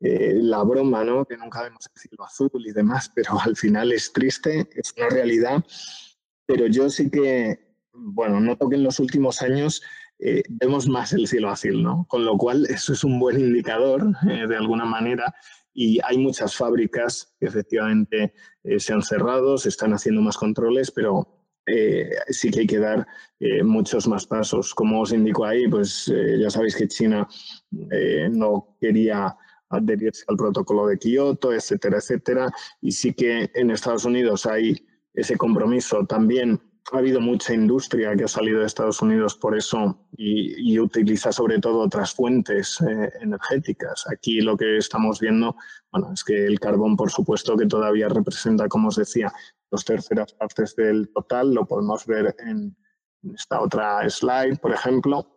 [0.00, 1.26] la broma, ¿no?
[1.26, 5.08] que nunca vemos el cielo azul y demás, pero al final es triste, es una
[5.10, 5.62] realidad
[6.46, 7.63] pero yo sí que,
[7.94, 9.82] bueno, noto que en los últimos años
[10.18, 12.06] eh, vemos más el cielo azul, ¿no?
[12.08, 15.34] Con lo cual, eso es un buen indicador, eh, de alguna manera,
[15.72, 20.90] y hay muchas fábricas que efectivamente eh, se han cerrado, se están haciendo más controles,
[20.90, 21.40] pero
[22.28, 23.06] sí que hay que dar
[23.62, 24.74] muchos más pasos.
[24.74, 27.26] Como os indico ahí, pues ya sabéis que China
[28.32, 29.34] no quería
[29.70, 32.52] adherirse al protocolo de Kioto, etcétera, etcétera,
[32.82, 36.04] y sí que en Estados Unidos hay ese compromiso.
[36.04, 36.60] También
[36.92, 41.58] ha habido mucha industria que ha salido de Estados Unidos por eso y, utiliza sobre
[41.58, 44.04] todo otras fuentes eh, energéticas.
[44.10, 45.56] Aquí lo que estamos viendo,
[45.90, 49.32] bueno, es que el carbón, por supuesto, que todavía representa, como os decía,
[49.70, 52.76] dos terceras partes del total, lo podemos ver en
[53.34, 55.33] esta otra slide, por ejemplo.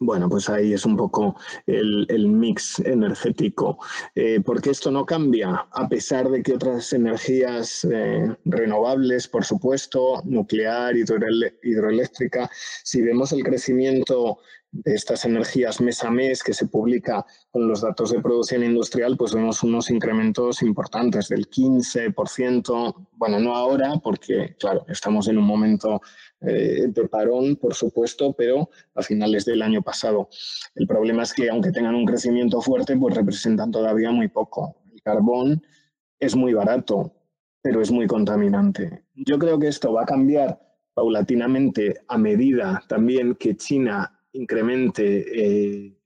[0.00, 3.78] Bueno, pues ahí es un poco el, mix energético.
[4.14, 10.22] Eh, porque esto no cambia, a pesar de que otras energías eh, renovables, por supuesto,
[10.24, 12.50] nuclear, hidroeléctrica,
[12.82, 14.38] si vemos el crecimiento
[14.74, 19.16] de estas energías mes a mes que se publica con los datos de producción industrial,
[19.16, 23.08] pues vemos unos incrementos importantes del 15%.
[23.12, 26.00] Bueno, no ahora, porque, claro, estamos en un momento
[26.40, 30.28] eh, de parón, por supuesto, pero a finales del año pasado.
[30.74, 34.76] El problema es que, aunque tengan un crecimiento fuerte, pues representan todavía muy poco.
[34.92, 35.62] El carbón
[36.18, 37.14] es muy barato,
[37.62, 39.04] pero es muy contaminante.
[39.14, 40.60] Yo creo que esto va a cambiar
[40.94, 45.96] paulatinamente a medida también que China incremente eh,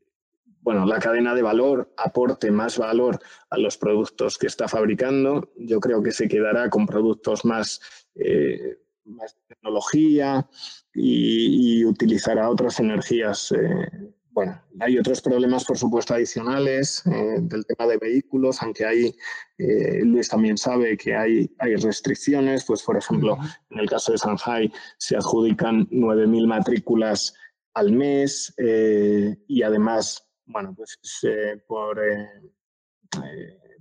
[0.61, 3.19] bueno, la cadena de valor, aporte más valor
[3.51, 5.51] a los productos que está fabricando.
[5.57, 7.81] Yo creo que se quedará con productos más,
[8.15, 10.47] eh, más tecnología
[10.93, 13.51] y, utilizará otras energías.
[13.53, 19.17] Eh, bueno, hay otros problemas, por supuesto, adicionales del tema de vehículos, aunque hay,
[20.05, 23.37] Luis también sabe que hay, hay restricciones, pues por ejemplo,
[23.71, 27.35] en el caso de Shanghai se adjudican 9.000 matrículas
[27.79, 32.29] al mes eh, y además, bueno, pues eh, por, eh,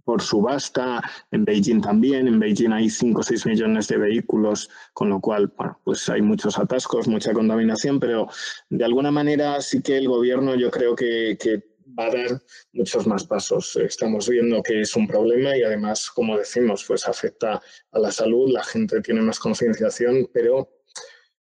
[0.04, 1.02] por subasta,
[1.32, 5.52] en Beijing también, en Beijing hay 5 o 6 millones de vehículos, con lo cual,
[5.58, 8.28] bueno, pues hay muchos atascos, mucha contaminación, pero
[8.70, 11.64] de alguna manera sí que el gobierno yo creo que, que
[11.98, 12.42] va a dar
[12.74, 13.76] muchos más pasos.
[13.78, 17.62] Estamos viendo que es un problema y además, como decimos, pues afecta
[17.92, 20.77] a la salud, la gente tiene más concienciación, pero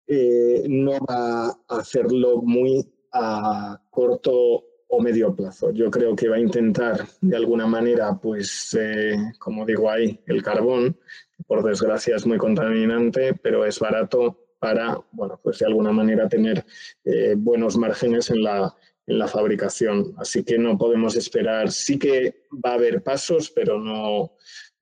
[0.07, 5.71] eh, no va a hacerlo muy a corto o medio plazo.
[5.73, 10.43] Yo creo que va a intentar de alguna manera, pues, eh, como digo ahí, el
[10.43, 10.99] carbón,
[11.47, 16.65] por desgracia es muy contaminante, pero es barato para, bueno, pues de alguna manera tener
[17.05, 18.75] eh, buenos márgenes en la,
[19.07, 20.15] en la fabricación.
[20.19, 24.33] Así que no podemos esperar, sí que va a haber pasos, pero no,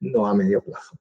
[0.00, 0.96] no a medio plazo.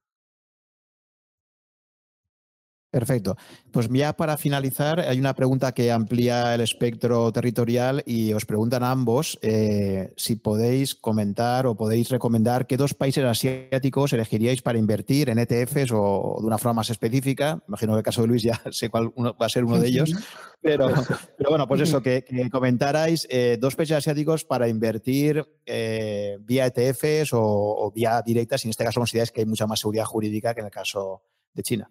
[2.93, 3.35] Perfecto.
[3.71, 8.83] Pues ya para finalizar, hay una pregunta que amplía el espectro territorial y os preguntan
[8.83, 14.77] a ambos eh, si podéis comentar o podéis recomendar qué dos países asiáticos elegiríais para
[14.77, 17.63] invertir en ETFs o de una forma más específica.
[17.67, 20.13] Imagino que el caso de Luis ya sé cuál va a ser uno de ellos.
[20.61, 20.87] Pero,
[21.49, 27.41] bueno, pues eso, que, comentarais eh, dos países asiáticos para invertir eh, vía ETFs o,
[27.41, 30.59] o, vía directa, si en este caso consideráis que hay mucha más seguridad jurídica que
[30.59, 31.23] en el caso
[31.55, 31.89] de China.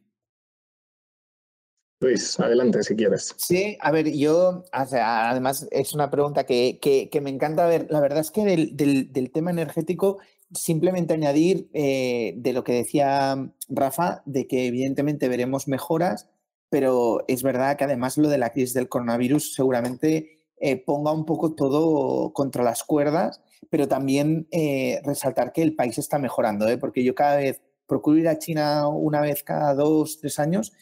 [2.03, 3.33] Luis, adelante si quieres.
[3.39, 7.87] Sí, a ver, yo, además es una pregunta que, me encanta ver.
[7.91, 10.19] La verdad es que del, tema energético,
[10.53, 16.29] simplemente añadir eh, de lo que decía Rafa, de que evidentemente veremos mejoras,
[16.71, 21.25] pero es verdad que además lo de la crisis del coronavirus seguramente eh, ponga un
[21.25, 27.05] poco todo contra las cuerdas, pero también eh, resaltar que el país está mejorando, porque
[27.05, 30.73] yo cada vez procuro ir a China una vez cada dos, tres años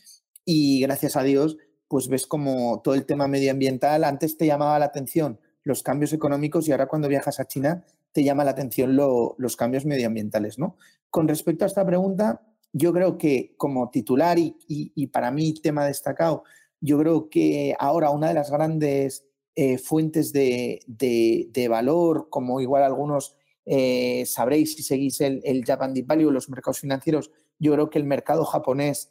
[0.44, 1.56] y gracias a Dios,
[1.88, 6.68] pues ves como todo el tema medioambiental, antes te llamaba la atención los cambios económicos
[6.68, 10.76] y ahora cuando viajas a China te llama la atención los cambios medioambientales, ¿no?
[11.10, 12.42] Con respecto a esta pregunta,
[12.72, 16.44] yo creo que como titular y, para mí tema destacado,
[16.80, 23.36] yo creo que ahora una de las grandes eh, fuentes de, valor, como igual algunos
[23.66, 27.98] eh, sabréis si seguís el, el Japan Deep Value, los mercados financieros, yo creo que
[27.98, 29.10] el mercado japonés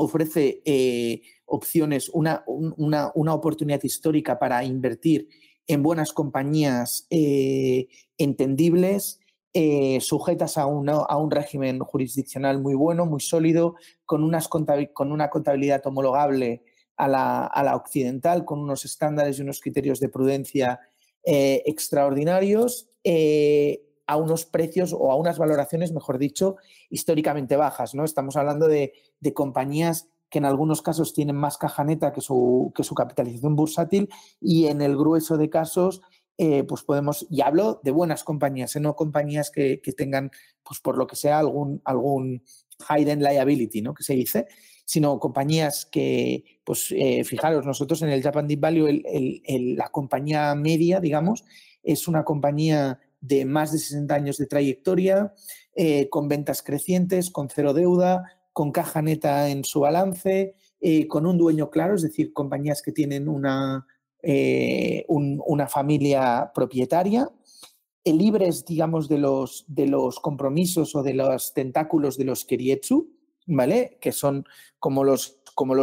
[0.00, 5.28] ofrece eh, opciones, una, una, oportunidad histórica para invertir
[5.66, 9.20] en buenas compañías eh, entendibles,
[9.52, 13.74] eh, sujetas a, a, un régimen jurisdiccional muy bueno, muy sólido,
[14.06, 16.62] con, unas con una contabilidad homologable
[16.96, 20.80] a la, a la, occidental, con unos estándares y unos criterios de prudencia
[21.22, 22.88] extraordinarios
[24.10, 26.56] a unos precios o a unas valoraciones, mejor dicho,
[26.88, 27.94] históricamente bajas.
[27.94, 28.04] ¿no?
[28.04, 28.92] Estamos hablando de,
[29.34, 34.08] compañías que en algunos casos tienen más caja neta que su, que su capitalización bursátil
[34.40, 36.02] y en el grueso de casos
[36.38, 38.80] eh, pues podemos, y hablo de buenas compañías, ¿eh?
[38.80, 40.32] no compañías que, tengan,
[40.64, 42.42] pues por lo que sea, algún, algún
[42.88, 43.94] hidden liability, ¿no?
[43.94, 44.48] Que se dice,
[44.84, 49.02] sino compañías que, pues eh, fijaros, nosotros en el Japan Deep Value,
[49.76, 51.44] la compañía media, digamos,
[51.82, 55.34] es una compañía de más de 60 años de trayectoria,
[55.74, 61.26] eh, con ventas crecientes, con cero deuda, con caja neta en su balance, eh, con
[61.26, 63.86] un dueño claro, es decir, compañías que tienen una,
[64.22, 67.30] eh, una familia propietaria,
[68.04, 73.08] libres, digamos, de los, de los compromisos o de los tentáculos de los kerietsu.
[74.00, 74.44] Que son
[74.78, 75.74] como los, como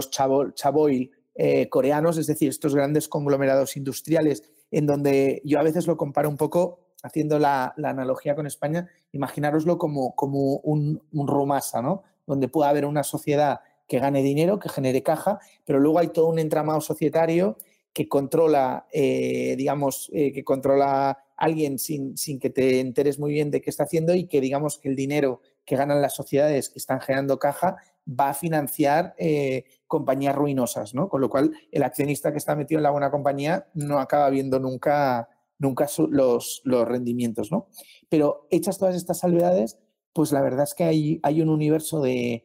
[1.69, 6.37] coreanos, es decir, estos grandes conglomerados industriales en donde yo a veces lo comparo un
[6.37, 12.03] poco haciendo la, analogía con España, imaginároslo como, como un, un ¿no?
[12.25, 16.27] Donde pueda haber una sociedad que gane dinero, que genere caja, pero luego hay todo
[16.27, 17.57] un entramado societario
[17.93, 23.49] que controla, eh, digamos, eh, que controla alguien sin, sin, que te enteres muy bien
[23.49, 26.79] de qué está haciendo y que digamos que el dinero que ganan las sociedades que
[26.79, 27.77] están generando caja
[28.07, 31.09] va a financiar eh, compañías ruinosas, ¿no?
[31.09, 34.59] Con lo cual el accionista que está metido en la buena compañía no acaba viendo
[34.59, 35.29] nunca
[35.59, 37.67] nunca los, los rendimientos, ¿no?
[38.09, 39.79] Pero hechas todas estas salvedades,
[40.13, 42.43] pues la verdad es que hay, hay un universo de,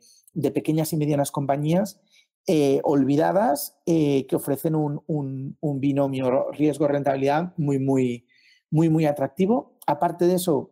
[0.55, 2.01] pequeñas y medianas compañías
[2.47, 8.27] eh, olvidadas eh, que ofrecen un, binomio riesgo-rentabilidad muy, muy,
[8.71, 9.79] muy, muy atractivo.
[9.87, 10.71] Aparte de eso,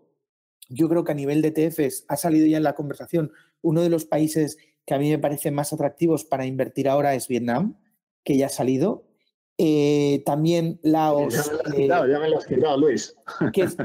[0.69, 3.91] yo creo que a nivel de ETFs ha salido ya en la conversación uno de
[3.91, 7.79] los países que a mí me parecen más atractivos para invertir ahora es Vietnam,
[8.25, 9.11] que ya ha salido.
[9.63, 11.35] Eh, también Laos.
[11.77, 13.15] Ya me lo has quitado, Luis.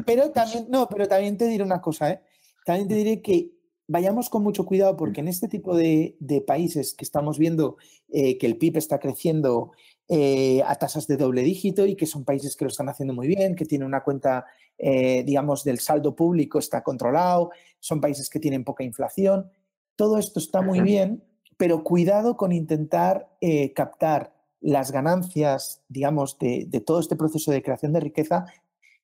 [0.05, 2.21] pero también, no, pero también te diré una cosa, ¿eh?
[2.65, 3.51] También te diré que
[3.85, 6.15] vayamos con mucho cuidado porque en este tipo de,
[6.47, 7.75] países que estamos viendo
[8.07, 9.71] eh, que el PIB está creciendo
[10.07, 13.55] a tasas de doble dígito y que son países que lo están haciendo muy bien,
[13.55, 14.45] que tienen una cuenta,
[14.77, 17.49] digamos, del saldo público está controlado,
[17.79, 19.49] son países que tienen poca inflación.
[19.95, 21.23] Todo esto está muy bien,
[21.57, 23.29] pero cuidado con intentar
[23.75, 24.35] captar
[24.65, 28.47] las ganancias, digamos, de, todo este proceso de creación de riqueza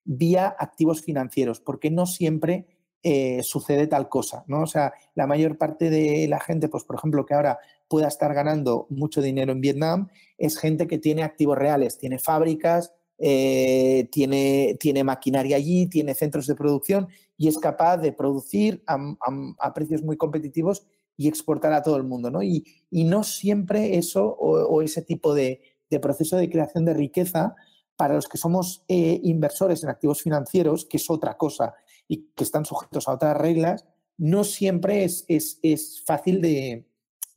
[0.03, 2.65] vía activos financieros, porque no siempre
[3.03, 4.61] eh, sucede tal cosa, ¿no?
[4.61, 8.33] O sea, la mayor parte de la gente, pues por ejemplo, que ahora pueda estar
[8.33, 10.07] ganando mucho dinero en Vietnam,
[10.39, 16.47] es gente que tiene activos reales, tiene fábricas, eh, tiene, tiene, maquinaria allí, tiene centros
[16.47, 17.07] de producción
[17.41, 20.85] y es capaz de producir a precios muy competitivos
[21.17, 22.29] y exportar a todo el mundo.
[22.29, 22.43] ¿no?
[22.43, 25.59] Y, no siempre eso o, ese tipo de,
[25.99, 27.55] proceso de creación de riqueza
[27.95, 31.73] para los que somos eh, inversores en activos financieros, que es otra cosa
[32.07, 33.85] y que están sujetos a otras reglas,
[34.19, 36.85] no siempre es, es, fácil de,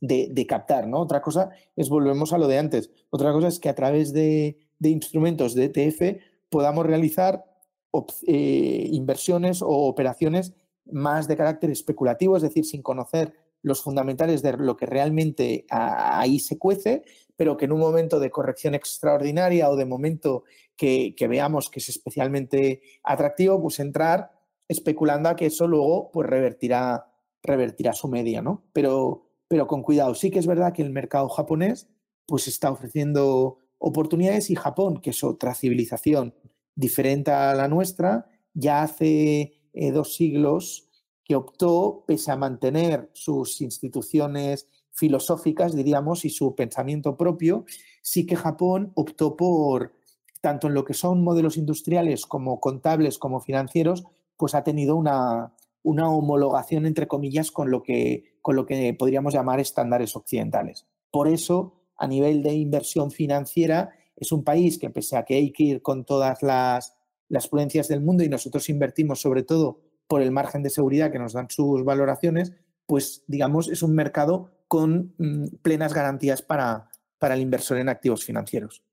[0.01, 0.99] de, captar, ¿no?
[0.99, 4.59] Otra cosa es, volvemos a lo de antes, otra cosa es que a través de,
[4.81, 6.21] instrumentos de ETF
[6.51, 7.54] podamos realizar
[8.27, 10.53] eh, inversiones o operaciones
[10.91, 16.39] más de carácter especulativo, es decir, sin conocer los fundamentales de lo que realmente ahí
[16.39, 17.03] se cuece,
[17.35, 20.43] pero que en un momento de corrección extraordinaria o de momento
[20.77, 24.31] que, veamos que es especialmente atractivo, pues entrar
[24.67, 27.11] especulando a que eso luego pues revertirá,
[27.41, 28.63] revertirá su media, ¿no?
[28.71, 30.13] Pero, pero con cuidado.
[30.13, 31.87] Sí que es verdad que el mercado japonés
[32.27, 36.33] pues está ofreciendo oportunidades y Japón, que es otra civilización
[36.75, 40.89] diferente a la nuestra, ya hace eh, dos siglos
[41.23, 47.65] que optó, pese a mantener sus instituciones filosóficas, diríamos, y su pensamiento propio,
[48.01, 49.93] sí que Japón optó por,
[50.41, 54.05] tanto en lo que son modelos industriales como contables como financieros,
[54.37, 59.33] pues ha tenido una, una homologación, entre comillas, con lo, que, con lo que podríamos
[59.33, 60.85] llamar estándares occidentales.
[61.11, 65.51] Por eso, a nivel de inversión financiera, es un país que pese a que hay
[65.51, 66.95] que ir con todas las,
[67.29, 71.19] las prudencias del mundo y nosotros invertimos sobre todo por el margen de seguridad que
[71.19, 72.53] nos dan sus valoraciones,
[72.85, 76.89] pues digamos es un mercado con mm, plenas garantías para,
[77.19, 78.83] para el inversor en activos financieros.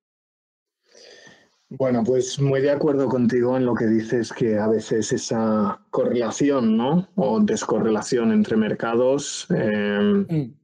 [1.78, 6.76] Bueno, pues muy de acuerdo contigo en lo que dices que a veces esa correlación,
[6.76, 7.08] ¿no?
[7.14, 10.54] O descorrelación entre mercados, em, mm.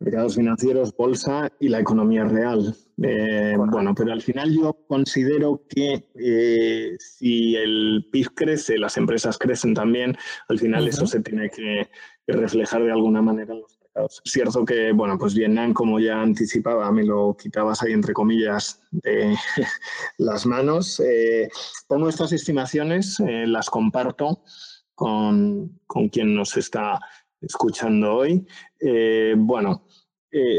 [0.00, 2.76] mercados financieros, bolsa y la economía real.
[3.02, 9.38] Eh, bueno, pero al final yo considero que eh, si el PIB crece, las empresas
[9.38, 10.16] crecen también,
[10.48, 11.88] al final eso se tiene que,
[12.26, 16.90] reflejar de alguna manera en los es cierto que, bueno, pues Vietnam, como ya anticipaba,
[16.92, 19.34] me lo quitabas ahí entre comillas de
[20.18, 21.00] las manos.
[21.00, 21.48] Eh,
[21.88, 24.42] pongo estas estimaciones, eh, las comparto
[24.94, 27.00] con, con, quien nos está
[27.40, 28.46] escuchando hoy.
[28.78, 29.86] Eh, bueno,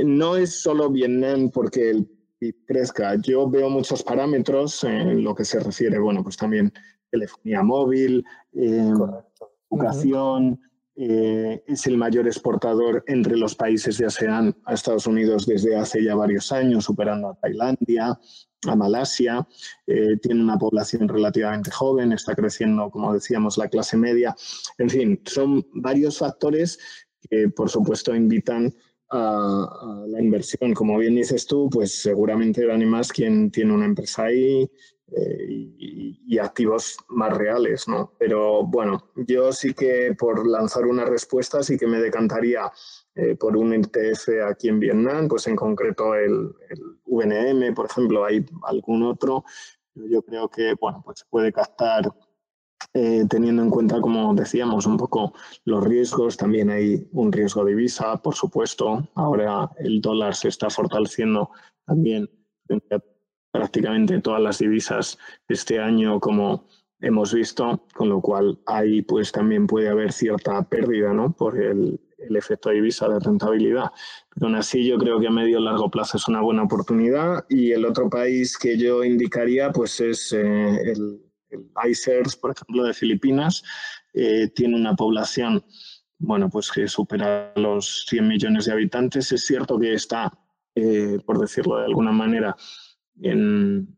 [0.03, 2.05] no es solo Vietnam porque el
[2.41, 3.15] PIB crezca.
[3.22, 6.73] Yo veo muchos parámetros en lo que se refiere, bueno, pues también
[7.11, 8.26] telefonía móvil,
[9.72, 10.59] educación.
[10.93, 16.03] Eh, es el mayor exportador entre los países de ASEAN a Estados Unidos desde hace
[16.03, 18.19] ya varios años, superando a Tailandia,
[18.68, 19.47] a Malasia.
[19.88, 24.35] Eh, tiene una población relativamente joven, está creciendo, como decíamos, la clase media.
[24.77, 26.77] En fin, son varios factores
[27.30, 28.73] que, por supuesto, invitan
[29.11, 30.73] a, la inversión.
[30.73, 34.69] Como bien dices tú, pues seguramente gane más quien tiene una empresa ahí,
[35.13, 38.13] eh, y, activos más reales, ¿no?
[38.17, 42.71] Pero bueno, yo sí que por lanzar una respuesta sí que me decantaría
[43.15, 46.55] eh, por un ETF aquí en Vietnam, pues en concreto el,
[47.05, 49.43] VNM, por ejemplo, hay algún otro.
[49.93, 52.11] Yo creo que, bueno, pues puede captar
[52.93, 55.33] eh, teniendo en cuenta, como decíamos, un poco
[55.65, 56.37] los riesgos.
[56.37, 59.07] También hay un riesgo de divisa, por supuesto.
[59.15, 61.51] Ahora el dólar se está fortaleciendo
[61.85, 62.29] también
[63.51, 65.17] prácticamente todas las divisas
[65.47, 66.67] este año como
[67.01, 71.33] hemos visto, con lo cual ahí pues también puede haber cierta pérdida ¿no?
[71.33, 71.99] por el,
[72.35, 73.91] efecto de divisa de rentabilidad.
[74.33, 77.45] Pero aún así yo creo que a medio y largo plazo es una buena oportunidad
[77.49, 82.83] y el otro país que yo indicaría pues es eh, el, el ICERS, por ejemplo,
[82.83, 83.63] de Filipinas.
[84.13, 85.63] Eh, tiene una población
[86.23, 89.31] bueno, pues que supera los 100 millones de habitantes.
[89.31, 90.31] Es cierto que está,
[90.75, 92.55] eh, por decirlo de alguna manera,
[93.21, 93.97] en,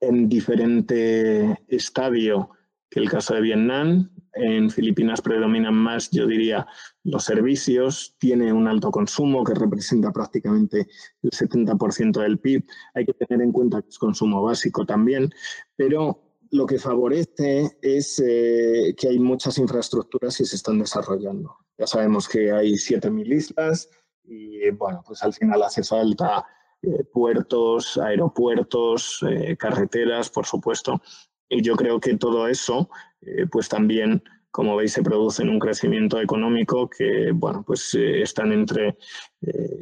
[0.00, 2.50] diferente estadio
[2.90, 4.10] que el caso de Vietnam.
[4.36, 6.66] En Filipinas predominan más, yo diría,
[7.04, 10.88] los servicios, tiene un alto consumo que representa prácticamente
[11.22, 12.64] el 70% del PIB.
[12.94, 15.30] Hay que tener en cuenta que es consumo básico también,
[15.76, 21.56] pero lo que favorece es eh, que hay muchas infraestructuras y se están desarrollando.
[21.78, 23.88] Ya sabemos que hay 7.000 islas
[24.24, 26.44] y, bueno, pues al final hace falta
[26.82, 31.00] eh, puertos, aeropuertos, eh, carreteras, por supuesto.
[31.48, 32.90] Y yo creo que todo eso,
[33.22, 38.52] eh, pues también, como veis, se produce en un crecimiento económico que, bueno, pues están
[38.52, 38.96] entre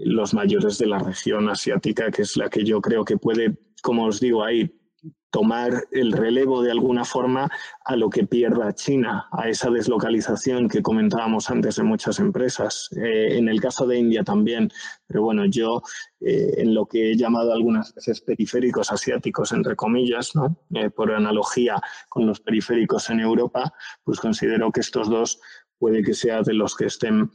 [0.05, 4.07] los mayores de la región asiática, que es la que yo creo que puede, como
[4.07, 4.75] os digo ahí,
[5.33, 7.51] tomar el relevo de alguna forma
[7.85, 12.91] a lo que pierda China, a esa deslocalización que comentábamos antes de muchas empresas.
[13.03, 14.71] Eh, en el caso de India también,
[15.07, 15.83] pero bueno, yo
[16.21, 20.55] eh, en lo que he llamado algunas veces periféricos asiáticos, entre comillas, ¿no?
[20.75, 21.81] Eh, por analogía
[22.11, 23.73] con los periféricos en Europa,
[24.05, 25.41] pues considero que estos dos
[25.79, 27.31] puede que sea de los que estén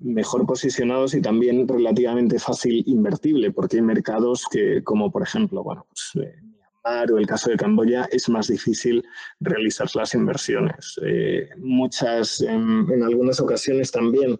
[0.00, 5.86] mejor posicionados y también relativamente fácil invertible, porque hay mercados que, como por ejemplo, bueno,
[5.88, 6.26] pues,
[6.86, 9.04] o el caso de Camboya es más difícil
[9.40, 10.98] realizar las inversiones.
[11.04, 14.38] Eh, muchas, en, algunas ocasiones también,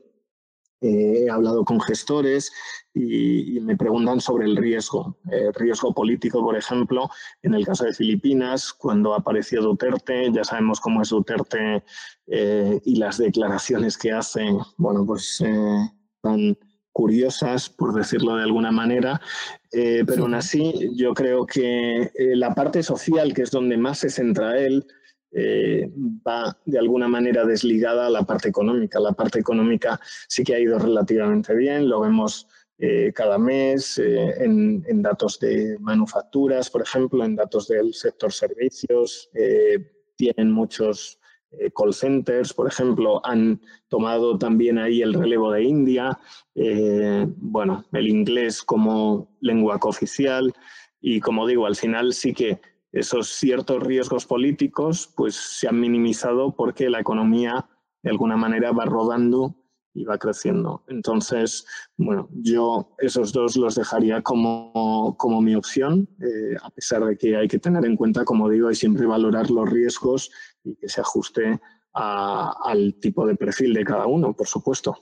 [0.81, 2.53] eh, he hablado con gestores
[2.95, 7.11] y, me preguntan sobre el riesgo, el riesgo político, por ejemplo,
[7.43, 11.83] en el caso de Filipinas, cuando apareció Duterte, ya sabemos cómo es Duterte
[12.27, 14.47] y las declaraciones que hace,
[14.77, 15.43] bueno, pues
[16.23, 16.57] tan
[16.97, 19.21] curiosas, por decirlo de alguna manera,
[19.71, 23.99] eh, pero aún así yo creo que eh, la parte social, que es donde más
[23.99, 24.83] se centra él,
[25.31, 25.91] eh,
[26.27, 28.99] va de alguna manera desligada a la parte económica.
[28.99, 32.49] La parte económica sí que ha ido relativamente bien, lo vemos
[33.15, 39.31] cada mes en, datos de manufacturas, por ejemplo, en datos del sector servicios,
[40.17, 41.19] tienen muchos
[41.75, 46.19] call centers, por ejemplo, han tomado también ahí el relevo de India,
[46.55, 50.53] eh, bueno, el inglés como lengua cooficial.
[51.01, 52.61] Y como digo, al final sí que
[52.93, 57.69] esos ciertos riesgos políticos pues se han minimizado porque la economía
[58.03, 59.55] de alguna manera va rodando
[59.97, 60.85] y va creciendo.
[60.89, 61.67] Entonces,
[61.97, 67.37] bueno, yo esos dos los dejaría como, como mi opción, eh, a pesar de que
[67.37, 70.31] hay que tener en cuenta, como digo, y siempre valorar los riesgos
[70.63, 71.61] y que se ajuste
[71.93, 74.99] al tipo de perfil de cada uno, por supuesto.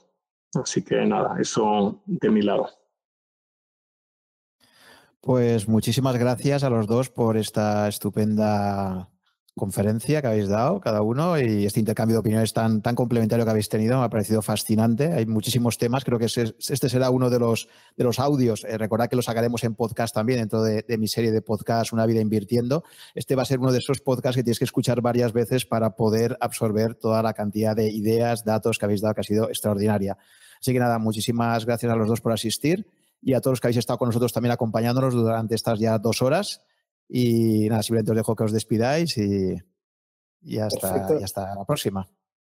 [0.53, 2.69] Así que nada, eso de mi lado.
[5.19, 9.09] Pues muchísimas gracias a los dos por esta estupenda
[9.55, 13.51] conferencia que habéis dado cada uno y este intercambio de opiniones tan, tan complementario que
[13.51, 15.13] habéis tenido me ha parecido fascinante.
[15.13, 18.65] Hay muchísimos temas, creo que este será uno de los, de los audios.
[18.65, 22.05] Eh, recordad que lo sacaremos en podcast también dentro de, mi serie de podcast Una
[22.05, 22.83] vida invirtiendo.
[23.13, 25.95] Este va a ser uno de esos podcasts que tienes que escuchar varias veces para
[25.95, 30.17] poder absorber toda la cantidad de ideas, datos que habéis dado, que ha sido extraordinaria.
[30.59, 32.87] Así que nada, muchísimas gracias a los dos por asistir
[33.21, 36.21] y a todos los que habéis estado con nosotros también acompañándonos durante estas ya dos
[36.21, 36.61] horas.
[37.07, 39.55] Y nada, simplemente os dejo que os despidáis y,
[40.41, 42.09] y hasta, hasta la próxima.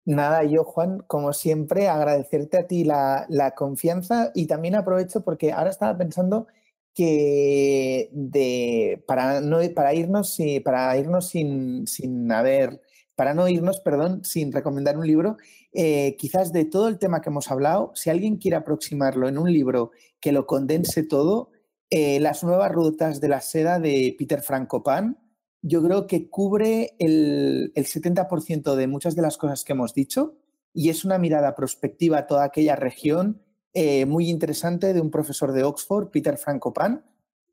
[0.05, 5.51] Nada, yo Juan, como siempre, agradecerte a ti la, la, confianza y también aprovecho porque
[5.51, 6.47] ahora estaba pensando
[6.93, 12.81] que de, para, no, para irnos, para irnos sin, sin haber,
[13.15, 15.37] para no irnos, perdón, sin recomendar un libro,
[15.73, 19.51] eh, quizás de todo el tema que hemos hablado, si alguien quiere aproximarlo en un
[19.51, 21.51] libro que lo condense todo,
[21.89, 25.17] eh, las nuevas rutas de la seda de Peter Frankopan,
[25.61, 30.35] yo creo que cubre el, 70% de muchas de las cosas que hemos dicho
[30.73, 33.41] y es una mirada prospectiva a toda aquella región
[33.73, 37.05] eh, muy interesante de un profesor de Oxford, Peter Frankopan,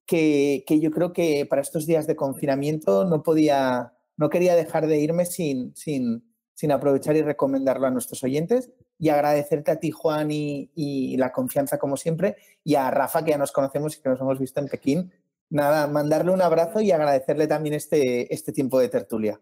[0.06, 4.86] que, que, yo creo que para estos días de confinamiento no podía, no quería dejar
[4.86, 6.24] de irme sin, sin,
[6.54, 11.78] sin aprovechar y recomendarlo a nuestros oyentes y agradecerte a ti, Juan, y, la confianza
[11.78, 14.68] como siempre, y a Rafa, que ya nos conocemos y que nos hemos visto en
[14.68, 15.12] Pekín.
[15.50, 19.40] Nada, mandarle un abrazo y agradecerle también este, este tiempo de tertulia.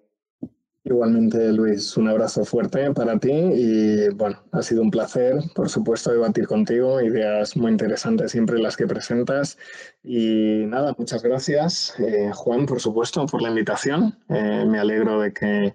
[0.84, 6.10] Igualmente, Luis, un abrazo fuerte para ti y bueno, ha sido un placer, por supuesto,
[6.10, 9.58] debatir contigo, ideas muy interesantes siempre las que presentas.
[10.02, 14.18] Y nada, muchas gracias, eh, Juan, por supuesto, por la invitación.
[14.28, 15.74] Eh, me alegro de que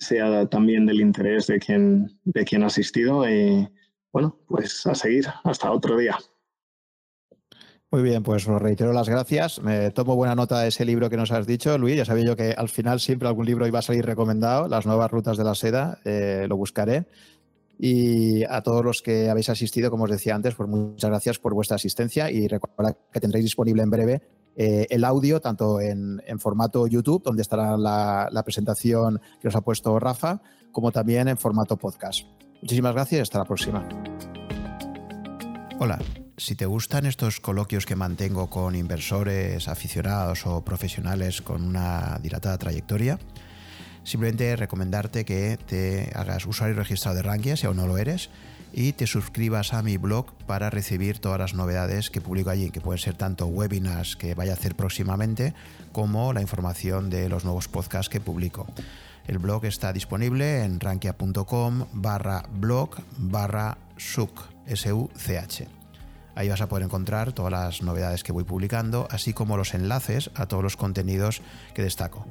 [0.00, 3.68] sea también del interés de quien, de quien ha asistido y
[4.12, 6.16] bueno, pues a seguir hasta otro día.
[7.90, 9.62] Muy bien, pues os reitero las gracias.
[9.62, 11.96] Me tomo buena nota de ese libro que nos has dicho, Luis.
[11.96, 15.10] Ya sabía yo que al final siempre algún libro iba a salir recomendado, Las nuevas
[15.10, 17.06] rutas de la seda, eh, lo buscaré.
[17.78, 21.54] Y a todos los que habéis asistido, como os decía antes, pues muchas gracias por
[21.54, 24.22] vuestra asistencia y recuerda que tendréis disponible en breve
[24.60, 30.00] eh, el audio, tanto en, formato YouTube, donde estará la, presentación que os ha puesto
[30.00, 32.24] Rafa, como también en formato podcast.
[32.60, 33.88] Muchísimas gracias y hasta la próxima.
[35.78, 36.00] Hola,
[36.36, 42.58] si te gustan estos coloquios que mantengo con inversores, aficionados o profesionales con una dilatada
[42.58, 43.20] trayectoria,
[44.02, 48.28] simplemente recomendarte que te hagas usuario registrado de Rankia si aún no lo eres
[48.72, 52.80] y te suscribas a mi blog para recibir todas las novedades que publico allí, que
[52.80, 55.54] pueden ser tanto webinars que vaya a hacer próximamente
[55.92, 58.66] como la información de los nuevos podcasts que publico.
[59.26, 64.40] El blog está disponible en rankia.com barra blog barra such.
[66.34, 70.30] Ahí vas a poder encontrar todas las novedades que voy publicando, así como los enlaces
[70.34, 71.42] a todos los contenidos
[71.74, 72.26] que destaco.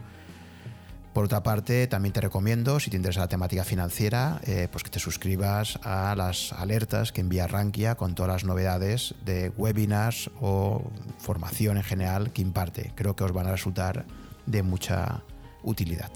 [1.18, 4.92] Por otra parte, también te recomiendo, si te interesa la temática financiera, eh, pues que
[4.92, 10.84] te suscribas a las alertas que envía Rankia con todas las novedades de webinars o
[11.18, 12.92] formación en general que imparte.
[12.94, 14.06] Creo que os van a resultar
[14.46, 15.24] de mucha
[15.64, 16.12] utilidad.